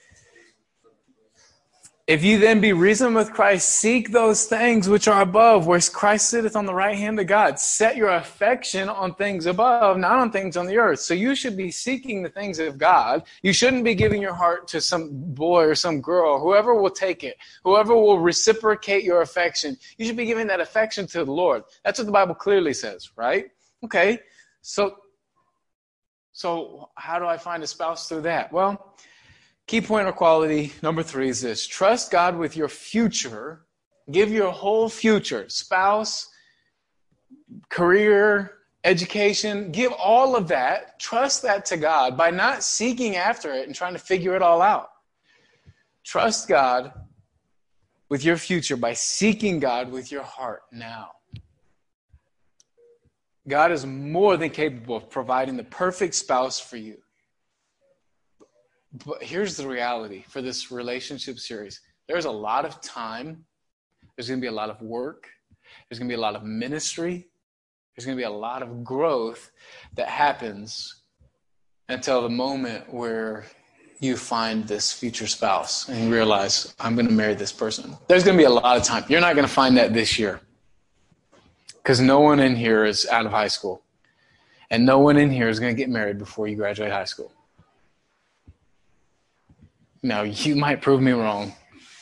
If 2.06 2.22
you 2.22 2.38
then 2.38 2.60
be 2.60 2.74
reasoned 2.74 3.16
with 3.16 3.32
Christ, 3.32 3.70
seek 3.70 4.12
those 4.12 4.46
things 4.46 4.90
which 4.90 5.08
are 5.08 5.22
above, 5.22 5.68
where 5.68 5.80
Christ 5.80 6.30
sitteth 6.30 6.54
on 6.54 6.66
the 6.66 6.74
right 6.74 6.98
hand 6.98 7.18
of 7.18 7.28
God. 7.28 7.58
Set 7.58 7.96
your 7.96 8.10
affection 8.10 8.90
on 8.90 9.16
things 9.16 9.46
above, 9.46 9.98
not 9.98 10.20
on 10.20 10.30
things 10.30 10.58
on 10.58 10.66
the 10.66 10.78
earth. 10.78 11.00
So 11.00 11.14
you 11.14 11.34
should 11.34 11.56
be 11.56 11.72
seeking 11.72 12.22
the 12.22 12.28
things 12.28 12.60
of 12.60 12.78
God. 12.78 13.24
You 13.42 13.54
shouldn't 13.54 13.86
be 13.86 13.96
giving 13.96 14.22
your 14.22 14.34
heart 14.34 14.68
to 14.70 14.82
some 14.82 15.12
boy 15.14 15.64
or 15.64 15.76
some 15.76 16.02
girl, 16.02 16.42
whoever 16.42 16.76
will 16.76 16.90
take 16.90 17.24
it, 17.24 17.38
whoever 17.64 17.96
will 17.96 18.20
reciprocate 18.20 19.06
your 19.06 19.22
affection. 19.22 19.78
You 19.98 20.06
should 20.06 20.18
be 20.18 20.26
giving 20.26 20.48
that 20.48 20.60
affection 20.60 21.08
to 21.08 21.24
the 21.24 21.32
Lord. 21.32 21.64
That's 21.86 22.00
what 22.00 22.06
the 22.06 22.12
Bible 22.12 22.36
clearly 22.36 22.74
says, 22.74 23.12
right? 23.16 23.46
Okay. 23.82 24.20
So, 24.62 24.98
so 26.34 26.90
how 26.96 27.18
do 27.18 27.28
I 27.28 27.38
find 27.38 27.64
a 27.64 27.68
spouse 27.68 28.10
through 28.10 28.24
that? 28.24 28.52
Well, 28.52 28.94
Key 29.68 29.82
point 29.82 30.08
or 30.08 30.12
quality 30.12 30.74
number 30.82 31.04
three 31.04 31.30
is 31.30 31.42
this 31.42 31.66
trust 31.66 32.12
God 32.12 32.38
with 32.38 32.58
your 32.58 32.68
future. 32.68 33.66
Give 34.12 34.30
your 34.32 34.52
whole 34.52 34.90
future, 34.90 35.48
spouse, 35.48 36.28
career, 37.70 38.52
education, 38.84 39.72
give 39.72 39.94
all 39.94 40.36
of 40.36 40.50
that, 40.50 41.00
trust 41.00 41.42
that 41.44 41.66
to 41.68 41.78
God 41.78 42.18
by 42.18 42.30
not 42.30 42.64
seeking 42.64 43.16
after 43.16 43.54
it 43.54 43.66
and 43.66 43.76
trying 43.76 43.94
to 43.94 44.00
figure 44.00 44.36
it 44.36 44.42
all 44.42 44.62
out. 44.62 44.90
Trust 46.04 46.50
God 46.50 46.92
with 48.10 48.26
your 48.26 48.38
future 48.38 48.76
by 48.76 48.94
seeking 48.94 49.60
God 49.60 49.90
with 49.90 50.12
your 50.12 50.24
heart 50.24 50.64
now. 50.72 51.12
God 53.48 53.72
is 53.72 53.86
more 53.86 54.38
than 54.38 54.50
capable 54.50 54.98
of 54.98 55.10
providing 55.10 55.58
the 55.58 55.64
perfect 55.64 56.16
spouse 56.16 56.60
for 56.60 56.78
you. 56.78 57.03
But 59.06 59.24
here's 59.24 59.58
the 59.58 59.68
reality 59.68 60.24
for 60.28 60.42
this 60.42 60.72
relationship 60.72 61.40
series 61.40 61.82
there's 62.08 62.26
a 62.26 62.32
lot 62.32 62.66
of 62.66 62.82
time, 62.82 63.46
there's 64.16 64.28
going 64.28 64.40
to 64.40 64.44
be 64.44 64.50
a 64.50 64.52
lot 64.52 64.70
of 64.70 64.82
work, 64.82 65.30
there's 65.90 66.00
going 66.00 66.08
to 66.08 66.12
be 66.12 66.18
a 66.18 66.22
lot 66.22 66.36
of 66.36 66.44
ministry, 66.44 67.28
there's 67.96 68.06
going 68.06 68.18
to 68.18 68.22
be 68.22 68.26
a 68.26 68.30
lot 68.30 68.62
of 68.62 68.84
growth 68.84 69.52
that 69.96 70.08
happens 70.08 71.04
until 71.90 72.22
the 72.22 72.30
moment 72.30 72.94
where 72.94 73.46
you 74.00 74.18
find 74.18 74.68
this 74.68 74.92
future 74.92 75.28
spouse 75.28 75.88
and 75.88 76.12
realize, 76.12 76.76
I'm 76.80 76.96
going 76.96 77.08
to 77.08 77.14
marry 77.14 77.36
this 77.36 77.54
person. 77.54 77.96
There's 78.08 78.24
going 78.24 78.38
to 78.38 78.42
be 78.42 78.46
a 78.46 78.50
lot 78.50 78.76
of 78.76 78.84
time. 78.84 79.06
You're 79.08 79.22
not 79.22 79.36
going 79.36 79.48
to 79.48 79.54
find 79.54 79.78
that 79.78 79.94
this 79.94 80.20
year 80.20 80.42
because 81.78 82.00
no 82.00 82.20
one 82.20 82.40
in 82.40 82.56
here 82.56 82.86
is 82.86 83.08
out 83.08 83.26
of 83.26 83.32
high 83.32 83.48
school. 83.48 83.82
And 84.70 84.86
no 84.86 85.00
one 85.00 85.18
in 85.18 85.30
here 85.30 85.50
is 85.50 85.60
going 85.60 85.74
to 85.74 85.78
get 85.78 85.90
married 85.90 86.18
before 86.18 86.48
you 86.48 86.56
graduate 86.56 86.92
high 86.92 87.06
school. 87.06 87.32
Now, 90.04 90.24
you 90.24 90.58
might 90.58 90.82
prove 90.82 91.02
me 91.02 91.14
wrong. 91.14 91.56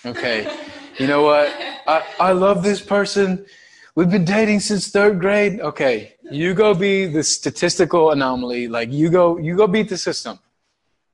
Okay. 0.06 0.52
You 0.98 1.06
know 1.06 1.22
what? 1.22 1.54
I, 1.88 2.04
I 2.20 2.32
love 2.32 2.64
this 2.64 2.82
person. 2.82 3.46
We've 3.94 4.10
been 4.10 4.26
dating 4.26 4.62
since 4.62 4.90
third 4.90 5.20
grade. 5.20 5.60
Okay. 5.60 6.16
You 6.32 6.56
go 6.56 6.74
be 6.74 7.06
the 7.06 7.22
statistical 7.22 8.12
anomaly. 8.12 8.68
Like 8.68 8.92
you 8.92 9.10
go, 9.12 9.38
you 9.38 9.56
go 9.56 9.68
beat 9.68 9.88
the 9.88 9.98
system. 9.98 10.40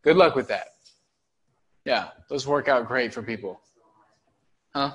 Good 0.02 0.16
luck 0.16 0.36
with 0.36 0.48
that. 0.48 0.76
Yeah. 1.84 2.10
Those 2.30 2.48
work 2.48 2.70
out 2.70 2.88
great 2.88 3.14
for 3.14 3.22
people. 3.22 3.60
Huh? 4.74 4.94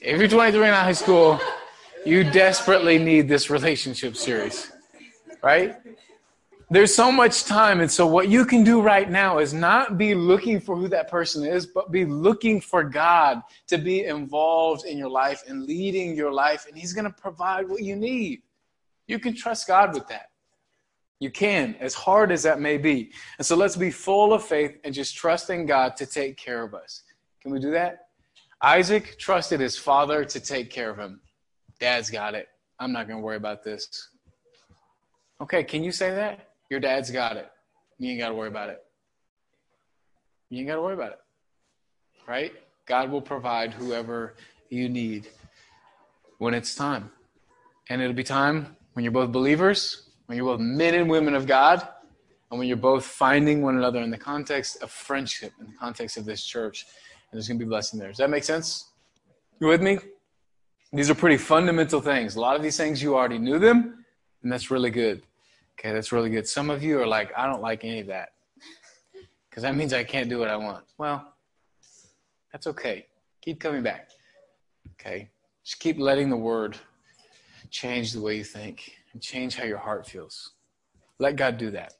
If 0.00 0.18
you're 0.18 0.28
23 0.28 0.66
in 0.66 0.74
high 0.74 0.92
school, 0.92 1.40
you 2.04 2.24
desperately 2.24 2.98
need 2.98 3.28
this 3.28 3.50
relationship 3.50 4.16
series, 4.16 4.70
right? 5.42 5.76
There's 6.70 6.94
so 6.94 7.10
much 7.10 7.44
time. 7.44 7.80
And 7.80 7.90
so, 7.90 8.06
what 8.06 8.28
you 8.28 8.44
can 8.44 8.62
do 8.62 8.80
right 8.80 9.10
now 9.10 9.38
is 9.38 9.54
not 9.54 9.96
be 9.96 10.14
looking 10.14 10.60
for 10.60 10.76
who 10.76 10.88
that 10.88 11.08
person 11.08 11.44
is, 11.44 11.66
but 11.66 11.90
be 11.90 12.04
looking 12.04 12.60
for 12.60 12.84
God 12.84 13.42
to 13.68 13.78
be 13.78 14.04
involved 14.04 14.84
in 14.84 14.98
your 14.98 15.08
life 15.08 15.42
and 15.48 15.64
leading 15.64 16.14
your 16.14 16.32
life. 16.32 16.66
And 16.66 16.76
He's 16.76 16.92
going 16.92 17.06
to 17.06 17.10
provide 17.10 17.68
what 17.68 17.82
you 17.82 17.96
need. 17.96 18.42
You 19.06 19.18
can 19.18 19.34
trust 19.34 19.66
God 19.66 19.94
with 19.94 20.08
that. 20.08 20.30
You 21.20 21.30
can, 21.30 21.74
as 21.80 21.94
hard 21.94 22.30
as 22.30 22.42
that 22.42 22.60
may 22.60 22.76
be. 22.76 23.12
And 23.38 23.46
so, 23.46 23.56
let's 23.56 23.76
be 23.76 23.90
full 23.90 24.34
of 24.34 24.44
faith 24.44 24.78
and 24.84 24.94
just 24.94 25.16
trusting 25.16 25.64
God 25.64 25.96
to 25.96 26.06
take 26.06 26.36
care 26.36 26.62
of 26.62 26.74
us. 26.74 27.02
Can 27.40 27.50
we 27.50 27.60
do 27.60 27.70
that? 27.70 28.08
Isaac 28.60 29.18
trusted 29.18 29.60
his 29.60 29.76
father 29.76 30.24
to 30.24 30.40
take 30.40 30.68
care 30.68 30.90
of 30.90 30.98
him. 30.98 31.20
Dad's 31.80 32.10
got 32.10 32.34
it. 32.34 32.48
I'm 32.78 32.92
not 32.92 33.06
going 33.06 33.20
to 33.20 33.24
worry 33.24 33.36
about 33.36 33.62
this. 33.62 34.10
Okay, 35.40 35.62
can 35.62 35.84
you 35.84 35.92
say 35.92 36.10
that? 36.10 36.47
Your 36.70 36.80
dad's 36.80 37.10
got 37.10 37.36
it. 37.36 37.50
You 37.98 38.10
ain't 38.10 38.20
got 38.20 38.28
to 38.28 38.34
worry 38.34 38.48
about 38.48 38.70
it. 38.70 38.78
You 40.50 40.58
ain't 40.60 40.68
got 40.68 40.76
to 40.76 40.82
worry 40.82 40.94
about 40.94 41.12
it. 41.12 41.18
Right? 42.26 42.52
God 42.86 43.10
will 43.10 43.22
provide 43.22 43.72
whoever 43.72 44.34
you 44.70 44.88
need 44.88 45.28
when 46.38 46.54
it's 46.54 46.74
time. 46.74 47.10
And 47.90 48.00
it'll 48.02 48.14
be 48.14 48.24
time 48.24 48.76
when 48.92 49.04
you're 49.04 49.12
both 49.12 49.32
believers, 49.32 50.10
when 50.26 50.36
you're 50.36 50.46
both 50.46 50.60
men 50.60 50.94
and 50.94 51.08
women 51.08 51.34
of 51.34 51.46
God, 51.46 51.86
and 52.50 52.58
when 52.58 52.68
you're 52.68 52.76
both 52.76 53.04
finding 53.04 53.62
one 53.62 53.76
another 53.76 54.00
in 54.00 54.10
the 54.10 54.18
context 54.18 54.82
of 54.82 54.90
friendship, 54.90 55.52
in 55.60 55.66
the 55.66 55.76
context 55.78 56.16
of 56.16 56.24
this 56.24 56.44
church. 56.44 56.86
And 57.30 57.38
there's 57.38 57.48
going 57.48 57.58
to 57.58 57.64
be 57.64 57.68
blessing 57.68 57.98
there. 57.98 58.08
Does 58.08 58.18
that 58.18 58.30
make 58.30 58.44
sense? 58.44 58.88
You 59.60 59.66
with 59.66 59.82
me? 59.82 59.98
These 60.92 61.10
are 61.10 61.14
pretty 61.14 61.36
fundamental 61.36 62.00
things. 62.00 62.36
A 62.36 62.40
lot 62.40 62.56
of 62.56 62.62
these 62.62 62.76
things 62.76 63.02
you 63.02 63.16
already 63.16 63.38
knew 63.38 63.58
them, 63.58 64.04
and 64.42 64.50
that's 64.50 64.70
really 64.70 64.90
good. 64.90 65.22
Okay, 65.78 65.92
that's 65.92 66.10
really 66.10 66.30
good. 66.30 66.48
Some 66.48 66.70
of 66.70 66.82
you 66.82 67.00
are 67.00 67.06
like, 67.06 67.32
I 67.36 67.46
don't 67.46 67.62
like 67.62 67.84
any 67.84 68.00
of 68.00 68.08
that 68.08 68.30
because 69.48 69.62
that 69.62 69.76
means 69.76 69.92
I 69.92 70.02
can't 70.02 70.28
do 70.28 70.38
what 70.38 70.48
I 70.48 70.56
want. 70.56 70.84
Well, 70.98 71.34
that's 72.52 72.66
okay. 72.66 73.06
Keep 73.42 73.60
coming 73.60 73.82
back. 73.82 74.10
Okay, 74.94 75.30
just 75.64 75.78
keep 75.78 75.98
letting 75.98 76.30
the 76.30 76.36
word 76.36 76.76
change 77.70 78.12
the 78.12 78.20
way 78.20 78.36
you 78.36 78.44
think 78.44 78.92
and 79.12 79.22
change 79.22 79.54
how 79.54 79.64
your 79.64 79.78
heart 79.78 80.06
feels. 80.06 80.52
Let 81.20 81.36
God 81.36 81.58
do 81.58 81.70
that. 81.70 81.94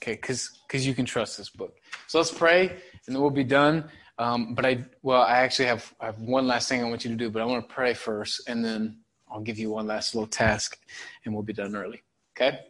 Okay, 0.00 0.12
because 0.12 0.60
because 0.66 0.86
you 0.86 0.94
can 0.94 1.04
trust 1.04 1.36
this 1.36 1.48
book. 1.48 1.76
So 2.06 2.18
let's 2.18 2.30
pray, 2.30 2.68
and 2.68 3.14
then 3.14 3.20
we'll 3.20 3.30
be 3.30 3.44
done. 3.44 3.90
Um, 4.18 4.54
but 4.54 4.64
I 4.64 4.84
well, 5.02 5.22
I 5.22 5.38
actually 5.38 5.66
have 5.66 5.92
I 6.00 6.06
have 6.06 6.20
one 6.20 6.46
last 6.46 6.68
thing 6.68 6.80
I 6.80 6.88
want 6.88 7.04
you 7.04 7.10
to 7.10 7.16
do, 7.16 7.30
but 7.30 7.42
I 7.42 7.44
want 7.44 7.68
to 7.68 7.74
pray 7.74 7.92
first, 7.94 8.48
and 8.48 8.64
then 8.64 8.98
I'll 9.28 9.40
give 9.40 9.58
you 9.58 9.70
one 9.70 9.88
last 9.88 10.14
little 10.14 10.28
task, 10.28 10.78
and 11.24 11.34
we'll 11.34 11.42
be 11.42 11.52
done 11.52 11.74
early. 11.74 12.02
Okay. 12.36 12.60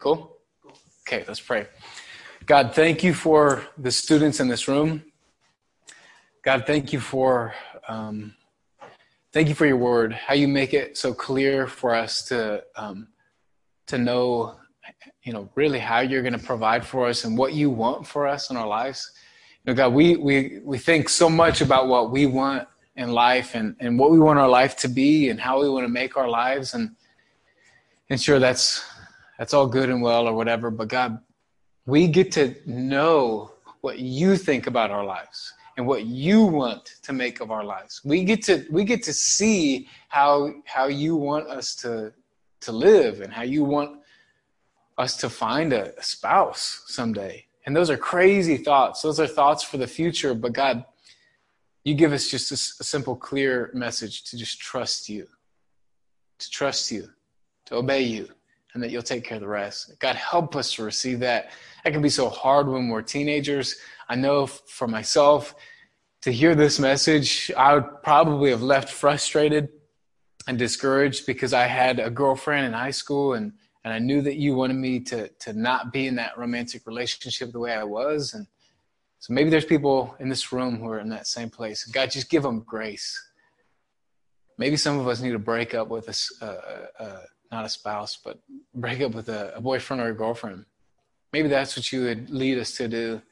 Cool? 0.00 0.34
Okay, 1.06 1.26
let's 1.28 1.40
pray. 1.40 1.66
God, 2.46 2.74
thank 2.74 3.04
you 3.04 3.12
for 3.12 3.62
the 3.76 3.90
students 3.90 4.40
in 4.40 4.48
this 4.48 4.66
room. 4.66 5.02
God, 6.42 6.64
thank 6.66 6.90
you 6.94 7.00
for 7.00 7.52
um, 7.86 8.34
thank 9.34 9.48
you 9.50 9.54
for 9.54 9.66
your 9.66 9.76
word. 9.76 10.14
How 10.14 10.32
you 10.32 10.48
make 10.48 10.72
it 10.72 10.96
so 10.96 11.12
clear 11.12 11.66
for 11.66 11.94
us 11.94 12.22
to 12.28 12.64
um, 12.76 13.08
to 13.88 13.98
know, 13.98 14.56
you 15.22 15.34
know, 15.34 15.50
really 15.54 15.78
how 15.78 16.00
you're 16.00 16.22
going 16.22 16.38
to 16.38 16.46
provide 16.46 16.86
for 16.86 17.06
us 17.06 17.24
and 17.24 17.36
what 17.36 17.52
you 17.52 17.68
want 17.68 18.06
for 18.06 18.26
us 18.26 18.48
in 18.48 18.56
our 18.56 18.66
lives. 18.66 19.12
You 19.64 19.72
know, 19.72 19.76
God, 19.76 19.92
we 19.92 20.16
we 20.16 20.60
we 20.64 20.78
think 20.78 21.10
so 21.10 21.28
much 21.28 21.60
about 21.60 21.88
what 21.88 22.10
we 22.10 22.24
want 22.24 22.66
in 22.96 23.12
life 23.12 23.54
and, 23.54 23.76
and 23.80 23.98
what 23.98 24.10
we 24.10 24.18
want 24.18 24.38
our 24.38 24.48
life 24.48 24.76
to 24.76 24.88
be 24.88 25.28
and 25.28 25.38
how 25.38 25.60
we 25.60 25.68
want 25.68 25.84
to 25.84 25.92
make 25.92 26.16
our 26.16 26.28
lives 26.28 26.72
and 26.72 26.96
and 28.08 28.20
sure 28.20 28.38
that's 28.38 28.82
that's 29.40 29.54
all 29.54 29.66
good 29.66 29.88
and 29.88 30.02
well 30.02 30.28
or 30.28 30.34
whatever 30.34 30.70
but 30.70 30.86
god 30.86 31.18
we 31.86 32.06
get 32.06 32.30
to 32.30 32.54
know 32.66 33.50
what 33.80 33.98
you 33.98 34.36
think 34.36 34.66
about 34.66 34.90
our 34.90 35.04
lives 35.04 35.54
and 35.76 35.86
what 35.86 36.04
you 36.04 36.44
want 36.44 36.96
to 37.02 37.12
make 37.12 37.40
of 37.40 37.50
our 37.50 37.64
lives. 37.64 38.02
We 38.04 38.24
get 38.24 38.42
to 38.44 38.66
we 38.70 38.84
get 38.84 39.02
to 39.04 39.12
see 39.12 39.88
how 40.08 40.52
how 40.66 40.86
you 40.88 41.16
want 41.16 41.48
us 41.48 41.74
to 41.76 42.12
to 42.60 42.72
live 42.72 43.22
and 43.22 43.32
how 43.32 43.42
you 43.42 43.64
want 43.64 44.00
us 44.98 45.16
to 45.16 45.30
find 45.30 45.72
a, 45.72 45.98
a 45.98 46.02
spouse 46.02 46.84
someday. 46.86 47.46
And 47.64 47.74
those 47.74 47.88
are 47.88 47.96
crazy 47.96 48.58
thoughts. 48.58 49.00
Those 49.00 49.18
are 49.20 49.26
thoughts 49.26 49.62
for 49.62 49.78
the 49.78 49.86
future 49.86 50.34
but 50.34 50.52
god 50.52 50.84
you 51.82 51.94
give 51.94 52.12
us 52.12 52.28
just 52.28 52.50
a, 52.52 52.82
a 52.82 52.84
simple 52.84 53.16
clear 53.16 53.70
message 53.72 54.24
to 54.24 54.36
just 54.36 54.60
trust 54.60 55.08
you 55.08 55.26
to 56.38 56.50
trust 56.50 56.92
you 56.92 57.08
to 57.66 57.76
obey 57.76 58.02
you 58.02 58.28
and 58.74 58.82
that 58.82 58.90
you'll 58.90 59.02
take 59.02 59.24
care 59.24 59.36
of 59.36 59.42
the 59.42 59.48
rest. 59.48 59.98
God, 59.98 60.16
help 60.16 60.54
us 60.56 60.74
to 60.74 60.84
receive 60.84 61.20
that. 61.20 61.50
That 61.84 61.92
can 61.92 62.02
be 62.02 62.08
so 62.08 62.28
hard 62.28 62.68
when 62.68 62.88
we're 62.88 63.02
teenagers. 63.02 63.76
I 64.08 64.16
know 64.16 64.46
for 64.46 64.86
myself, 64.86 65.54
to 66.22 66.30
hear 66.30 66.54
this 66.54 66.78
message, 66.78 67.50
I 67.56 67.74
would 67.74 68.02
probably 68.02 68.50
have 68.50 68.62
left 68.62 68.90
frustrated 68.90 69.70
and 70.46 70.58
discouraged 70.58 71.26
because 71.26 71.54
I 71.54 71.66
had 71.66 71.98
a 71.98 72.10
girlfriend 72.10 72.66
in 72.66 72.72
high 72.72 72.90
school 72.90 73.34
and, 73.34 73.52
and 73.84 73.94
I 73.94 73.98
knew 73.98 74.20
that 74.22 74.36
you 74.36 74.54
wanted 74.54 74.76
me 74.76 75.00
to, 75.00 75.28
to 75.28 75.52
not 75.54 75.92
be 75.92 76.06
in 76.06 76.16
that 76.16 76.36
romantic 76.36 76.86
relationship 76.86 77.52
the 77.52 77.58
way 77.58 77.72
I 77.72 77.84
was. 77.84 78.34
And 78.34 78.46
so 79.18 79.32
maybe 79.32 79.48
there's 79.48 79.64
people 79.64 80.14
in 80.20 80.28
this 80.28 80.52
room 80.52 80.78
who 80.78 80.88
are 80.88 80.98
in 80.98 81.08
that 81.10 81.26
same 81.26 81.48
place. 81.48 81.84
God, 81.84 82.10
just 82.10 82.28
give 82.28 82.42
them 82.42 82.60
grace. 82.60 83.18
Maybe 84.58 84.76
some 84.76 84.98
of 84.98 85.08
us 85.08 85.22
need 85.22 85.32
to 85.32 85.38
break 85.38 85.74
up 85.74 85.88
with 85.88 86.08
a, 86.08 86.44
uh, 86.44 87.02
uh, 87.02 87.20
not 87.50 87.64
a 87.64 87.68
spouse, 87.68 88.18
but 88.22 88.38
break 88.74 89.00
up 89.00 89.14
with 89.14 89.28
a, 89.28 89.52
a, 89.56 89.60
boyfriend 89.60 90.00
or 90.00 90.08
a 90.08 90.14
girlfriend. 90.14 90.64
Maybe 91.32 91.48
that's 91.48 91.76
what 91.76 91.90
you 91.92 92.04
would 92.04 92.30
lead 92.30 92.58
us 92.58 92.72
to 92.76 92.88
do. 92.88 93.22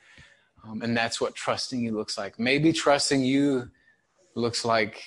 Um, 0.65 0.83
and 0.83 0.97
that's 0.97 1.21
what 1.21 1.35
trusting 1.35 1.81
you 1.81 1.93
looks 1.93 2.19
like. 2.19 2.39
Maybe 2.39 2.73
trusting 2.73 3.23
you 3.25 3.71
looks 4.35 4.65
like 4.65 5.03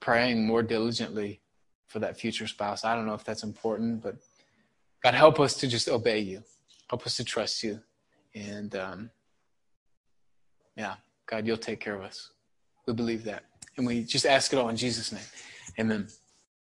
praying 0.00 0.46
more 0.46 0.62
diligently 0.62 1.40
for 1.86 1.98
that 2.00 2.18
future 2.18 2.46
spouse. 2.46 2.84
I 2.84 2.94
don't 2.94 3.06
know 3.06 3.14
if 3.14 3.24
that's 3.24 3.42
important, 3.42 4.02
but 4.02 4.16
God, 5.02 5.14
help 5.14 5.40
us 5.40 5.54
to 5.56 5.66
just 5.66 5.88
obey 5.88 6.20
you. 6.20 6.42
Help 6.88 7.06
us 7.06 7.16
to 7.16 7.24
trust 7.24 7.62
you. 7.62 7.80
And 8.34 8.74
um, 8.76 9.10
yeah, 10.76 10.94
God, 11.26 11.46
you'll 11.46 11.56
take 11.56 11.80
care 11.80 11.94
of 11.94 12.02
us. 12.02 12.30
We 12.86 12.92
believe 12.92 13.24
that. 13.24 13.44
And 13.76 13.86
we 13.86 14.04
just 14.04 14.26
ask 14.26 14.52
it 14.52 14.58
all 14.58 14.68
in 14.68 14.76
Jesus' 14.76 15.12
name. 15.12 15.24
Amen. 15.78 16.08